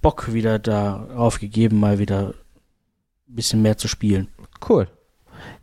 Bock 0.00 0.32
wieder 0.32 0.58
darauf 0.58 1.38
gegeben, 1.38 1.78
mal 1.78 1.98
wieder 1.98 2.28
ein 3.28 3.34
bisschen 3.34 3.60
mehr 3.62 3.76
zu 3.76 3.88
spielen. 3.88 4.28
Cool. 4.66 4.88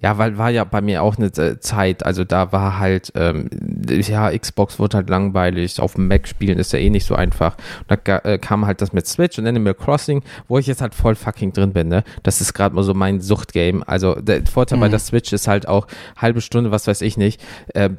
Ja, 0.01 0.17
weil 0.17 0.37
war 0.37 0.49
ja 0.49 0.63
bei 0.63 0.81
mir 0.81 1.03
auch 1.03 1.17
eine 1.17 1.27
äh, 1.27 1.59
Zeit, 1.59 2.05
also 2.05 2.23
da 2.23 2.51
war 2.51 2.79
halt, 2.79 3.11
ähm, 3.15 3.49
ja, 3.89 4.35
Xbox 4.37 4.79
wurde 4.79 4.97
halt 4.97 5.09
langweilig, 5.09 5.79
auf 5.81 5.93
dem 5.95 6.07
Mac 6.07 6.27
spielen 6.27 6.57
ist 6.57 6.71
ja 6.73 6.79
eh 6.79 6.89
nicht 6.89 7.05
so 7.05 7.15
einfach. 7.15 7.57
Und 7.87 7.99
da 8.05 8.17
äh, 8.19 8.37
kam 8.37 8.65
halt 8.65 8.81
das 8.81 8.93
mit 8.93 9.07
Switch 9.07 9.37
und 9.37 9.45
Animal 9.47 9.73
Crossing, 9.73 10.23
wo 10.47 10.57
ich 10.57 10.67
jetzt 10.67 10.81
halt 10.81 10.95
voll 10.95 11.15
fucking 11.15 11.51
drin 11.53 11.73
bin, 11.73 11.89
ne? 11.89 12.03
Das 12.23 12.39
ist 12.41 12.53
gerade 12.53 12.73
mal 12.75 12.83
so 12.83 12.93
mein 12.93 13.19
Suchtgame. 13.21 13.85
Also 13.87 14.15
der 14.15 14.45
Vorteil 14.45 14.79
bei 14.79 14.87
Mhm. 14.87 14.91
der 14.91 14.99
Switch 14.99 15.33
ist 15.33 15.47
halt 15.47 15.67
auch 15.67 15.87
halbe 16.17 16.41
Stunde, 16.41 16.71
was 16.71 16.87
weiß 16.87 17.01
ich 17.01 17.17
nicht, 17.17 17.41
ähm, 17.75 17.97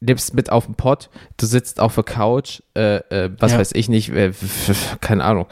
nimmst 0.00 0.32
mit 0.34 0.52
auf 0.52 0.66
den 0.66 0.74
Pott, 0.76 1.10
du 1.38 1.46
sitzt 1.46 1.80
auf 1.80 1.94
der 1.96 2.04
Couch, 2.04 2.60
äh, 2.76 2.98
äh, 3.10 3.30
was 3.40 3.52
Ja. 3.52 3.58
weiß 3.58 3.72
ich 3.72 3.88
nicht, 3.88 4.10
äh, 4.10 4.32
keine 5.00 5.24
Ahnung. 5.24 5.46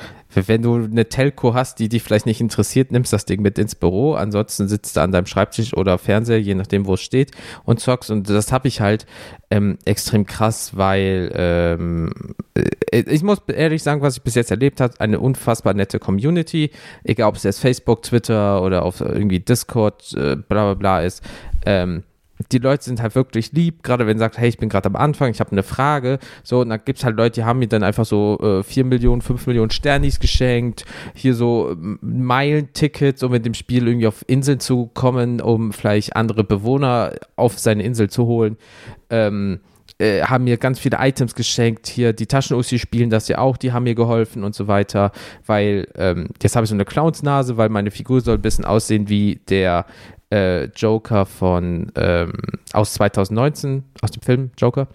Wenn 0.45 0.63
du 0.63 0.75
eine 0.75 1.09
Telco 1.09 1.55
hast, 1.55 1.79
die 1.79 1.89
dich 1.89 2.03
vielleicht 2.03 2.27
nicht 2.27 2.41
interessiert, 2.41 2.93
nimmst 2.93 3.13
das 3.13 3.25
Ding 3.25 3.41
mit 3.41 3.59
ins 3.59 3.75
Büro. 3.75 4.15
Ansonsten 4.15 4.69
sitzt 4.69 4.97
du 4.97 5.01
an 5.01 5.13
deinem 5.13 5.27
Schreibtisch 5.27 5.75
oder 5.75 5.99
Fernseher, 5.99 6.41
je 6.41 6.55
nachdem, 6.55 6.87
wo 6.87 6.95
es 6.95 7.01
steht, 7.01 7.31
und 7.65 7.81
zockst. 7.81 8.11
Und 8.11 8.29
das 8.29 8.53
habe 8.53 8.69
ich 8.69 8.81
halt 8.81 9.07
ähm, 9.51 9.79
extrem 9.85 10.27
krass, 10.27 10.77
weil 10.77 11.33
ähm, 11.35 12.13
äh, 12.55 13.01
ich 13.01 13.23
muss 13.23 13.39
ehrlich 13.49 13.83
sagen, 13.83 14.03
was 14.03 14.17
ich 14.17 14.23
bis 14.23 14.35
jetzt 14.35 14.51
erlebt 14.51 14.81
habe, 14.81 15.01
eine 15.01 15.21
unfassbar 15.21 15.75
nette 15.75 15.99
Community. 15.99 16.71
Egal, 17.05 17.29
ob 17.29 17.37
es 17.37 17.43
jetzt 17.43 17.61
Facebook, 17.61 18.03
Twitter 18.03 18.63
oder 18.63 18.85
auf 18.85 19.01
irgendwie 19.01 19.41
Discord, 19.41 20.13
äh, 20.15 20.37
bla 20.37 20.73
bla 20.73 20.75
bla 20.75 21.01
ist. 21.03 21.23
Ähm, 21.65 22.03
die 22.53 22.59
Leute 22.59 22.85
sind 22.85 23.01
halt 23.01 23.15
wirklich 23.15 23.53
lieb, 23.53 23.83
gerade 23.83 24.07
wenn 24.07 24.19
sagt, 24.19 24.39
hey, 24.39 24.49
ich 24.49 24.59
bin 24.59 24.69
gerade 24.69 24.87
am 24.87 24.97
Anfang, 24.97 25.31
ich 25.31 25.41
habe 25.41 25.53
eine 25.53 25.63
Frage. 25.63 26.19
So, 26.43 26.61
und 26.61 26.69
dann 26.69 26.81
gibt 26.85 26.99
es 26.99 27.05
halt 27.05 27.17
Leute, 27.17 27.41
die 27.41 27.45
haben 27.45 27.59
mir 27.59 27.69
dann 27.69 27.83
einfach 27.83 28.05
so 28.05 28.39
äh, 28.41 28.63
4 28.63 28.85
Millionen, 28.85 29.23
5 29.23 29.47
Millionen 29.47 29.71
Sternis 29.71 30.21
geschenkt, 30.21 30.85
hier 31.15 31.35
so 31.35 31.71
ähm, 31.71 31.99
Meilentickets, 32.03 33.23
um 33.23 33.33
mit 33.33 33.45
dem 33.47 33.55
Spiel 33.55 33.87
irgendwie 33.87 34.07
auf 34.07 34.25
Inseln 34.27 34.61
zu 34.61 34.91
kommen, 34.93 35.41
um 35.41 35.73
vielleicht 35.73 36.17
andere 36.17 36.45
Bewohner 36.45 37.15
auf 37.37 37.59
seine 37.59 37.83
Insel 37.83 38.11
zu 38.11 38.27
holen. 38.27 38.57
Ähm, 39.11 39.61
äh, 39.99 40.23
haben 40.23 40.45
mir 40.45 40.59
ganz 40.59 40.79
viele 40.79 40.99
Items 41.01 41.35
geschenkt. 41.35 41.87
Hier, 41.87 42.13
die 42.13 42.27
Taschen-Ussi 42.27 42.79
spielen 42.79 43.09
das 43.09 43.29
ja 43.29 43.39
auch, 43.39 43.57
die 43.57 43.73
haben 43.73 43.85
mir 43.85 43.95
geholfen 43.95 44.45
und 44.45 44.55
so 44.55 44.69
weiter. 44.69 45.11
Weil, 45.47 45.89
ähm, 45.97 46.29
jetzt 46.43 46.55
habe 46.55 46.65
ich 46.65 46.69
so 46.69 46.77
eine 46.77 46.85
Clownsnase, 46.85 47.57
weil 47.57 47.71
meine 47.71 47.91
Figur 47.91 48.21
soll 48.21 48.35
ein 48.35 48.43
bisschen 48.43 48.67
aussehen 48.67 49.09
wie 49.09 49.41
der 49.49 49.87
äh, 50.31 50.65
Joker 50.67 51.27
von 51.27 51.93
ähm, 51.97 52.33
aus 52.73 52.95
2019, 52.95 53.85
aus 54.03 54.11
dem 54.11 54.23
Film 54.23 54.51
Joker. 54.59 54.89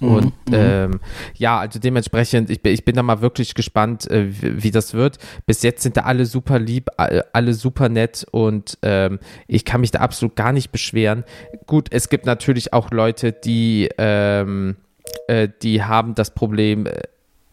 Und 0.00 0.24
Mhm. 0.48 0.52
ähm, 0.52 1.00
ja, 1.36 1.58
also 1.60 1.78
dementsprechend, 1.78 2.50
ich 2.50 2.62
bin, 2.62 2.74
ich 2.74 2.84
bin 2.84 2.96
da 2.96 3.02
mal 3.02 3.20
wirklich 3.22 3.54
gespannt, 3.54 4.10
äh, 4.10 4.26
wie, 4.42 4.64
wie 4.64 4.70
das 4.70 4.92
wird. 4.92 5.18
Bis 5.46 5.62
jetzt 5.62 5.82
sind 5.82 5.96
da 5.96 6.02
alle 6.02 6.26
super 6.26 6.58
lieb, 6.58 6.88
a- 6.96 7.22
alle 7.32 7.54
super 7.54 7.88
nett 7.88 8.26
und 8.32 8.76
ähm, 8.82 9.18
ich 9.46 9.64
kann 9.64 9.80
mich 9.82 9.92
da 9.92 10.00
absolut 10.00 10.36
gar 10.36 10.52
nicht 10.52 10.72
beschweren. 10.72 11.24
Gut, 11.66 11.88
es 11.90 12.08
gibt 12.08 12.26
natürlich 12.26 12.72
auch 12.72 12.90
Leute, 12.90 13.32
die, 13.32 13.88
ähm, 13.96 14.76
äh, 15.28 15.48
die 15.62 15.84
haben 15.84 16.14
das 16.14 16.34
Problem, 16.34 16.86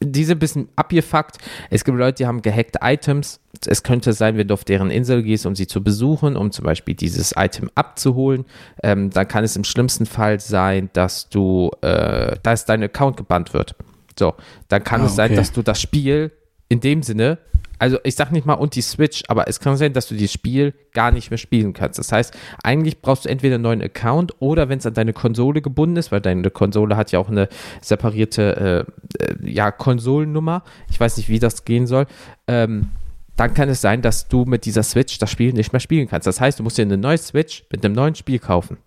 die 0.04 0.24
sind 0.24 0.38
ein 0.38 0.40
bisschen 0.40 0.70
abgefuckt. 0.76 1.38
Es 1.70 1.84
gibt 1.84 1.98
Leute, 1.98 2.16
die 2.18 2.28
haben 2.28 2.42
gehackte 2.42 2.80
Items. 2.82 3.40
Es 3.66 3.84
könnte 3.84 4.14
sein, 4.14 4.38
wenn 4.38 4.48
du 4.48 4.54
auf 4.56 4.64
deren 4.64 4.90
Insel 4.90 5.22
gehst, 5.24 5.46
um 5.46 5.56
sie 5.56 5.68
zu 5.68 5.84
besuchen, 5.84 6.36
um 6.36 6.52
zum 6.52 6.66
Beispiel 6.66 6.96
dieses 6.96 7.34
Item 7.38 7.70
abzuholen, 7.76 8.46
ähm, 8.82 9.12
dann 9.12 9.28
kann 9.28 9.44
es 9.44 9.56
im 9.56 9.64
schlimmsten 9.64 10.06
Fall 10.06 10.40
sein, 10.40 10.90
dass 10.94 11.30
du, 11.30 11.70
äh, 11.82 12.38
dass 12.42 12.66
dein 12.66 12.82
Account 12.84 13.18
gebannt 13.18 13.54
wird. 13.54 13.76
So, 14.18 14.34
dann 14.68 14.84
kann 14.84 15.02
Ah, 15.02 15.06
es 15.06 15.16
sein, 15.16 15.28
okay. 15.32 15.36
dass 15.36 15.52
du 15.52 15.62
das 15.62 15.80
Spiel 15.82 16.32
in 16.70 16.80
dem 16.80 17.04
Sinne, 17.04 17.38
also 17.82 17.98
ich 18.04 18.16
sag 18.16 18.32
nicht 18.32 18.46
mal 18.46 18.54
und 18.54 18.76
die 18.76 18.82
Switch, 18.82 19.24
aber 19.28 19.48
es 19.48 19.60
kann 19.60 19.76
sein, 19.76 19.92
dass 19.94 20.08
du 20.08 20.14
dieses 20.14 20.32
Spiel 20.32 20.76
gar 20.94 21.12
nicht 21.12 21.32
mehr 21.32 21.40
spielen 21.40 21.74
kannst. 21.74 21.98
Das 21.98 22.12
heißt, 22.12 22.32
eigentlich 22.64 23.02
brauchst 23.02 23.26
du 23.26 23.30
entweder 23.30 23.56
einen 23.56 23.64
neuen 23.64 23.82
Account 23.82 24.36
oder 24.40 24.70
wenn 24.70 24.78
es 24.78 24.86
an 24.86 24.94
deine 24.94 25.14
Konsole 25.14 25.64
gebunden 25.64 25.98
ist, 25.98 26.12
weil 26.12 26.22
deine 26.22 26.52
Konsole 26.52 26.96
hat 26.96 27.12
ja 27.12 27.18
auch 27.18 27.30
eine 27.30 27.50
separierte 27.82 28.86
äh, 29.18 29.24
äh, 29.24 29.52
ja, 29.52 29.72
Konsolennummer. 29.72 30.64
Ich 30.92 31.00
weiß 31.00 31.18
nicht, 31.18 31.28
wie 31.28 31.40
das 31.40 31.66
gehen 31.66 31.88
soll. 31.88 32.06
Ähm, 32.48 32.90
dann 33.36 33.56
kann 33.56 33.68
es 33.68 33.82
sein, 33.82 34.04
dass 34.04 34.28
du 34.28 34.46
mit 34.46 34.66
dieser 34.66 34.84
Switch 34.84 35.18
das 35.18 35.32
Spiel 35.32 35.52
nicht 35.52 35.74
mehr 35.74 35.80
spielen 35.80 36.08
kannst. 36.08 36.28
Das 36.28 36.40
heißt, 36.40 36.60
du 36.60 36.64
musst 36.64 36.78
dir 36.78 36.84
eine 36.84 36.98
neue 36.98 37.18
Switch 37.18 37.64
mit 37.72 37.84
einem 37.84 37.96
neuen 37.96 38.14
Spiel 38.14 38.38
kaufen. 38.38 38.78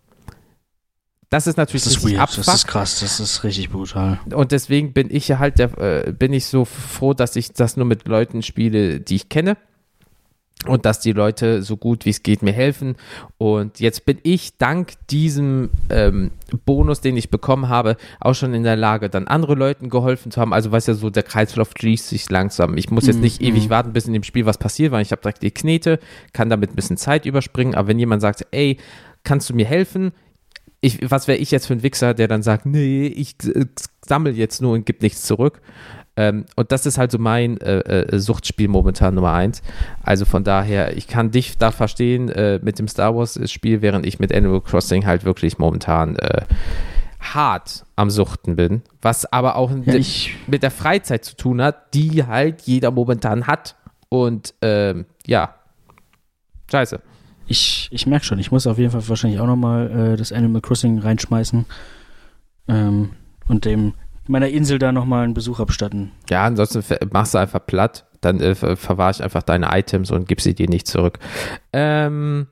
Das 1.34 1.48
ist 1.48 1.56
natürlich 1.56 1.82
Das 1.82 1.96
ist 1.96 2.04
weird, 2.04 2.14
das 2.14 2.38
abfuck. 2.38 2.54
ist 2.54 2.66
krass, 2.68 3.00
das 3.00 3.18
ist 3.18 3.42
richtig 3.42 3.68
brutal. 3.70 4.20
Und 4.32 4.52
deswegen 4.52 4.92
bin 4.92 5.08
ich 5.10 5.26
ja 5.26 5.40
halt 5.40 5.58
der, 5.58 5.76
äh, 6.06 6.12
bin 6.12 6.32
ich 6.32 6.46
so 6.46 6.64
froh, 6.64 7.12
dass 7.12 7.34
ich 7.34 7.52
das 7.52 7.76
nur 7.76 7.86
mit 7.86 8.06
Leuten 8.06 8.40
spiele, 8.42 9.00
die 9.00 9.16
ich 9.16 9.28
kenne. 9.28 9.56
Und 10.66 10.86
dass 10.86 11.00
die 11.00 11.10
Leute 11.12 11.62
so 11.62 11.76
gut 11.76 12.06
wie 12.06 12.10
es 12.10 12.22
geht 12.22 12.42
mir 12.42 12.52
helfen. 12.52 12.94
Und 13.36 13.80
jetzt 13.80 14.06
bin 14.06 14.18
ich 14.22 14.58
dank 14.58 14.92
diesem 15.10 15.70
ähm, 15.90 16.30
Bonus, 16.64 17.00
den 17.00 17.16
ich 17.16 17.30
bekommen 17.30 17.68
habe, 17.68 17.96
auch 18.20 18.34
schon 18.34 18.54
in 18.54 18.62
der 18.62 18.76
Lage, 18.76 19.10
dann 19.10 19.26
andere 19.26 19.56
Leuten 19.56 19.90
geholfen 19.90 20.30
zu 20.30 20.40
haben. 20.40 20.54
Also 20.54 20.70
weiß 20.70 20.86
ja 20.86 20.94
so, 20.94 21.10
der 21.10 21.24
Kreislauf 21.24 21.72
schließt 21.76 22.08
sich 22.08 22.30
langsam. 22.30 22.76
Ich 22.78 22.90
muss 22.90 23.06
jetzt 23.06 23.16
Mhm, 23.16 23.22
nicht 23.22 23.42
ewig 23.42 23.66
mhm. 23.66 23.70
warten, 23.70 23.92
bis 23.92 24.06
in 24.06 24.12
dem 24.12 24.22
Spiel 24.22 24.46
was 24.46 24.56
passiert, 24.56 24.92
weil 24.92 25.02
ich 25.02 25.10
habe 25.10 25.20
direkt 25.20 25.42
die 25.42 25.50
Knete, 25.50 25.98
kann 26.32 26.48
damit 26.48 26.70
ein 26.70 26.76
bisschen 26.76 26.96
Zeit 26.96 27.26
überspringen. 27.26 27.74
Aber 27.74 27.88
wenn 27.88 27.98
jemand 27.98 28.22
sagt, 28.22 28.46
ey, 28.52 28.78
kannst 29.24 29.50
du 29.50 29.54
mir 29.54 29.66
helfen? 29.66 30.12
Ich, 30.84 31.10
was 31.10 31.28
wäre 31.28 31.38
ich 31.38 31.50
jetzt 31.50 31.66
für 31.66 31.72
ein 31.72 31.82
Wichser, 31.82 32.12
der 32.12 32.28
dann 32.28 32.42
sagt, 32.42 32.66
nee, 32.66 33.06
ich 33.06 33.36
äh, 33.46 33.64
sammle 34.06 34.32
jetzt 34.32 34.60
nur 34.60 34.74
und 34.74 34.84
gebe 34.84 34.98
nichts 35.00 35.22
zurück. 35.22 35.62
Ähm, 36.14 36.44
und 36.56 36.72
das 36.72 36.84
ist 36.84 36.98
halt 36.98 37.10
so 37.10 37.18
mein 37.18 37.58
äh, 37.62 37.78
äh, 37.78 38.18
Suchtspiel 38.18 38.68
momentan 38.68 39.14
Nummer 39.14 39.32
eins. 39.32 39.62
Also 40.02 40.26
von 40.26 40.44
daher, 40.44 40.94
ich 40.94 41.08
kann 41.08 41.30
dich 41.30 41.56
da 41.56 41.70
verstehen 41.70 42.28
äh, 42.28 42.60
mit 42.62 42.78
dem 42.78 42.86
Star 42.86 43.16
Wars 43.16 43.40
Spiel, 43.50 43.80
während 43.80 44.04
ich 44.04 44.18
mit 44.18 44.30
Animal 44.30 44.60
Crossing 44.60 45.06
halt 45.06 45.24
wirklich 45.24 45.56
momentan 45.56 46.18
hart 47.18 47.86
am 47.96 48.10
Suchten 48.10 48.54
bin. 48.54 48.82
Was 49.00 49.24
aber 49.32 49.56
auch 49.56 49.70
Ja, 49.86 49.98
mit 50.46 50.62
der 50.62 50.70
Freizeit 50.70 51.24
zu 51.24 51.34
tun 51.34 51.62
hat, 51.62 51.94
die 51.94 52.26
halt 52.26 52.60
jeder 52.62 52.90
momentan 52.90 53.46
hat. 53.46 53.76
Und 54.10 54.52
ähm, 54.60 55.06
ja, 55.26 55.54
scheiße. 56.70 57.00
Ich, 57.46 57.88
ich 57.90 58.06
merke 58.06 58.24
schon, 58.24 58.38
ich 58.38 58.50
muss 58.50 58.66
auf 58.66 58.78
jeden 58.78 58.90
Fall 58.90 59.08
wahrscheinlich 59.08 59.40
auch 59.40 59.46
nochmal 59.46 60.12
äh, 60.12 60.16
das 60.16 60.32
Animal 60.32 60.60
Crossing 60.60 60.98
reinschmeißen 60.98 61.66
ähm, 62.68 63.10
und 63.48 63.64
dem 63.64 63.94
meiner 64.26 64.48
Insel 64.48 64.78
da 64.78 64.90
nochmal 64.92 65.24
einen 65.24 65.34
Besuch 65.34 65.60
abstatten. 65.60 66.10
Ja, 66.30 66.44
ansonsten 66.44 66.82
machst 67.12 67.34
du 67.34 67.38
einfach 67.38 67.64
platt, 67.66 68.06
dann 68.20 68.40
äh, 68.40 68.54
ver 68.54 68.76
verwahr 68.76 69.10
ich 69.10 69.22
einfach 69.22 69.42
deine 69.42 69.68
Items 69.70 70.10
und 70.10 70.26
gib 70.26 70.40
sie 70.40 70.54
dir 70.54 70.68
nicht 70.68 70.86
zurück. 70.86 71.18
Ähm, 71.72 72.46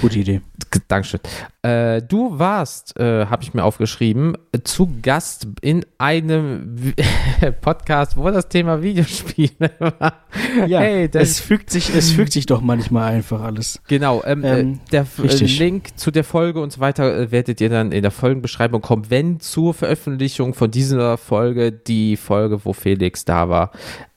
Gute 0.00 0.18
Idee. 0.18 0.40
Dankeschön. 0.88 1.20
Äh, 1.62 2.02
du 2.02 2.38
warst, 2.38 2.98
äh, 2.98 3.26
habe 3.26 3.42
ich 3.42 3.54
mir 3.54 3.64
aufgeschrieben, 3.64 4.36
zu 4.64 4.90
Gast 5.00 5.46
in 5.62 5.84
einem 5.98 6.92
Podcast, 7.60 8.16
wo 8.16 8.30
das 8.30 8.48
Thema 8.48 8.82
Videospiele 8.82 9.70
war. 9.78 10.24
Ja, 10.66 10.80
hey, 10.80 11.08
das 11.08 11.22
es 11.30 11.40
fügt 11.40 11.70
sich, 11.70 11.94
es 11.94 12.10
fügt 12.10 12.32
sich 12.32 12.46
doch 12.46 12.60
manchmal 12.60 13.14
einfach 13.14 13.40
alles. 13.42 13.80
Genau, 13.88 14.22
ähm, 14.24 14.44
Ähm, 14.44 14.72
äh, 14.74 14.90
der 14.92 15.02
F- 15.02 15.18
äh, 15.18 15.22
richtig. 15.22 15.58
Link 15.58 15.98
zu 15.98 16.10
der 16.10 16.24
Folge 16.24 16.60
und 16.60 16.72
so 16.72 16.80
weiter 16.80 17.16
äh, 17.18 17.30
werdet 17.32 17.60
ihr 17.60 17.70
dann 17.70 17.92
in 17.92 18.02
der 18.02 18.10
Folgenbeschreibung 18.10 18.82
kommen, 18.82 19.06
wenn 19.08 19.40
zur 19.40 19.72
Veröffentlichung 19.74 20.52
von 20.54 20.70
dieser 20.70 21.16
Folge 21.16 21.72
die 21.72 22.16
Folge, 22.16 22.64
wo 22.64 22.72
Felix 22.74 23.24
da 23.24 23.48
war, 23.48 23.70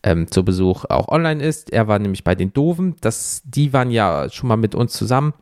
ähm, 0.03 0.29
zu 0.29 0.43
Besuch 0.43 0.85
auch 0.85 1.07
online 1.07 1.41
ist. 1.43 1.71
Er 1.71 1.87
war 1.87 1.99
nämlich 1.99 2.23
bei 2.23 2.35
den 2.35 2.51
Doofen. 2.53 2.95
Das, 3.01 3.41
die 3.45 3.71
waren 3.73 3.91
ja 3.91 4.27
schon 4.29 4.49
mal 4.49 4.57
mit 4.57 4.75
uns 4.75 4.93
zusammen 4.93 5.33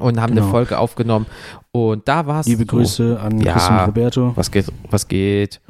und 0.00 0.20
haben 0.20 0.32
eine 0.32 0.40
Genau. 0.40 0.50
Folge 0.50 0.78
aufgenommen. 0.78 1.26
Und 1.72 2.06
da 2.08 2.26
war 2.26 2.40
es. 2.40 2.46
Liebe 2.46 2.62
so, 2.62 2.66
Grüße 2.76 3.20
an 3.20 3.40
Ja. 3.40 3.52
Chris 3.52 3.68
und 3.68 3.78
Roberto. 3.78 4.32
Was 4.36 4.50
geht? 4.50 4.66
Was 4.90 5.08
geht? 5.08 5.60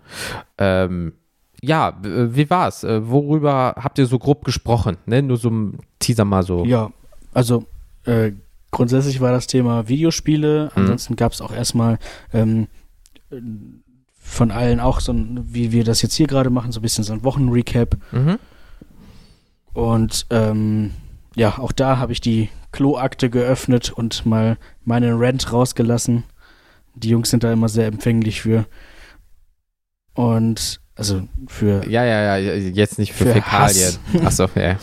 Ähm, 0.58 1.12
ja, 1.60 1.96
wie 2.02 2.48
war's? 2.50 2.84
Äh, 2.84 3.08
Worüber 3.08 3.74
habt 3.76 3.98
ihr 3.98 4.06
so 4.06 4.18
grob 4.18 4.44
gesprochen? 4.44 4.96
Ne? 5.06 5.22
Nur 5.22 5.36
so 5.36 5.50
ein 5.50 5.78
Teaser 5.98 6.24
mal 6.24 6.42
so. 6.44 6.64
Ja, 6.64 6.90
also 7.34 7.64
äh, 8.04 8.32
grundsätzlich 8.70 9.20
war 9.20 9.32
das 9.32 9.46
Thema 9.46 9.88
Videospiele. 9.88 10.66
Mhm. 10.74 10.82
Ansonsten 10.82 11.16
gab 11.16 11.32
es 11.32 11.40
auch 11.40 11.52
erstmal 11.52 11.98
ähm, 12.32 12.68
äh, 13.30 13.36
von 14.20 14.50
allen 14.50 14.78
auch 14.78 15.00
so 15.00 15.12
ein, 15.12 15.40
wie 15.46 15.72
wir 15.72 15.84
das 15.84 16.02
jetzt 16.02 16.14
hier 16.14 16.26
gerade 16.26 16.50
machen, 16.50 16.70
so 16.70 16.80
ein 16.80 16.82
bisschen 16.82 17.02
so 17.04 17.12
ein 17.12 17.24
Wochenrecap. 17.24 17.96
Mhm. 18.12 18.38
Und 19.72 20.26
ähm, 20.30 20.92
ja, 21.34 21.58
auch 21.58 21.72
da 21.72 21.98
habe 21.98 22.12
ich 22.12 22.20
die 22.20 22.48
Kloakte 22.72 23.30
geöffnet 23.30 23.90
und 23.92 24.26
mal 24.26 24.58
meinen 24.84 25.16
Rant 25.18 25.52
rausgelassen. 25.52 26.24
Die 26.94 27.08
Jungs 27.10 27.30
sind 27.30 27.44
da 27.44 27.52
immer 27.52 27.68
sehr 27.68 27.86
empfänglich 27.86 28.42
für. 28.42 28.66
Und 30.14 30.80
also 30.96 31.22
für. 31.46 31.88
Ja, 31.88 32.04
ja, 32.04 32.36
ja, 32.36 32.54
jetzt 32.54 32.98
nicht 32.98 33.12
für, 33.12 33.26
Für 33.26 33.32
Fäkalien. 33.34 33.92
Achso, 34.24 34.48
ja. 34.56 34.76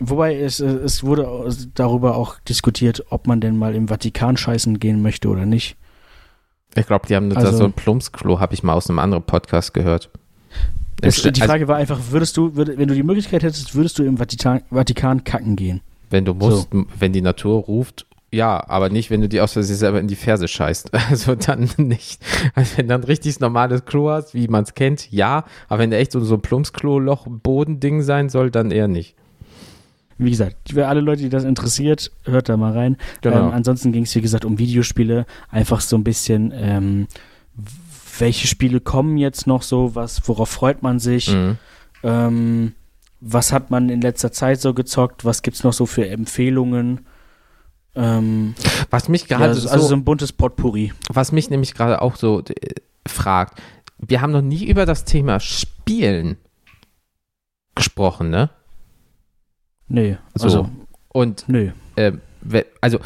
Wobei 0.00 0.36
es, 0.40 0.60
äh, 0.60 0.66
es 0.66 1.02
wurde 1.04 1.48
darüber 1.74 2.16
auch 2.16 2.38
diskutiert, 2.40 3.04
ob 3.10 3.26
man 3.26 3.40
denn 3.40 3.56
mal 3.56 3.74
im 3.74 3.88
Vatikan 3.88 4.36
scheißen 4.36 4.78
gehen 4.80 5.02
möchte 5.02 5.28
oder 5.28 5.46
nicht. 5.46 5.76
Ich 6.74 6.86
glaube, 6.86 7.06
die 7.06 7.14
haben 7.16 7.30
da 7.30 7.36
Also- 7.36 7.56
so 7.58 7.64
ein 7.64 7.72
Plumpsklo, 7.72 8.40
habe 8.40 8.54
ich 8.54 8.62
mal 8.62 8.72
aus 8.74 8.88
einem 8.88 8.98
anderen 8.98 9.24
Podcast 9.24 9.74
gehört. 9.74 10.10
Das, 11.00 11.18
Im 11.18 11.22
St- 11.24 11.34
die 11.34 11.40
also, 11.42 11.50
Frage 11.52 11.68
war 11.68 11.76
einfach, 11.76 11.98
würdest 12.10 12.36
du, 12.36 12.54
würd, 12.54 12.78
wenn 12.78 12.86
du 12.88 12.94
die 12.94 13.02
Möglichkeit 13.02 13.42
hättest, 13.42 13.74
würdest 13.74 13.98
du 13.98 14.04
im 14.04 14.18
Vatikan, 14.18 14.62
Vatikan 14.70 15.24
kacken 15.24 15.56
gehen? 15.56 15.80
Wenn 16.12 16.24
du 16.24 16.34
musst, 16.34 16.72
m- 16.72 16.86
wenn 16.98 17.12
die 17.12 17.22
Natur 17.22 17.60
ruft, 17.62 18.06
ja, 18.34 18.66
aber 18.68 18.88
nicht, 18.88 19.10
wenn 19.10 19.20
du 19.20 19.28
die 19.28 19.40
aus 19.42 19.52
Versehen 19.52 19.76
selber 19.76 20.00
in 20.00 20.08
die 20.08 20.16
Ferse 20.16 20.48
scheißt. 20.48 20.90
Also 21.10 21.34
dann 21.34 21.68
nicht. 21.76 22.22
Also 22.54 22.78
wenn 22.78 22.88
du 22.88 22.94
ein 22.94 23.04
richtig 23.04 23.40
normales 23.40 23.84
Klo 23.84 24.08
hast, 24.10 24.32
wie 24.34 24.48
man 24.48 24.64
es 24.64 24.72
kennt, 24.74 25.12
ja. 25.12 25.44
Aber 25.68 25.80
wenn 25.80 25.90
der 25.90 26.00
echt 26.00 26.12
so, 26.12 26.20
so 26.20 26.36
ein 26.36 26.40
Plumpsklo-Loch, 26.40 27.26
Bodending 27.28 28.00
sein 28.02 28.30
soll, 28.30 28.50
dann 28.50 28.70
eher 28.70 28.88
nicht. 28.88 29.16
Wie 30.16 30.30
gesagt, 30.30 30.70
für 30.72 30.86
alle 30.88 31.00
Leute, 31.00 31.22
die 31.22 31.28
das 31.28 31.44
interessiert, 31.44 32.10
hört 32.24 32.48
da 32.48 32.56
mal 32.56 32.72
rein. 32.72 32.96
Genau. 33.20 33.48
Ähm, 33.48 33.52
ansonsten 33.52 33.92
ging 33.92 34.04
es, 34.04 34.14
wie 34.14 34.20
gesagt, 34.22 34.44
um 34.46 34.58
Videospiele. 34.58 35.26
Einfach 35.50 35.80
so 35.82 35.96
ein 35.96 36.04
bisschen, 36.04 36.52
ähm, 36.56 37.08
welche 38.18 38.46
Spiele 38.46 38.80
kommen 38.80 39.16
jetzt 39.18 39.46
noch 39.46 39.62
so, 39.62 39.94
was, 39.94 40.26
worauf 40.28 40.48
freut 40.48 40.82
man 40.82 40.98
sich? 41.00 41.34
Mhm. 41.34 41.58
Ähm, 42.02 42.72
was 43.24 43.52
hat 43.52 43.70
man 43.70 43.88
in 43.88 44.00
letzter 44.00 44.32
Zeit 44.32 44.60
so 44.60 44.74
gezockt? 44.74 45.24
Was 45.24 45.42
gibt's 45.42 45.62
noch 45.62 45.72
so 45.72 45.86
für 45.86 46.08
Empfehlungen? 46.08 47.06
Ähm, 47.94 48.54
Was 48.90 49.08
mich 49.08 49.28
ja, 49.28 49.36
gerade 49.36 49.50
also, 49.52 49.68
so 49.68 49.78
so, 49.78 49.94
ein 49.94 50.04
buntes 50.04 50.32
Potpourri. 50.32 50.92
was 51.08 51.30
mich 51.30 51.50
nämlich 51.50 51.74
gerade 51.74 52.00
auch 52.02 52.16
so 52.16 52.40
äh, 52.40 52.74
fragt, 53.06 53.60
wir 53.98 54.20
haben 54.22 54.32
noch 54.32 54.42
nie 54.42 54.64
über 54.64 54.86
das 54.86 55.04
Thema 55.04 55.38
Spielen 55.40 56.36
gesprochen, 57.74 58.30
ne? 58.30 58.50
Nee, 59.88 60.16
So. 60.34 60.44
also, 60.44 60.70
Und 61.10 61.44
nö. 61.48 61.70
äh, 61.96 62.12
also 62.80 62.98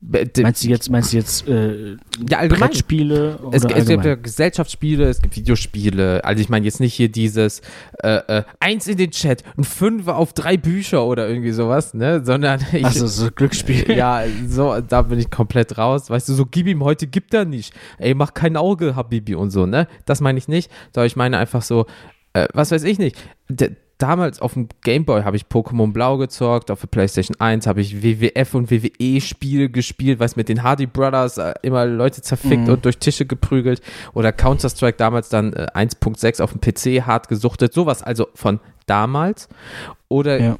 Meinst 0.00 0.64
du 0.64 0.68
jetzt, 0.68 0.90
meinst 0.90 1.12
du 1.12 1.16
jetzt 1.16 1.48
äh, 1.48 1.96
ja, 2.28 2.38
allgemein. 2.38 2.68
Brettspiele 2.68 3.38
Es, 3.50 3.56
es 3.56 3.66
gibt 3.66 3.70
ja 3.72 3.76
allgemein? 3.96 4.22
Gesellschaftsspiele, 4.22 5.08
es 5.08 5.20
gibt 5.20 5.34
Videospiele. 5.34 6.24
Also 6.24 6.40
ich 6.40 6.48
meine 6.48 6.64
jetzt 6.64 6.78
nicht 6.78 6.94
hier 6.94 7.08
dieses 7.08 7.62
äh, 8.04 8.18
äh, 8.28 8.44
eins 8.60 8.86
in 8.86 8.96
den 8.96 9.10
Chat 9.10 9.42
und 9.56 9.64
fünf 9.64 10.06
auf 10.06 10.32
drei 10.34 10.56
Bücher 10.56 11.04
oder 11.04 11.28
irgendwie 11.28 11.50
sowas, 11.50 11.94
ne? 11.94 12.24
Sondern 12.24 12.60
ich, 12.72 12.84
Also 12.84 13.08
so 13.08 13.28
Glücksspiel. 13.32 13.90
ja, 13.96 14.22
so, 14.46 14.80
da 14.80 15.02
bin 15.02 15.18
ich 15.18 15.30
komplett 15.30 15.76
raus. 15.78 16.08
Weißt 16.08 16.28
du, 16.28 16.34
so 16.34 16.46
gib 16.46 16.68
ihm 16.68 16.84
heute, 16.84 17.08
gibt 17.08 17.34
er 17.34 17.44
nicht. 17.44 17.74
Ey, 17.98 18.14
mach 18.14 18.34
kein 18.34 18.56
Auge, 18.56 18.94
Habibi 18.94 19.34
und 19.34 19.50
so, 19.50 19.66
ne? 19.66 19.88
Das 20.04 20.20
meine 20.20 20.38
ich 20.38 20.46
nicht. 20.46 20.70
Sondern 20.94 21.08
ich 21.08 21.16
meine 21.16 21.38
einfach 21.38 21.62
so, 21.62 21.86
äh, 22.34 22.46
was 22.54 22.70
weiß 22.70 22.84
ich 22.84 23.00
nicht. 23.00 23.16
D 23.48 23.74
damals 23.98 24.40
auf 24.40 24.54
dem 24.54 24.68
Gameboy 24.82 25.22
habe 25.24 25.36
ich 25.36 25.44
Pokémon 25.46 25.92
Blau 25.92 26.16
gezockt, 26.18 26.70
auf 26.70 26.80
der 26.80 26.86
PlayStation 26.86 27.36
1 27.40 27.66
habe 27.66 27.80
ich 27.80 28.02
WWF 28.02 28.54
und 28.54 28.70
WWE-Spiele 28.70 29.68
gespielt, 29.68 30.20
weiß 30.20 30.36
mit 30.36 30.48
den 30.48 30.62
Hardy 30.62 30.86
Brothers 30.86 31.38
äh, 31.38 31.54
immer 31.62 31.84
Leute 31.86 32.22
zerfickt 32.22 32.66
Mhm. 32.68 32.74
und 32.74 32.84
durch 32.84 32.98
Tische 32.98 33.26
geprügelt. 33.26 33.82
Oder 34.14 34.32
Counter-Strike 34.32 34.96
damals 34.96 35.28
dann 35.28 35.52
äh, 35.52 35.66
1.6 35.74 36.40
auf 36.42 36.52
dem 36.52 36.60
PC 36.60 37.06
hart 37.06 37.28
gesuchtet. 37.28 37.72
Sowas 37.74 38.02
also 38.02 38.28
von 38.34 38.60
damals. 38.86 39.48
Oder 40.08 40.40
Ja. 40.40 40.56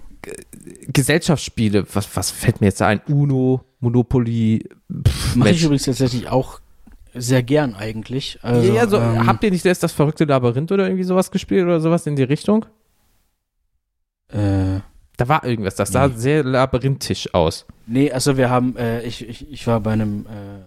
Gesellschaftsspiele, 0.89 1.87
was, 1.95 2.15
was 2.17 2.31
fällt 2.31 2.61
mir 2.61 2.67
jetzt 2.67 2.83
ein? 2.83 3.01
Uno, 3.09 3.63
Monopoly, 3.81 4.69
Mache 5.35 5.51
ich 5.51 5.63
übrigens 5.63 5.85
tatsächlich 5.85 6.29
auch 6.29 6.61
sehr 7.15 7.43
gern 7.43 7.75
eigentlich. 7.75 8.39
Also, 8.43 8.73
ja, 8.73 8.87
so, 8.87 8.99
ähm, 8.99 9.27
habt 9.27 9.43
ihr 9.45 9.51
nicht 9.51 9.65
erst 9.65 9.83
das 9.83 9.93
verrückte 9.93 10.25
Labyrinth 10.25 10.71
oder 10.73 10.85
irgendwie 10.87 11.05
sowas 11.05 11.31
gespielt 11.31 11.65
oder 11.65 11.81
sowas 11.81 12.07
in 12.07 12.17
die 12.17 12.23
Richtung? 12.23 12.67
Äh, 14.33 14.81
Da 15.17 15.29
war 15.29 15.45
irgendwas, 15.45 15.75
das 15.75 15.91
sah 15.91 16.09
Nee. 16.09 16.15
sehr 16.17 16.45
labyrinthisch 16.45 17.33
aus. 17.35 17.67
nee, 17.87 18.11
also 18.13 18.37
wir 18.37 18.51
haben, 18.51 18.77
äh, 18.77 19.03
ich, 19.03 19.29
ich, 19.29 19.51
ich 19.51 19.67
war 19.67 19.81
bei 19.81 19.93
einem, 19.93 20.27
äh, 20.27 20.63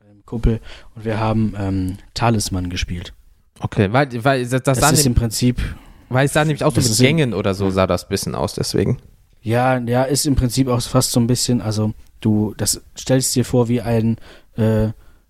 bei 0.00 0.10
einem 0.10 0.24
Kumpel 0.26 0.60
und 0.94 1.04
wir 1.04 1.20
haben 1.20 1.54
ähm, 1.58 1.96
Talisman 2.14 2.68
gespielt. 2.70 3.12
Okay, 3.60 3.92
weil, 3.92 4.08
weil 4.24 4.46
das, 4.46 4.62
das 4.62 4.78
sah, 4.80 4.90
ist 4.90 5.06
im 5.06 5.14
Prinzip, 5.14 5.60
weil 6.08 6.26
es 6.26 6.32
sah 6.32 6.44
nämlich 6.44 6.64
auch 6.64 6.74
so 6.74 6.80
mit 6.80 6.98
Gängen 6.98 7.32
oder 7.32 7.54
so, 7.54 7.70
sah 7.70 7.86
das 7.86 8.04
ein 8.04 8.08
bisschen 8.08 8.34
aus, 8.34 8.54
deswegen. 8.54 8.98
ja, 9.42 9.78
ja, 9.78 10.02
ist 10.04 10.26
im 10.26 10.34
Prinzip 10.34 10.66
auch 10.68 10.80
fast 10.82 11.12
so 11.12 11.20
ein 11.20 11.26
bisschen, 11.28 11.60
also 11.60 11.92
du, 12.20 12.54
das 12.56 12.80
stellst 12.98 13.34
dir 13.36 13.44
vor 13.44 13.68
wie 13.68 13.80
ein 13.82 14.16
äh, 14.56 14.88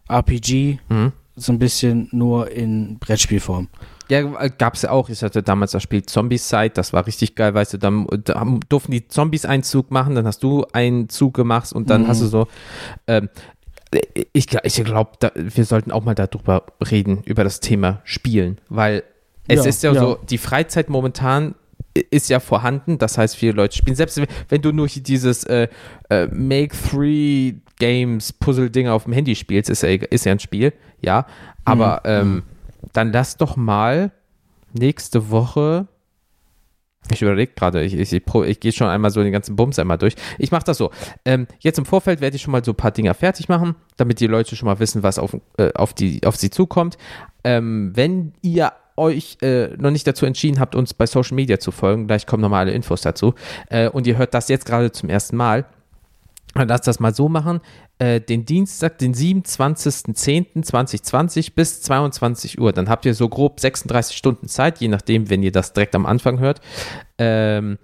RPG, 0.09 0.79
Mhm. 0.89 1.13
so 1.37 1.53
ein 1.53 1.59
bisschen 1.59 2.09
nur 2.13 2.51
in 2.51 2.99
Brettspielform. 2.99 3.69
Ja, 4.13 4.49
gab 4.49 4.75
es 4.75 4.83
ja 4.83 4.91
auch. 4.91 5.09
Ich 5.09 5.23
hatte 5.23 5.43
damals 5.43 5.71
das 5.73 5.83
Spiel 5.83 6.03
Zombicide, 6.05 6.71
das 6.75 6.93
war 6.93 7.07
richtig 7.07 7.35
geil, 7.35 7.55
weißt 7.55 7.73
du, 7.75 7.79
dann 7.79 8.07
da 8.25 8.45
durften 8.69 8.93
die 8.93 9.09
Zombies 9.09 9.45
einen 9.47 9.63
Zug 9.63 9.91
machen, 9.91 10.15
dann 10.15 10.27
hast 10.27 10.43
du 10.43 10.67
einen 10.73 11.09
Zug 11.09 11.33
gemacht 11.35 11.73
und 11.73 11.89
dann 11.89 12.03
Mhm. 12.03 12.09
hast 12.09 12.21
du 12.21 12.27
so. 12.27 12.47
Ähm, 13.07 13.29
ich 14.33 14.47
ich 14.65 14.85
glaube, 14.85 15.11
wir 15.35 15.65
sollten 15.65 15.91
auch 15.93 16.05
mal 16.05 16.15
darüber 16.15 16.65
reden, 16.91 17.23
über 17.25 17.45
das 17.45 17.61
Thema 17.61 18.01
Spielen, 18.05 18.59
weil 18.69 19.03
es 19.49 19.61
Ja, 19.61 19.65
ist 19.69 19.83
ja, 19.83 19.93
ja. 19.93 20.01
so, 20.01 20.19
die 20.29 20.39
Freizeit 20.39 20.89
momentan 20.89 21.55
ist 22.11 22.31
ja 22.31 22.41
vorhanden, 22.41 22.97
das 22.99 23.19
heißt, 23.19 23.37
viele 23.37 23.53
Leute 23.53 23.77
spielen. 23.77 23.97
Selbst 23.97 24.19
wenn- 24.49 24.63
du 24.63 24.73
nur 24.73 24.87
dieses 24.87 25.45
äh, 25.45 25.69
äh, 26.09 26.27
Make 26.29 26.75
Three 26.91 27.55
Games 27.79 28.33
Puzzle-Ding 28.33 28.89
auf 28.89 29.05
dem 29.05 29.13
Handy 29.13 29.35
spielst, 29.35 29.69
ist 29.69 29.83
ja, 29.83 29.91
ist 29.91 30.25
ja 30.25 30.33
ein 30.33 30.39
Spiel, 30.39 30.73
ja. 31.03 31.27
Aber 31.67 32.01
Mhm. 32.05 32.11
ähm, 32.11 32.43
dann 32.93 33.13
lass 33.13 33.37
doch 33.37 33.57
mal 33.57 34.13
nächste 34.73 35.31
Woche. 35.31 35.87
Ich 37.11 37.21
überlege 37.21 37.53
gerade, 37.55 37.83
ich, 37.83 37.95
ich, 37.95 38.13
ich, 38.13 38.23
ich 38.47 38.61
gehe 38.61 38.73
schon 38.73 38.87
einmal 38.87 39.11
so 39.11 39.23
den 39.23 39.33
ganzen 39.33 39.57
Bums 39.57 39.79
einmal 39.79 39.99
durch. 39.99 40.15
Ich 40.39 40.53
mache 40.53 40.65
das 40.65 40.79
so. 40.79 40.91
Ähm, 41.25 41.49
jetzt 41.61 41.79
im 41.79 41.85
Vorfeld 41.85 42.21
werde 42.21 42.37
ich 42.37 42.43
schon 42.43 42.53
mal 42.53 42.65
so 42.65 42.73
ein 42.73 42.77
paar 42.77 42.93
Dinger 42.93 43.15
fertig 43.15 43.49
machen, 43.49 43.75
damit 43.97 44.21
die 44.21 44.29
Leute 44.29 44.55
schon 44.55 44.67
mal 44.67 44.79
wissen, 44.79 45.03
was 45.03 45.19
auf, 45.19 45.37
äh, 45.59 45.73
auf, 45.75 45.95
die, 45.95 46.25
auf 46.25 46.37
sie 46.37 46.51
zukommt. 46.51 46.97
Ähm, 47.43 47.91
wenn 47.95 48.35
ihr 48.43 48.73
euch 48.97 49.39
äh, 49.43 49.69
noch 49.79 49.91
nicht 49.91 50.07
dazu 50.07 50.27
entschieden 50.27 50.61
habt, 50.61 50.75
uns 50.75 50.95
bei 50.95 51.07
Social 51.07 51.35
Media 51.35 51.59
zu 51.59 51.73
folgen, 51.73 52.07
gleich 52.07 52.27
kommen 52.27 52.43
nochmal 52.43 52.61
alle 52.61 52.73
Infos 52.73 53.01
dazu, 53.01 53.35
äh, 53.69 53.89
und 53.89 54.07
ihr 54.07 54.17
hört 54.17 54.35
das 54.35 54.49
jetzt 54.49 54.67
gerade 54.67 54.93
zum 54.93 55.09
ersten 55.09 55.37
Mal, 55.37 55.65
Lass 56.55 56.83
das 56.83 57.01
mal 57.01 57.15
so 57.15 57.29
machen. 57.29 57.61
Äh, 57.99 58.21
den 58.21 58.45
Dienstag, 58.45 58.99
den 58.99 59.15
27.10.2020 59.15 61.55
bis 61.55 61.83
22 61.83 62.61
Uhr. 62.61 62.73
Dann 62.73 62.89
habt 62.89 63.07
ihr 63.07 63.15
so 63.15 63.29
grob 63.29 63.61
36 63.61 64.17
Stunden 64.17 64.49
Zeit, 64.49 64.81
je 64.81 64.89
nachdem, 64.89 65.31
wenn 65.31 65.43
ihr 65.43 65.53
das 65.53 65.73
direkt 65.73 65.95
am 65.95 66.07
Anfang 66.07 66.39
hört. 66.39 66.61
Ähm, 67.19 67.79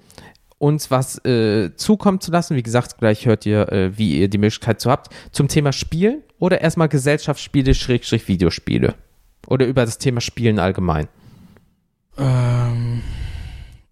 uns 0.58 0.90
was 0.90 1.24
äh, 1.24 1.74
zukommen 1.76 2.20
zu 2.20 2.30
lassen. 2.30 2.56
Wie 2.56 2.62
gesagt, 2.62 2.98
gleich 2.98 3.26
hört 3.26 3.46
ihr, 3.46 3.72
äh, 3.72 3.96
wie 3.96 4.18
ihr 4.18 4.28
die 4.28 4.38
Möglichkeit 4.38 4.80
zu 4.80 4.90
habt. 4.90 5.14
Zum 5.32 5.48
Thema 5.48 5.72
Spielen 5.72 6.22
oder 6.38 6.60
erstmal 6.60 6.88
Gesellschaftsspiele, 6.88 7.74
Schrägstrich 7.74 8.28
Videospiele. 8.28 8.94
Oder 9.46 9.66
über 9.66 9.84
das 9.84 9.98
Thema 9.98 10.20
Spielen 10.20 10.58
allgemein. 10.58 11.08
Ähm, 12.18 13.02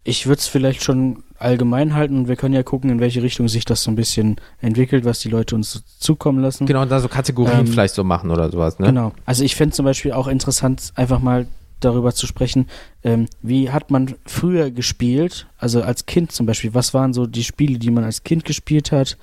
ich 0.05 0.27
würde 0.27 0.41
es 0.41 0.49
vielleicht 0.49 0.83
schon 0.83 1.23
allgemein 1.39 1.95
halten 1.95 2.19
und 2.19 2.29
wir 2.29 2.37
können 2.37 2.55
ja 2.55 2.63
gucken, 2.63 2.91
in 2.91 3.01
welche 3.01 3.23
Richtung 3.23 3.49
sich 3.49 3.65
das 3.65 3.83
so 3.83 3.91
ein 3.91 3.97
bisschen 3.97 4.37
entwickelt, 4.61 5.05
was 5.05 5.21
die 5.21 5.29
Leute 5.29 5.55
uns 5.55 5.83
zukommen 5.99 6.41
lassen. 6.41 6.67
Genau, 6.67 6.83
und 6.83 6.91
da 6.91 7.01
so 7.01 7.09
Kategorien 7.09 7.61
Ähm, 7.61 7.67
vielleicht 7.67 7.95
so 7.95 8.05
machen 8.05 8.31
oder 8.31 8.51
sowas, 8.51 8.79
ne? 8.79 8.87
Genau. 8.87 9.13
Also 9.25 9.45
ich 9.45 9.57
fände 9.57 9.75
zum 9.75 9.85
Beispiel 9.85 10.13
auch 10.13 10.29
interessant, 10.29 10.93
einfach 10.95 11.21
mal 11.21 11.47
darüber 11.81 12.13
zu 12.15 12.27
sprechen, 12.27 12.69
ähm, 13.05 13.27
wie 13.43 13.71
hat 13.71 13.91
man 13.91 14.15
früher 14.25 14.71
gespielt, 14.71 15.47
also 15.59 15.83
als 15.83 16.07
Kind 16.07 16.33
zum 16.33 16.47
Beispiel, 16.47 16.75
was 16.75 16.95
waren 16.95 17.13
so 17.13 17.27
die 17.27 17.45
Spiele, 17.45 17.79
die 17.79 17.91
man 17.91 18.05
als 18.05 18.25
Kind 18.25 18.45
gespielt 18.45 18.93
hat, 18.93 19.19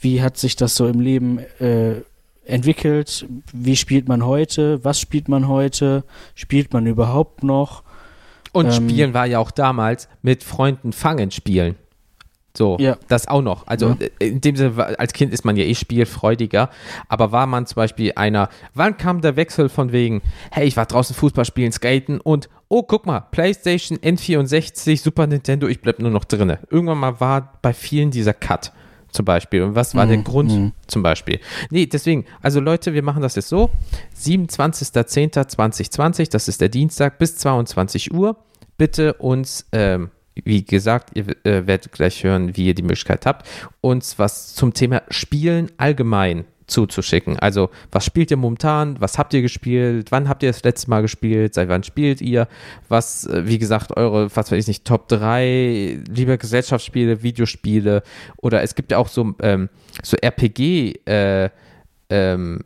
wie 0.00 0.22
hat 0.22 0.36
sich 0.36 0.56
das 0.56 0.74
so 0.74 0.86
im 0.86 1.00
Leben 1.00 1.38
äh, 1.60 1.96
entwickelt, 2.44 3.26
wie 3.52 3.76
spielt 3.76 4.08
man 4.08 4.24
heute, 4.24 4.84
was 4.84 5.00
spielt 5.00 5.28
man 5.28 5.48
heute, 5.48 6.04
spielt 6.34 6.72
man 6.72 6.86
überhaupt 6.86 7.44
noch? 7.44 7.82
Und 8.52 8.66
Ähm, 8.66 8.72
Spielen 8.72 9.14
war 9.14 9.26
ja 9.26 9.38
auch 9.38 9.50
damals 9.50 10.08
mit 10.22 10.44
Freunden 10.44 10.92
fangen 10.92 11.30
spielen. 11.30 11.76
So, 12.54 12.76
Ja. 12.78 12.98
das 13.08 13.28
auch 13.28 13.40
noch. 13.40 13.66
Also 13.66 13.88
Ja. 13.90 13.96
äh, 14.20 14.28
in 14.28 14.42
dem 14.42 14.56
Sinne, 14.56 14.98
als 14.98 15.14
Kind 15.14 15.32
ist 15.32 15.44
man 15.46 15.56
ja 15.56 15.64
eh 15.64 15.74
spielfreudiger, 15.74 16.68
aber 17.08 17.32
war 17.32 17.46
man 17.46 17.64
zum 17.64 17.76
Beispiel 17.76 18.12
einer, 18.14 18.50
wann 18.74 18.98
kam 18.98 19.22
der 19.22 19.36
Wechsel 19.36 19.70
von 19.70 19.90
wegen, 19.92 20.20
hey, 20.50 20.66
ich 20.66 20.76
war 20.76 20.84
draußen 20.84 21.16
Fußball 21.16 21.46
spielen, 21.46 21.72
skaten 21.72 22.20
und, 22.20 22.50
oh, 22.68 22.82
guck 22.82 23.06
mal, 23.06 23.20
Playstation, 23.20 23.96
N64, 24.00 25.00
Super 25.00 25.26
Nintendo, 25.26 25.66
ich 25.66 25.80
bleib 25.80 25.98
nur 25.98 26.10
noch 26.10 26.24
drinne. 26.26 26.58
Irgendwann 26.70 26.98
mal 26.98 27.20
war 27.20 27.58
bei 27.62 27.72
vielen 27.72 28.10
dieser 28.10 28.34
Cut 28.34 28.72
zum 29.12 29.24
Beispiel. 29.24 29.62
Und 29.62 29.74
was 29.74 29.94
war 29.94 30.06
der 30.06 30.18
Mhm, 30.18 30.24
Grund 30.24 30.50
mhm. 30.50 30.72
zum 30.86 31.02
Beispiel? 31.02 31.40
Nee, 31.70 31.86
deswegen, 31.86 32.24
also 32.40 32.60
Leute, 32.60 32.94
wir 32.94 33.02
machen 33.02 33.22
das 33.22 33.36
jetzt 33.36 33.48
so, 33.48 33.70
27.10.2020, 34.18 36.30
das 36.30 36.48
ist 36.48 36.60
der 36.60 36.68
Dienstag, 36.68 37.18
bis 37.18 37.36
22 37.36 38.12
Uhr, 38.12 38.36
bitte 38.76 39.14
uns 39.14 39.66
ähm, 39.72 40.10
wie 40.34 40.64
gesagt, 40.64 41.10
ihr 41.14 41.28
äh, 41.44 41.66
werdet 41.66 41.92
gleich 41.92 42.24
hören, 42.24 42.56
wie 42.56 42.66
ihr 42.66 42.74
die 42.74 42.82
Möglichkeit 42.82 43.26
habt, 43.26 43.46
uns 43.80 44.18
was 44.18 44.54
zum 44.54 44.72
Thema 44.72 45.02
Spielen 45.10 45.70
allgemein 45.76 46.44
zuzuschicken. 46.72 47.38
Also, 47.38 47.70
was 47.90 48.04
spielt 48.04 48.30
ihr 48.30 48.36
momentan? 48.36 49.00
Was 49.00 49.18
habt 49.18 49.34
ihr 49.34 49.42
gespielt? 49.42 50.10
Wann 50.10 50.28
habt 50.28 50.42
ihr 50.42 50.50
das 50.50 50.62
letzte 50.64 50.90
Mal 50.90 51.02
gespielt? 51.02 51.54
Seit 51.54 51.68
wann 51.68 51.82
spielt 51.84 52.20
ihr? 52.20 52.48
Was, 52.88 53.26
äh, 53.26 53.46
wie 53.46 53.58
gesagt, 53.58 53.96
eure, 53.96 54.34
was 54.34 54.50
weiß 54.50 54.58
ich 54.58 54.68
nicht, 54.68 54.84
Top 54.84 55.08
3, 55.08 55.98
lieber 56.08 56.36
Gesellschaftsspiele, 56.36 57.22
Videospiele 57.22 58.02
oder 58.38 58.62
es 58.62 58.74
gibt 58.74 58.92
ja 58.92 58.98
auch 58.98 59.08
so, 59.08 59.34
ähm, 59.40 59.68
so 60.02 60.16
RPG, 60.16 61.00
äh, 61.04 61.50
ähm, 62.10 62.60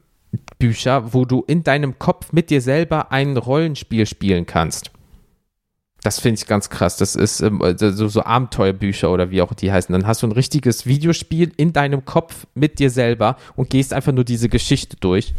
Bücher, 0.59 1.13
wo 1.13 1.25
du 1.25 1.45
in 1.47 1.63
deinem 1.63 1.99
Kopf 1.99 2.33
mit 2.33 2.51
dir 2.51 2.61
selber 2.61 3.13
ein 3.13 3.37
Rollenspiel 3.37 4.07
spielen 4.07 4.47
kannst. 4.47 4.91
Das 6.03 6.21
finde 6.21 6.41
ich 6.41 6.47
ganz 6.47 6.71
krass. 6.71 6.97
Das 6.97 7.17
ist 7.17 7.41
ähm, 7.41 7.61
so, 7.79 8.07
so 8.07 8.23
Abenteuerbücher 8.23 9.11
oder 9.11 9.31
wie 9.31 9.43
auch 9.43 9.53
die 9.55 9.73
heißen. 9.73 9.93
Dann 9.93 10.07
hast 10.07 10.23
du 10.23 10.29
ein 10.29 10.33
richtiges 10.33 10.87
Videospiel 10.87 11.51
in 11.57 11.73
deinem 11.73 12.05
Kopf 12.05 12.47
mit 12.55 12.79
dir 12.79 12.91
selber 12.91 13.37
und 13.57 13.71
gehst 13.71 13.93
einfach 13.93 14.13
nur 14.13 14.23
diese 14.23 14.49
Geschichte 14.49 14.97
durch. 15.01 15.35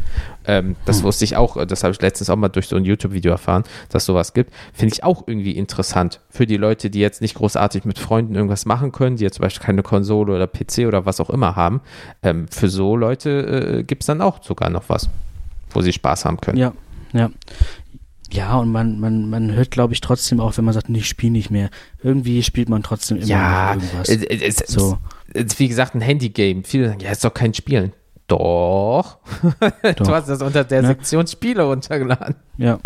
Ähm, 0.46 0.76
das 0.84 0.98
hm. 0.98 1.04
wusste 1.04 1.24
ich 1.24 1.36
auch, 1.36 1.64
das 1.64 1.84
habe 1.84 1.92
ich 1.92 2.02
letztens 2.02 2.28
auch 2.28 2.36
mal 2.36 2.48
durch 2.48 2.68
so 2.68 2.76
ein 2.76 2.84
YouTube-Video 2.84 3.30
erfahren, 3.32 3.64
dass 3.88 4.04
sowas 4.04 4.34
gibt. 4.34 4.52
Finde 4.74 4.94
ich 4.94 5.04
auch 5.04 5.24
irgendwie 5.26 5.52
interessant 5.52 6.20
für 6.28 6.46
die 6.46 6.58
Leute, 6.58 6.90
die 6.90 7.00
jetzt 7.00 7.22
nicht 7.22 7.36
großartig 7.36 7.86
mit 7.86 7.98
Freunden 7.98 8.34
irgendwas 8.34 8.66
machen 8.66 8.92
können, 8.92 9.16
die 9.16 9.24
jetzt 9.24 9.36
zum 9.36 9.44
Beispiel 9.44 9.64
keine 9.64 9.82
Konsole 9.82 10.34
oder 10.34 10.46
PC 10.46 10.86
oder 10.86 11.06
was 11.06 11.18
auch 11.20 11.30
immer 11.30 11.56
haben. 11.56 11.80
Ähm, 12.22 12.46
für 12.48 12.68
so 12.68 12.94
Leute 12.94 13.78
äh, 13.78 13.82
gibt 13.84 14.02
es 14.02 14.06
dann 14.06 14.20
auch 14.20 14.42
sogar 14.42 14.68
noch 14.68 14.84
was, 14.88 15.08
wo 15.70 15.80
sie 15.80 15.94
Spaß 15.94 16.26
haben 16.26 16.40
können. 16.40 16.58
Ja, 16.58 16.72
ja. 17.14 17.30
Ja, 18.30 18.58
und 18.58 18.70
man, 18.70 19.00
man, 19.00 19.30
man 19.30 19.52
hört, 19.52 19.70
glaube 19.70 19.94
ich, 19.94 20.00
trotzdem 20.00 20.40
auch, 20.40 20.56
wenn 20.58 20.64
man 20.64 20.74
sagt, 20.74 20.88
nee, 20.88 20.98
ich 20.98 21.08
spiele 21.08 21.32
nicht 21.32 21.50
mehr. 21.50 21.70
Irgendwie 22.02 22.42
spielt 22.42 22.68
man 22.68 22.82
trotzdem 22.82 23.16
immer 23.16 23.26
ja, 23.26 23.74
irgendwas. 23.74 24.08
Es, 24.08 24.60
es, 24.60 24.72
so. 24.72 24.98
Es, 25.32 25.58
wie 25.58 25.68
gesagt, 25.68 25.94
ein 25.94 26.00
Handygame. 26.00 26.62
Viele 26.64 26.88
sagen, 26.88 27.00
ja, 27.00 27.10
ist 27.10 27.24
doch 27.24 27.32
kein 27.32 27.54
Spielen. 27.54 27.92
Doch. 28.26 29.18
Doch. 29.82 29.94
du 29.94 30.08
hast 30.08 30.28
das 30.28 30.42
unter 30.42 30.62
der 30.62 30.82
ne? 30.82 30.88
Sektion 30.88 31.26
Spiele 31.26 31.62
runtergeladen. 31.62 32.36
Ja. 32.58 32.78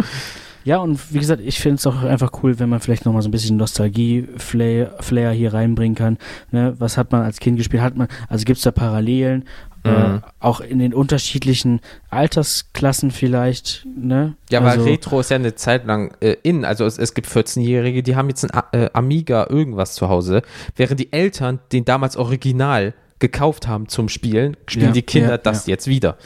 Ja, 0.64 0.78
und 0.78 1.12
wie 1.12 1.18
gesagt, 1.18 1.42
ich 1.44 1.58
finde 1.58 1.76
es 1.76 1.86
auch 1.88 2.04
einfach 2.04 2.30
cool, 2.42 2.60
wenn 2.60 2.68
man 2.68 2.78
vielleicht 2.78 3.04
nochmal 3.04 3.22
so 3.22 3.28
ein 3.28 3.32
bisschen 3.32 3.56
Nostalgie-Flair 3.56 5.32
hier 5.32 5.52
reinbringen 5.52 5.96
kann. 5.96 6.18
Ne? 6.52 6.76
Was 6.78 6.96
hat 6.96 7.10
man 7.10 7.22
als 7.22 7.40
Kind 7.40 7.56
gespielt? 7.56 7.82
Hat 7.82 7.96
man, 7.96 8.06
also 8.28 8.44
gibt 8.44 8.58
es 8.58 8.62
da 8.62 8.70
Parallelen? 8.70 9.44
Äh, 9.84 9.90
mhm. 9.90 10.16
Äh, 10.16 10.20
auch 10.40 10.60
in 10.60 10.78
den 10.78 10.94
unterschiedlichen 10.94 11.80
Altersklassen 12.10 13.10
vielleicht. 13.10 13.86
Ne? 13.96 14.34
Ja, 14.50 14.60
also, 14.60 14.84
weil 14.84 14.92
Retro 14.92 15.20
ist 15.20 15.30
ja 15.30 15.36
eine 15.36 15.54
Zeit 15.54 15.86
lang 15.86 16.14
äh, 16.20 16.36
in. 16.42 16.64
Also 16.64 16.84
es, 16.84 16.98
es 16.98 17.14
gibt 17.14 17.28
14-Jährige, 17.28 18.02
die 18.02 18.16
haben 18.16 18.28
jetzt 18.28 18.44
ein 18.44 18.62
äh, 18.72 18.90
Amiga 18.92 19.46
irgendwas 19.48 19.94
zu 19.94 20.08
Hause, 20.08 20.42
während 20.76 21.00
die 21.00 21.12
Eltern 21.12 21.58
den 21.72 21.84
damals 21.84 22.16
original 22.16 22.94
gekauft 23.18 23.68
haben 23.68 23.88
zum 23.88 24.08
Spielen, 24.08 24.56
spielen 24.66 24.86
ja, 24.86 24.92
die 24.92 25.02
Kinder 25.02 25.30
ja, 25.30 25.38
das 25.38 25.66
ja. 25.66 25.72
jetzt 25.72 25.86
wieder. 25.86 26.16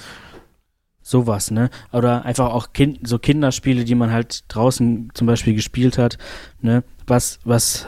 Sowas, 1.02 1.52
ne? 1.52 1.70
Oder 1.92 2.24
einfach 2.24 2.50
auch 2.50 2.72
kind, 2.72 3.06
so 3.06 3.18
Kinderspiele, 3.20 3.84
die 3.84 3.94
man 3.94 4.10
halt 4.10 4.44
draußen 4.48 5.10
zum 5.14 5.26
Beispiel 5.26 5.54
gespielt 5.54 5.98
hat, 5.98 6.18
ne? 6.60 6.82
Was, 7.06 7.38
was 7.44 7.86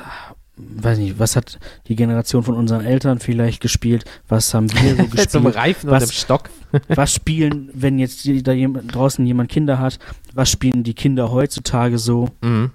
weiß 0.59 0.99
nicht, 0.99 1.19
was 1.19 1.37
hat 1.37 1.59
die 1.87 1.97
Generation 1.97 2.43
von 2.43 2.55
unseren 2.55 2.85
Eltern 2.85 3.19
vielleicht 3.19 3.61
gespielt? 3.61 4.05
Was 4.29 4.53
haben 4.55 4.71
wir 4.73 4.97
so 4.97 5.03
gespielt? 5.05 5.31
Zum 5.31 5.47
Reifen 5.47 5.91
was, 5.91 6.05
und 6.05 6.09
im 6.11 6.15
Stock. 6.15 6.51
was 6.89 7.15
spielen, 7.15 7.71
wenn 7.73 7.99
jetzt 7.99 8.29
da 8.43 8.53
jemand, 8.53 8.95
draußen 8.95 9.25
jemand 9.25 9.51
Kinder 9.51 9.79
hat, 9.79 9.99
was 10.35 10.51
spielen 10.51 10.83
die 10.83 10.95
Kinder 10.95 11.31
heutzutage 11.31 11.99
so? 11.99 12.29
Mhm. 12.43 12.71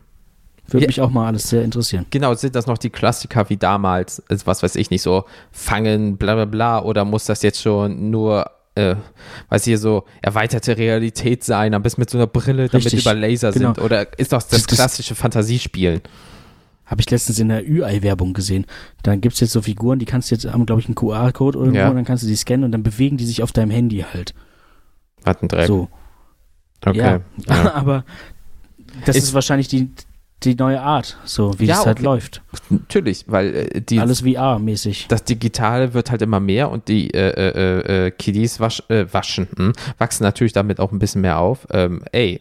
Würde 0.68 0.86
ja. 0.86 0.88
mich 0.88 1.02
auch 1.02 1.10
mal 1.10 1.28
alles 1.28 1.50
sehr 1.50 1.64
interessieren. 1.64 2.06
Genau, 2.10 2.34
sind 2.36 2.56
das 2.56 2.68
noch 2.68 2.78
die 2.78 2.90
Klassiker 2.90 3.50
wie 3.50 3.58
damals? 3.58 4.24
Also 4.30 4.48
was 4.48 4.64
weiß 4.64 4.76
ich 4.78 4.90
nicht, 4.90 5.02
so 5.02 5.26
fangen, 5.52 6.18
bla 6.18 6.36
bla 6.36 6.46
bla, 6.46 6.82
oder 6.82 7.04
muss 7.04 7.26
das 7.26 7.42
jetzt 7.42 7.62
schon 7.62 8.10
nur 8.10 8.50
äh, 8.76 8.96
weiß 9.50 9.68
ich, 9.68 9.80
so 9.80 10.06
erweiterte 10.22 10.78
Realität 10.78 11.44
sein, 11.44 11.74
am 11.74 11.84
besten 11.84 12.02
mit 12.02 12.10
so 12.10 12.18
einer 12.18 12.28
Brille, 12.28 12.70
damit 12.70 12.86
Richtig, 12.86 13.02
über 13.02 13.14
Laser 13.14 13.52
genau. 13.52 13.74
sind? 13.74 13.84
Oder 13.84 14.18
ist 14.18 14.32
das 14.32 14.48
das 14.48 14.66
klassische 14.66 15.16
Fantasiespielen? 15.16 16.02
Habe 16.94 17.02
ich 17.02 17.10
letztens 17.10 17.39
in 17.39 17.50
der 17.50 17.68
Ü-Ei-Werbung 17.68 18.34
gesehen. 18.34 18.68
Da 19.02 19.16
gibt 19.16 19.34
es 19.34 19.39
jetzt 19.39 19.54
so 19.54 19.64
Figuren, 19.64 19.98
die 19.98 20.06
kannst 20.06 20.30
du 20.30 20.36
jetzt, 20.36 20.46
haben 20.46 20.68
glaube 20.68 20.80
ich 20.80 20.86
einen 20.86 20.94
QR-Code 20.94 21.58
irgendwo 21.58 21.80
ja. 21.80 21.89
und 21.89 21.96
dann 21.96 22.06
kannst 22.06 22.22
du 22.22 22.28
die 22.28 22.36
scannen 22.36 22.66
und 22.66 22.72
dann 22.72 22.84
bewegen 22.84 23.18
die 23.18 23.26
sich 23.26 23.41
auf 23.41 23.52
deinem 23.52 23.72
Handy 23.72 24.06
halt. 24.14 24.36
Hat 25.26 25.41
einen 25.41 25.50
Dreck. 25.50 25.66
So. 25.66 25.89
Okay. 26.86 27.00
Ja, 27.00 27.22
ja. 27.48 27.74
aber 27.74 28.06
das 29.08 29.16
ist, 29.16 29.24
ist, 29.24 29.34
wahrscheinlich 29.34 29.68
die, 29.70 29.89
die 30.44 30.54
neue 30.54 30.80
Art, 30.82 31.18
so 31.26 31.60
wie 31.60 31.66
ja, 31.66 31.80
es 31.80 31.86
halt 31.88 31.98
okay. 31.98 32.06
läuft. 32.06 32.44
Natürlich, 32.70 33.26
weil 33.26 33.56
äh, 33.56 33.82
die, 33.82 33.98
alles 33.98 34.22
VR-mäßig. 34.22 35.08
Das 35.08 35.24
Digitale 35.24 35.96
wird 35.96 36.12
halt 36.12 36.22
immer 36.22 36.39
mehr 36.39 36.70
und 36.70 36.89
die 36.89 37.12
äh, 37.12 37.30
äh, 37.30 38.06
äh 38.06 38.12
Kiddies 38.12 38.60
wasch, 38.60 38.84
äh, 38.89 39.08
waschen, 39.12 39.48
hm, 39.58 39.74
wachsen 39.98 40.26
natürlich 40.26 40.54
damit 40.54 40.80
auch 40.80 40.91
ein 40.91 41.00
bisschen 41.00 41.22
mehr 41.22 41.39
auf. 41.39 41.66
Ähm, 41.72 42.04
ey, 42.12 42.39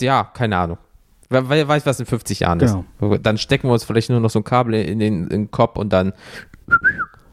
ja, 0.00 0.24
keine 0.34 0.58
Ahnung. 0.58 0.78
Wer 1.30 1.68
weiß, 1.68 1.84
was 1.84 2.00
in 2.00 2.06
50 2.06 2.40
Jahren 2.40 2.58
genau. 2.58 2.84
ist. 3.00 3.26
Dann 3.26 3.36
stecken 3.36 3.68
wir 3.68 3.74
uns 3.74 3.84
vielleicht 3.84 4.08
nur 4.08 4.20
noch 4.20 4.30
so 4.30 4.40
ein 4.40 4.44
Kabel 4.44 4.74
in 4.74 4.98
den, 4.98 5.24
in 5.24 5.28
den 5.28 5.50
Kopf 5.50 5.76
und 5.76 5.92
dann 5.92 6.14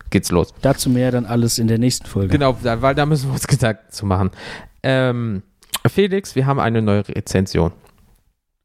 geht's 0.09 0.31
los. 0.31 0.53
Dazu 0.61 0.89
mehr 0.89 1.11
dann 1.11 1.25
alles 1.25 1.59
in 1.59 1.67
der 1.67 1.77
nächsten 1.77 2.05
Folge. 2.05 2.29
Genau, 2.29 2.57
weil 2.61 2.95
da 2.95 3.05
müssen 3.05 3.29
wir 3.29 3.33
uns 3.33 3.47
Gedanken 3.47 3.89
zu 3.89 4.05
machen. 4.05 4.31
Ähm, 4.83 5.43
Felix, 5.87 6.35
wir 6.35 6.45
haben 6.45 6.59
eine 6.59 6.81
neue 6.81 7.07
Rezension. 7.07 7.71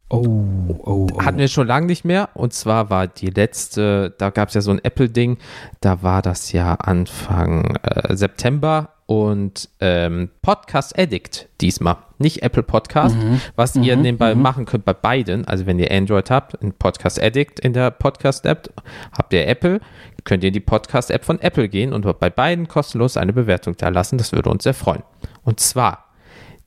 Oh, 0.08 0.26
oh, 0.66 1.06
oh. 1.12 1.22
Hatten 1.22 1.38
wir 1.38 1.46
schon 1.46 1.68
lange 1.68 1.86
nicht 1.86 2.04
mehr. 2.04 2.30
Und 2.34 2.52
zwar 2.52 2.90
war 2.90 3.06
die 3.06 3.30
letzte, 3.30 4.12
da 4.18 4.30
gab 4.30 4.48
es 4.48 4.54
ja 4.54 4.60
so 4.60 4.72
ein 4.72 4.80
Apple-Ding, 4.82 5.38
da 5.80 6.02
war 6.02 6.20
das 6.20 6.50
ja 6.50 6.74
Anfang 6.74 7.76
äh, 7.76 8.16
September 8.16 8.94
und 9.10 9.68
ähm, 9.80 10.30
Podcast 10.40 10.96
Addict 10.96 11.48
diesmal. 11.60 11.96
Nicht 12.18 12.44
Apple 12.44 12.62
Podcast, 12.62 13.16
mhm. 13.16 13.40
was 13.56 13.74
mhm. 13.74 13.82
ihr 13.82 13.96
nebenbei 13.96 14.36
mhm. 14.36 14.42
machen 14.42 14.66
könnt 14.66 14.84
bei 14.84 14.92
beiden. 14.92 15.44
Also 15.48 15.66
wenn 15.66 15.80
ihr 15.80 15.90
Android 15.90 16.30
habt, 16.30 16.62
ein 16.62 16.72
Podcast 16.74 17.20
Addict 17.20 17.58
in 17.58 17.72
der 17.72 17.90
Podcast-App, 17.90 18.72
habt 19.10 19.32
ihr 19.32 19.48
Apple, 19.48 19.80
könnt 20.22 20.44
ihr 20.44 20.48
in 20.48 20.54
die 20.54 20.60
Podcast-App 20.60 21.24
von 21.24 21.40
Apple 21.40 21.68
gehen 21.68 21.92
und 21.92 22.06
bei 22.20 22.30
beiden 22.30 22.68
kostenlos 22.68 23.16
eine 23.16 23.32
Bewertung 23.32 23.76
da 23.76 23.88
lassen. 23.88 24.16
Das 24.16 24.30
würde 24.30 24.48
uns 24.48 24.62
sehr 24.62 24.74
freuen. 24.74 25.02
Und 25.42 25.58
zwar 25.58 26.04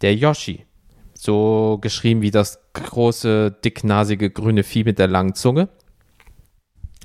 der 0.02 0.14
Yoshi, 0.14 0.66
so 1.14 1.78
geschrieben 1.80 2.22
wie 2.22 2.32
das 2.32 2.60
große, 2.74 3.52
dicknasige 3.64 4.30
grüne 4.30 4.64
Vieh 4.64 4.84
mit 4.84 5.00
der 5.00 5.08
langen 5.08 5.34
Zunge 5.34 5.70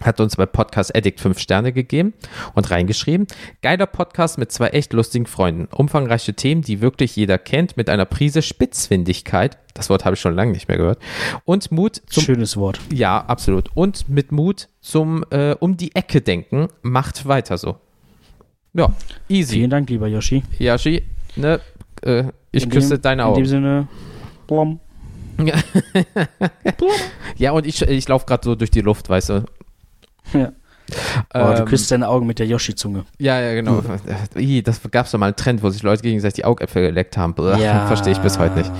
hat 0.02 0.20
uns 0.20 0.36
bei 0.36 0.46
Podcast 0.46 0.94
Addict 0.94 1.20
fünf 1.20 1.38
Sterne 1.38 1.72
gegeben 1.72 2.14
und 2.54 2.70
reingeschrieben. 2.70 3.26
Geiler 3.62 3.86
Podcast 3.86 4.38
mit 4.38 4.52
zwei 4.52 4.68
echt 4.68 4.92
lustigen 4.92 5.26
Freunden. 5.26 5.66
Umfangreiche 5.74 6.34
Themen, 6.34 6.62
die 6.62 6.80
wirklich 6.80 7.16
jeder 7.16 7.38
kennt, 7.38 7.76
mit 7.76 7.88
einer 7.88 8.04
Prise 8.04 8.42
Spitzfindigkeit. 8.42 9.58
Das 9.74 9.90
Wort 9.90 10.04
habe 10.04 10.14
ich 10.14 10.20
schon 10.20 10.34
lange 10.34 10.52
nicht 10.52 10.68
mehr 10.68 10.78
gehört. 10.78 10.98
Und 11.44 11.70
Mut 11.70 12.02
zum. 12.06 12.22
Schönes 12.22 12.56
Wort. 12.56 12.80
Ja, 12.92 13.18
absolut. 13.20 13.70
Und 13.74 14.08
mit 14.08 14.32
Mut 14.32 14.68
zum 14.80 15.24
äh, 15.30 15.54
um 15.58 15.76
die 15.76 15.94
Ecke 15.94 16.20
denken. 16.20 16.68
Macht 16.82 17.26
weiter 17.26 17.58
so. 17.58 17.76
Ja, 18.74 18.92
easy. 19.28 19.54
Vielen 19.54 19.70
Dank, 19.70 19.88
lieber 19.90 20.06
Yoshi. 20.06 20.42
Yoshi, 20.58 21.02
ne, 21.36 21.60
äh, 22.02 22.24
ich 22.52 22.64
in 22.64 22.70
küsse 22.70 22.96
dem, 22.96 23.02
deine 23.02 23.24
Augen. 23.26 23.38
In 23.38 23.44
dem 23.44 23.48
Sinne, 23.48 23.88
blom. 24.46 24.80
ja, 27.36 27.52
und 27.52 27.66
ich, 27.66 27.82
ich 27.82 28.08
laufe 28.08 28.26
gerade 28.26 28.44
so 28.44 28.54
durch 28.54 28.70
die 28.70 28.80
Luft, 28.80 29.08
weißt 29.08 29.28
du. 29.30 29.44
Ja. 30.32 30.52
Oh, 31.34 31.52
du 31.52 31.60
ähm, 31.60 31.64
küsst 31.66 31.90
deine 31.90 32.08
Augen 32.08 32.26
mit 32.26 32.38
der 32.38 32.46
Yoshi-Zunge. 32.46 33.04
Ja, 33.18 33.40
ja, 33.40 33.54
genau. 33.54 33.82
Mhm. 33.82 34.62
Das 34.64 34.80
gab 34.90 35.06
es 35.06 35.12
doch 35.12 35.18
mal 35.18 35.26
einen 35.26 35.36
Trend, 35.36 35.62
wo 35.62 35.68
sich 35.70 35.82
Leute 35.82 36.02
gegenseitig 36.02 36.36
die 36.36 36.44
Augäpfel 36.44 36.86
geleckt 36.86 37.16
haben. 37.16 37.34
Ja. 37.60 37.86
Verstehe 37.88 38.12
ich 38.12 38.18
bis 38.20 38.38
heute 38.38 38.56
nicht. 38.56 38.72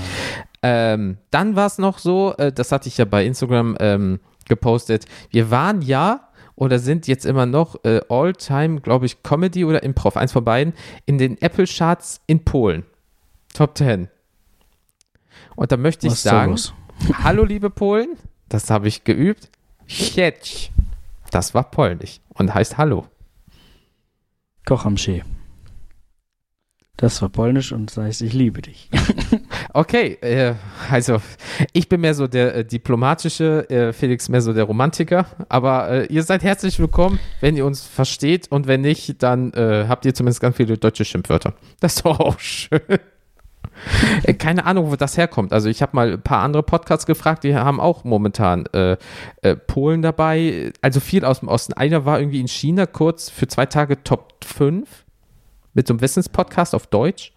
Ähm, 0.63 1.17
dann 1.31 1.55
war 1.55 1.67
es 1.67 1.77
noch 1.77 1.99
so, 1.99 2.33
äh, 2.37 2.51
das 2.51 2.71
hatte 2.71 2.89
ich 2.89 2.97
ja 2.97 3.05
bei 3.05 3.25
Instagram 3.25 3.77
ähm, 3.79 4.19
gepostet. 4.47 5.05
Wir 5.29 5.51
waren 5.51 5.81
ja 5.81 6.29
oder 6.55 6.79
sind 6.79 7.07
jetzt 7.07 7.25
immer 7.25 7.45
noch 7.45 7.83
äh, 7.85 8.01
All-Time, 8.09 8.81
glaube 8.81 9.05
ich, 9.05 9.23
Comedy 9.23 9.63
oder 9.63 9.81
Improv, 9.81 10.17
eins 10.17 10.33
von 10.33 10.43
beiden, 10.43 10.73
in 11.05 11.17
den 11.17 11.41
Apple-Charts 11.41 12.19
in 12.27 12.43
Polen. 12.43 12.83
Top 13.53 13.77
10. 13.77 14.09
Und 15.55 15.71
da 15.71 15.77
möchte 15.77 16.07
ich 16.07 16.13
Was 16.13 16.23
sagen, 16.23 16.55
hallo 17.23 17.45
liebe 17.45 17.69
Polen, 17.69 18.17
das 18.49 18.69
habe 18.69 18.89
ich 18.89 19.05
geübt. 19.05 19.49
Sieć. 19.87 20.71
Das 21.31 21.53
war 21.53 21.69
polnisch 21.69 22.21
und 22.29 22.53
heißt 22.53 22.77
Hallo. 22.77 23.07
Kocham 24.65 24.97
się. 24.97 25.23
Das 26.99 27.21
war 27.21 27.29
polnisch 27.29 27.71
und 27.71 27.95
das 27.95 28.03
heißt, 28.03 28.21
ich 28.23 28.33
liebe 28.33 28.61
dich. 28.61 28.89
okay, 29.73 30.17
äh, 30.19 30.55
also 30.91 31.21
ich 31.71 31.87
bin 31.87 32.01
mehr 32.01 32.13
so 32.13 32.27
der 32.27 32.55
äh, 32.55 32.65
diplomatische, 32.65 33.69
äh, 33.69 33.93
Felix 33.93 34.27
mehr 34.27 34.41
so 34.41 34.51
der 34.51 34.65
Romantiker, 34.65 35.25
aber 35.47 35.89
äh, 35.89 36.05
ihr 36.07 36.23
seid 36.23 36.43
herzlich 36.43 36.77
willkommen, 36.77 37.17
wenn 37.39 37.55
ihr 37.55 37.65
uns 37.65 37.83
versteht 37.83 38.51
und 38.51 38.67
wenn 38.67 38.81
nicht, 38.81 39.23
dann 39.23 39.53
äh, 39.53 39.85
habt 39.87 40.05
ihr 40.05 40.13
zumindest 40.13 40.41
ganz 40.41 40.57
viele 40.57 40.77
deutsche 40.77 41.05
Schimpfwörter. 41.05 41.53
Das 41.79 41.95
ist 41.95 42.05
doch 42.05 42.19
auch 42.19 42.37
schön. 42.37 42.81
Äh, 44.23 44.33
Keine 44.33 44.65
Ahnung, 44.65 44.91
wo 44.91 44.95
das 44.95 45.17
herkommt. 45.17 45.53
Also 45.53 45.69
ich 45.69 45.81
habe 45.81 45.95
mal 45.95 46.13
ein 46.13 46.21
paar 46.21 46.43
andere 46.43 46.63
Podcasts 46.63 47.05
gefragt, 47.05 47.43
die 47.43 47.55
haben 47.55 47.79
auch 47.79 48.03
momentan 48.03 48.65
äh, 48.67 48.97
äh, 49.41 49.55
Polen 49.55 50.01
dabei. 50.01 50.71
Also 50.81 50.99
viel 50.99 51.25
aus 51.25 51.39
dem 51.39 51.49
Osten. 51.49 51.73
Einer 51.73 52.05
war 52.05 52.19
irgendwie 52.19 52.39
in 52.39 52.47
China 52.47 52.85
kurz 52.85 53.29
für 53.29 53.47
zwei 53.47 53.65
Tage 53.65 54.03
Top 54.03 54.33
5 54.43 55.05
mit 55.73 55.87
so 55.87 55.93
einem 55.93 56.01
Wissenspodcast 56.01 56.75
auf 56.75 56.87
Deutsch. 56.87 57.33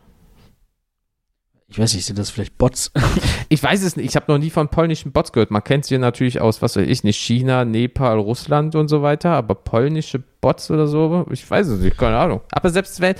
Ich 1.72 1.78
weiß 1.78 1.94
nicht, 1.94 2.04
sind 2.04 2.18
das 2.18 2.28
vielleicht 2.30 2.58
Bots? 2.58 2.92
Ich 3.48 3.62
weiß 3.62 3.82
es 3.82 3.96
nicht, 3.96 4.06
ich 4.06 4.16
habe 4.16 4.32
noch 4.32 4.38
nie 4.38 4.48
von 4.48 4.68
polnischen 4.68 5.12
Bots 5.12 5.30
gehört. 5.30 5.50
Man 5.50 5.62
kennt 5.62 5.84
sie 5.84 5.98
natürlich 5.98 6.40
aus, 6.40 6.62
was 6.62 6.76
weiß 6.76 6.86
ich 6.86 7.04
nicht, 7.04 7.18
China, 7.18 7.66
Nepal, 7.66 8.18
Russland 8.18 8.74
und 8.74 8.88
so 8.88 9.02
weiter, 9.02 9.32
aber 9.32 9.54
polnische 9.54 10.22
Bots 10.40 10.70
oder 10.70 10.86
so, 10.86 11.26
ich 11.30 11.50
weiß 11.50 11.66
es 11.68 11.80
nicht, 11.80 11.98
keine 11.98 12.16
Ahnung. 12.16 12.40
Aber 12.50 12.70
selbst 12.70 13.02
wenn 13.02 13.14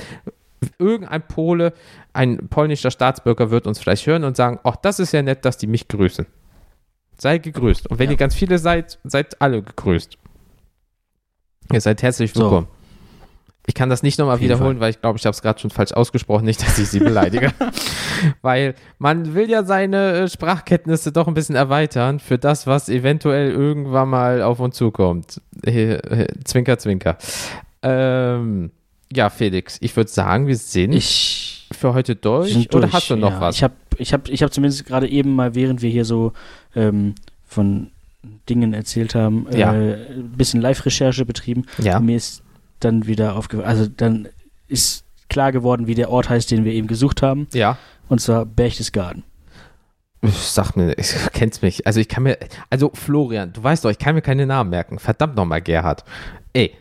irgendein 0.78 1.26
Pole, 1.26 1.72
ein 2.12 2.48
polnischer 2.48 2.90
Staatsbürger 2.90 3.50
wird 3.50 3.66
uns 3.66 3.78
vielleicht 3.78 4.06
hören 4.06 4.24
und 4.24 4.36
sagen, 4.36 4.58
ach, 4.64 4.76
das 4.76 4.98
ist 4.98 5.12
ja 5.12 5.22
nett, 5.22 5.44
dass 5.44 5.56
die 5.58 5.66
mich 5.66 5.88
grüßen. 5.88 6.26
Sei 7.18 7.38
gegrüßt. 7.38 7.88
Und 7.88 7.98
wenn 7.98 8.06
Ja. 8.06 8.12
ihr 8.12 8.16
ganz 8.16 8.34
viele 8.34 8.58
seid, 8.58 8.98
seid 9.04 9.40
alle 9.40 9.62
gegrüßt. 9.62 10.16
Ihr 11.72 11.80
seid 11.80 12.02
herzlich 12.02 12.32
So. 12.32 12.42
willkommen. 12.42 12.68
Ich 13.64 13.74
kann 13.74 13.88
das 13.88 14.02
nicht 14.02 14.18
nochmal 14.18 14.40
wiederholen, 14.40 14.80
weil 14.80 14.90
ich 14.90 15.00
glaube, 15.00 15.18
ich 15.18 15.24
habe 15.24 15.34
es 15.34 15.40
gerade 15.40 15.60
schon 15.60 15.70
falsch 15.70 15.92
ausgesprochen, 15.92 16.44
nicht, 16.44 16.60
dass 16.66 16.80
ich 16.80 16.88
sie 16.88 16.98
beleidige. 16.98 17.52
weil 18.42 18.74
man 18.98 19.34
will 19.34 19.48
ja 19.48 19.62
seine 19.62 20.12
äh, 20.22 20.28
Sprachkenntnisse 20.28 21.12
doch 21.12 21.28
ein 21.28 21.34
bisschen 21.34 21.54
erweitern 21.54 22.18
für 22.18 22.38
das, 22.38 22.66
was 22.66 22.88
eventuell 22.88 23.52
irgendwann 23.52 24.08
mal 24.08 24.42
auf 24.42 24.58
uns 24.58 24.76
zukommt. 24.76 25.40
Äh, 25.64 25.92
äh, 25.94 26.26
Zwinker, 26.44 26.76
zwinker. 26.78 27.16
Ähm, 27.82 28.72
ja, 29.14 29.30
Felix, 29.30 29.78
ich 29.80 29.94
würde 29.96 30.10
sagen, 30.10 30.46
wir 30.46 30.56
sind 30.56 30.92
Ich. 30.92 31.66
für 31.72 31.94
heute 31.94 32.16
durch. 32.16 32.52
sind 32.52 32.74
Oder 32.74 32.82
durch, 32.82 32.92
hast 32.92 33.10
du 33.10 33.16
noch 33.16 33.32
ja. 33.32 33.40
was? 33.40 33.56
Ich 33.56 33.62
habe 33.62 33.74
ich 33.98 34.12
hab, 34.12 34.28
ich 34.28 34.42
hab 34.42 34.52
zumindest 34.52 34.84
gerade 34.86 35.08
eben 35.08 35.34
mal, 35.34 35.54
während 35.54 35.82
wir 35.82 35.90
hier 35.90 36.04
so 36.04 36.32
ähm, 36.74 37.14
von 37.46 37.90
Dingen 38.48 38.72
erzählt 38.74 39.14
haben, 39.14 39.46
Ja. 39.54 39.74
äh, 39.74 40.12
ein 40.14 40.32
bisschen 40.36 40.60
Live-Recherche 40.60 41.24
betrieben. 41.24 41.66
ja. 41.78 41.98
Mir 42.00 42.16
ist 42.16 42.42
dann 42.80 43.06
wieder 43.06 43.36
aufgefallen, 43.36 43.68
also 43.68 43.86
dann 43.86 44.28
ist 44.68 45.04
klar 45.28 45.52
geworden, 45.52 45.86
wie 45.86 45.94
der 45.94 46.10
Ort 46.10 46.28
heißt, 46.28 46.50
den 46.50 46.64
wir 46.64 46.72
eben 46.72 46.86
gesucht 46.88 47.22
haben. 47.22 47.46
Ja. 47.52 47.78
Und 48.08 48.20
zwar 48.20 48.44
Berchtesgaden. 48.46 49.22
Sag 50.24 50.76
mir, 50.76 50.96
ich 50.98 51.14
kenn's 51.32 51.62
mich. 51.62 51.86
Also 51.86 51.98
ich 52.00 52.08
kann 52.08 52.22
mir, 52.22 52.38
also 52.70 52.90
Florian, 52.94 53.52
du 53.52 53.62
weißt 53.62 53.84
doch, 53.84 53.90
ich 53.90 53.98
kann 53.98 54.14
mir 54.14 54.22
keine 54.22 54.46
Namen 54.46 54.70
merken. 54.70 54.98
Verdammt 54.98 55.34
nochmal, 55.36 55.60
Gerhard. 55.62 56.04
Ey, 56.52 56.72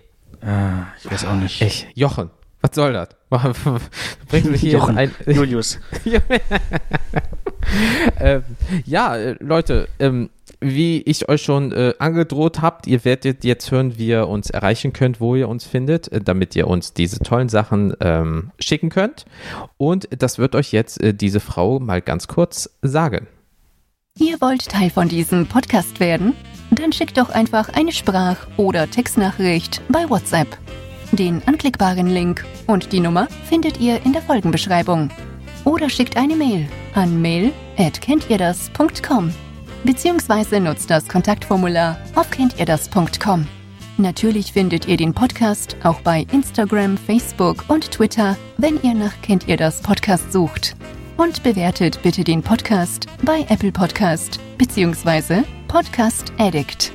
Ah, 0.41 0.87
ich 1.03 1.11
weiß 1.11 1.25
auch 1.25 1.35
nicht. 1.35 1.61
ich, 1.61 1.87
Jochen, 1.93 2.29
was 2.61 2.71
soll 2.75 2.93
das? 2.93 3.09
Du 3.31 3.79
bringst 4.27 4.51
mich 4.51 4.61
hier 4.61 4.73
Jochen. 4.73 4.97
in 4.97 4.97
ein, 4.97 5.11
Julius. 5.33 5.79
ähm, 8.19 8.43
ja, 8.85 9.15
äh, 9.15 9.35
Leute, 9.39 9.87
ähm, 9.99 10.29
wie 10.59 11.01
ich 11.01 11.27
euch 11.29 11.41
schon 11.41 11.71
äh, 11.71 11.93
angedroht 11.99 12.61
habt, 12.61 12.87
ihr 12.87 13.03
werdet 13.05 13.43
jetzt 13.43 13.71
hören, 13.71 13.97
wie 13.97 14.07
ihr 14.07 14.27
uns 14.27 14.49
erreichen 14.49 14.93
könnt, 14.93 15.19
wo 15.19 15.35
ihr 15.35 15.49
uns 15.49 15.65
findet, 15.65 16.11
äh, 16.11 16.21
damit 16.21 16.55
ihr 16.55 16.67
uns 16.67 16.93
diese 16.93 17.19
tollen 17.19 17.49
Sachen 17.49 17.93
ähm, 17.99 18.51
schicken 18.59 18.89
könnt. 18.89 19.25
Und 19.77 20.07
das 20.17 20.37
wird 20.37 20.55
euch 20.55 20.71
jetzt 20.71 21.01
äh, 21.01 21.13
diese 21.13 21.39
Frau 21.39 21.79
mal 21.79 22.01
ganz 22.01 22.27
kurz 22.27 22.69
sagen. 22.81 23.27
Ihr 24.17 24.39
wollt 24.41 24.67
Teil 24.67 24.89
von 24.89 25.07
diesem 25.07 25.47
Podcast 25.47 25.99
werden? 25.99 26.33
Dann 26.71 26.91
schickt 26.91 27.17
doch 27.17 27.29
einfach 27.29 27.69
eine 27.69 27.91
Sprach- 27.91 28.47
oder 28.57 28.89
Textnachricht 28.89 29.81
bei 29.89 30.09
WhatsApp. 30.09 30.57
Den 31.11 31.41
anklickbaren 31.45 32.07
Link 32.07 32.45
und 32.67 32.91
die 32.91 33.01
Nummer 33.01 33.27
findet 33.47 33.79
ihr 33.79 34.03
in 34.05 34.13
der 34.13 34.21
Folgenbeschreibung. 34.21 35.09
Oder 35.65 35.89
schickt 35.89 36.17
eine 36.17 36.35
Mail 36.35 36.67
an 36.95 37.21
mail@kenntierdas.com 37.21 39.31
beziehungsweise 39.83 40.59
nutzt 40.59 40.89
das 40.89 41.07
Kontaktformular 41.07 41.97
auf 42.15 42.29
kenntierdas.com. 42.29 43.47
Natürlich 43.97 44.53
findet 44.53 44.87
ihr 44.87 44.97
den 44.97 45.13
Podcast 45.13 45.75
auch 45.83 46.01
bei 46.01 46.25
Instagram, 46.31 46.97
Facebook 46.97 47.65
und 47.67 47.91
Twitter, 47.91 48.37
wenn 48.57 48.81
ihr 48.81 48.93
nach 48.93 49.13
Kennt 49.21 49.47
ihr 49.47 49.57
das 49.57 49.81
Podcast 49.81 50.31
sucht. 50.31 50.75
Und 51.21 51.43
bewertet 51.43 52.01
bitte 52.01 52.23
den 52.23 52.41
Podcast 52.41 53.05
bei 53.23 53.45
Apple 53.49 53.71
Podcast 53.71 54.39
beziehungsweise 54.57 55.43
Podcast 55.67 56.31
Addict. 56.39 56.91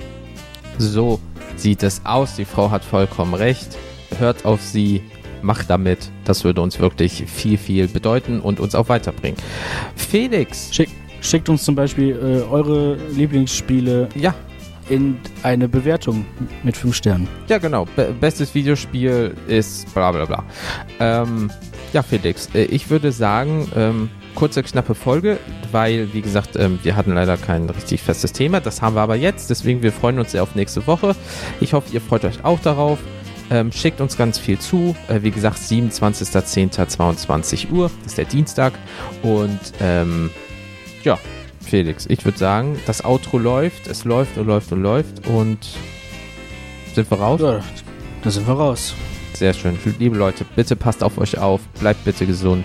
So 0.78 1.20
sieht 1.56 1.82
es 1.82 2.00
aus. 2.04 2.34
Die 2.34 2.44
Frau 2.44 2.70
hat 2.70 2.82
vollkommen 2.82 3.34
recht. 3.34 3.76
Hört 4.18 4.44
auf 4.44 4.62
sie, 4.62 5.02
macht 5.42 5.70
damit. 5.70 6.10
Das 6.24 6.42
würde 6.44 6.60
uns 6.60 6.80
wirklich 6.80 7.24
viel, 7.26 7.56
viel 7.56 7.86
bedeuten 7.88 8.40
und 8.40 8.58
uns 8.58 8.74
auch 8.74 8.88
weiterbringen. 8.88 9.38
Felix. 9.94 10.74
Schick, 10.74 10.88
schickt 11.20 11.48
uns 11.48 11.62
zum 11.62 11.74
Beispiel 11.74 12.16
äh, 12.16 12.50
eure 12.50 12.96
Lieblingsspiele 13.12 14.08
Ja, 14.16 14.34
in 14.88 15.18
eine 15.42 15.68
Bewertung 15.68 16.24
mit 16.64 16.76
5 16.76 16.96
Sternen. 16.96 17.28
ja 17.48 17.58
genau. 17.58 17.86
Be 17.94 18.14
bestes 18.20 18.54
Videospiel 18.54 19.36
ist 19.46 19.92
bla 19.94 20.10
bla 20.10 20.24
bla. 20.24 20.44
Ähm, 20.98 21.50
ja, 21.92 22.02
Felix, 22.02 22.48
äh, 22.54 22.64
ich 22.64 22.90
würde 22.90 23.12
sagen, 23.12 23.70
ähm, 23.74 24.10
kurze, 24.34 24.62
knappe 24.62 24.94
Folge, 24.94 25.38
weil, 25.72 26.12
wie 26.12 26.22
gesagt, 26.22 26.56
ähm, 26.56 26.78
wir 26.82 26.96
hatten 26.96 27.14
leider 27.14 27.36
kein 27.36 27.68
richtig 27.70 28.02
festes 28.02 28.32
Thema. 28.32 28.60
Das 28.60 28.82
haben 28.82 28.94
wir 28.94 29.00
aber 29.00 29.16
jetzt. 29.16 29.50
Deswegen, 29.50 29.82
wir 29.82 29.92
freuen 29.92 30.18
uns 30.18 30.32
sehr 30.32 30.42
auf 30.42 30.54
nächste 30.54 30.86
Woche. 30.86 31.14
Ich 31.60 31.72
hoffe, 31.72 31.92
ihr 31.92 32.00
freut 32.00 32.24
euch 32.24 32.44
auch 32.44 32.60
darauf. 32.60 32.98
Ähm, 33.50 33.72
schickt 33.72 34.00
uns 34.00 34.16
ganz 34.16 34.38
viel 34.38 34.58
zu. 34.58 34.96
Äh, 35.08 35.22
wie 35.22 35.30
gesagt, 35.30 35.58
27.10.22 35.58 37.70
Uhr, 37.70 37.90
das 38.02 38.12
ist 38.12 38.18
der 38.18 38.24
Dienstag. 38.26 38.74
Und 39.22 39.60
ähm, 39.80 40.30
ja, 41.02 41.18
Felix, 41.60 42.06
ich 42.06 42.24
würde 42.24 42.38
sagen, 42.38 42.78
das 42.86 43.04
Outro 43.04 43.38
läuft, 43.38 43.86
es 43.86 44.04
läuft 44.04 44.38
und 44.38 44.46
läuft 44.46 44.72
und 44.72 44.82
läuft. 44.82 45.28
Und 45.28 45.58
sind 46.94 47.10
wir 47.10 47.18
raus? 47.18 47.40
Ja, 47.40 47.60
da 48.22 48.30
sind 48.30 48.46
wir 48.46 48.54
raus. 48.54 48.94
Sehr 49.38 49.52
schön. 49.52 49.78
Liebe 49.98 50.16
Leute, 50.16 50.44
bitte 50.56 50.76
passt 50.76 51.02
auf 51.04 51.18
euch 51.18 51.36
auf, 51.38 51.60
bleibt 51.80 52.04
bitte 52.04 52.24
gesund. 52.26 52.64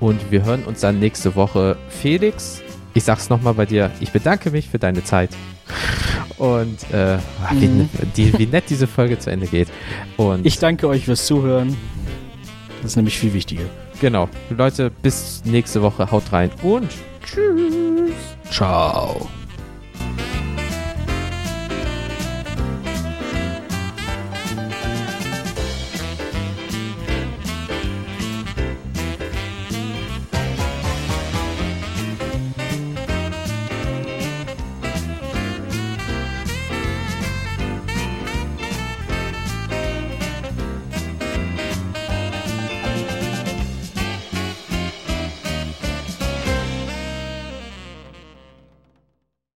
Und 0.00 0.18
wir 0.32 0.44
hören 0.44 0.64
uns 0.64 0.80
dann 0.80 0.98
nächste 0.98 1.36
Woche. 1.36 1.76
Felix, 1.88 2.60
ich 2.94 3.04
sag's 3.04 3.28
nochmal 3.30 3.54
bei 3.54 3.66
dir, 3.66 3.90
ich 4.00 4.10
bedanke 4.10 4.50
mich 4.50 4.68
für 4.68 4.78
deine 4.80 5.04
Zeit. 5.04 5.30
Und 6.38 6.78
äh, 6.92 7.18
wie, 7.52 7.66
Mhm. 7.68 7.88
die, 8.16 8.36
wie 8.38 8.46
nett 8.46 8.64
diese 8.68 8.86
Folge 8.86 9.18
zu 9.18 9.30
Ende 9.30 9.46
geht. 9.46 9.68
Und 10.16 10.44
Ich 10.46 10.58
danke 10.58 10.88
euch 10.88 11.04
fürs 11.04 11.26
Zuhören. 11.26 11.76
Das 12.82 12.92
ist 12.92 12.96
nämlich 12.96 13.18
viel 13.18 13.32
wichtiger. 13.34 13.64
genau, 14.00 14.28
Leute, 14.50 14.90
bis 15.02 15.42
nächste 15.44 15.82
Woche. 15.82 16.10
Haut 16.10 16.32
rein 16.32 16.50
und 16.62 16.88
tschüss. 17.24 18.12
Ciao. 18.50 19.28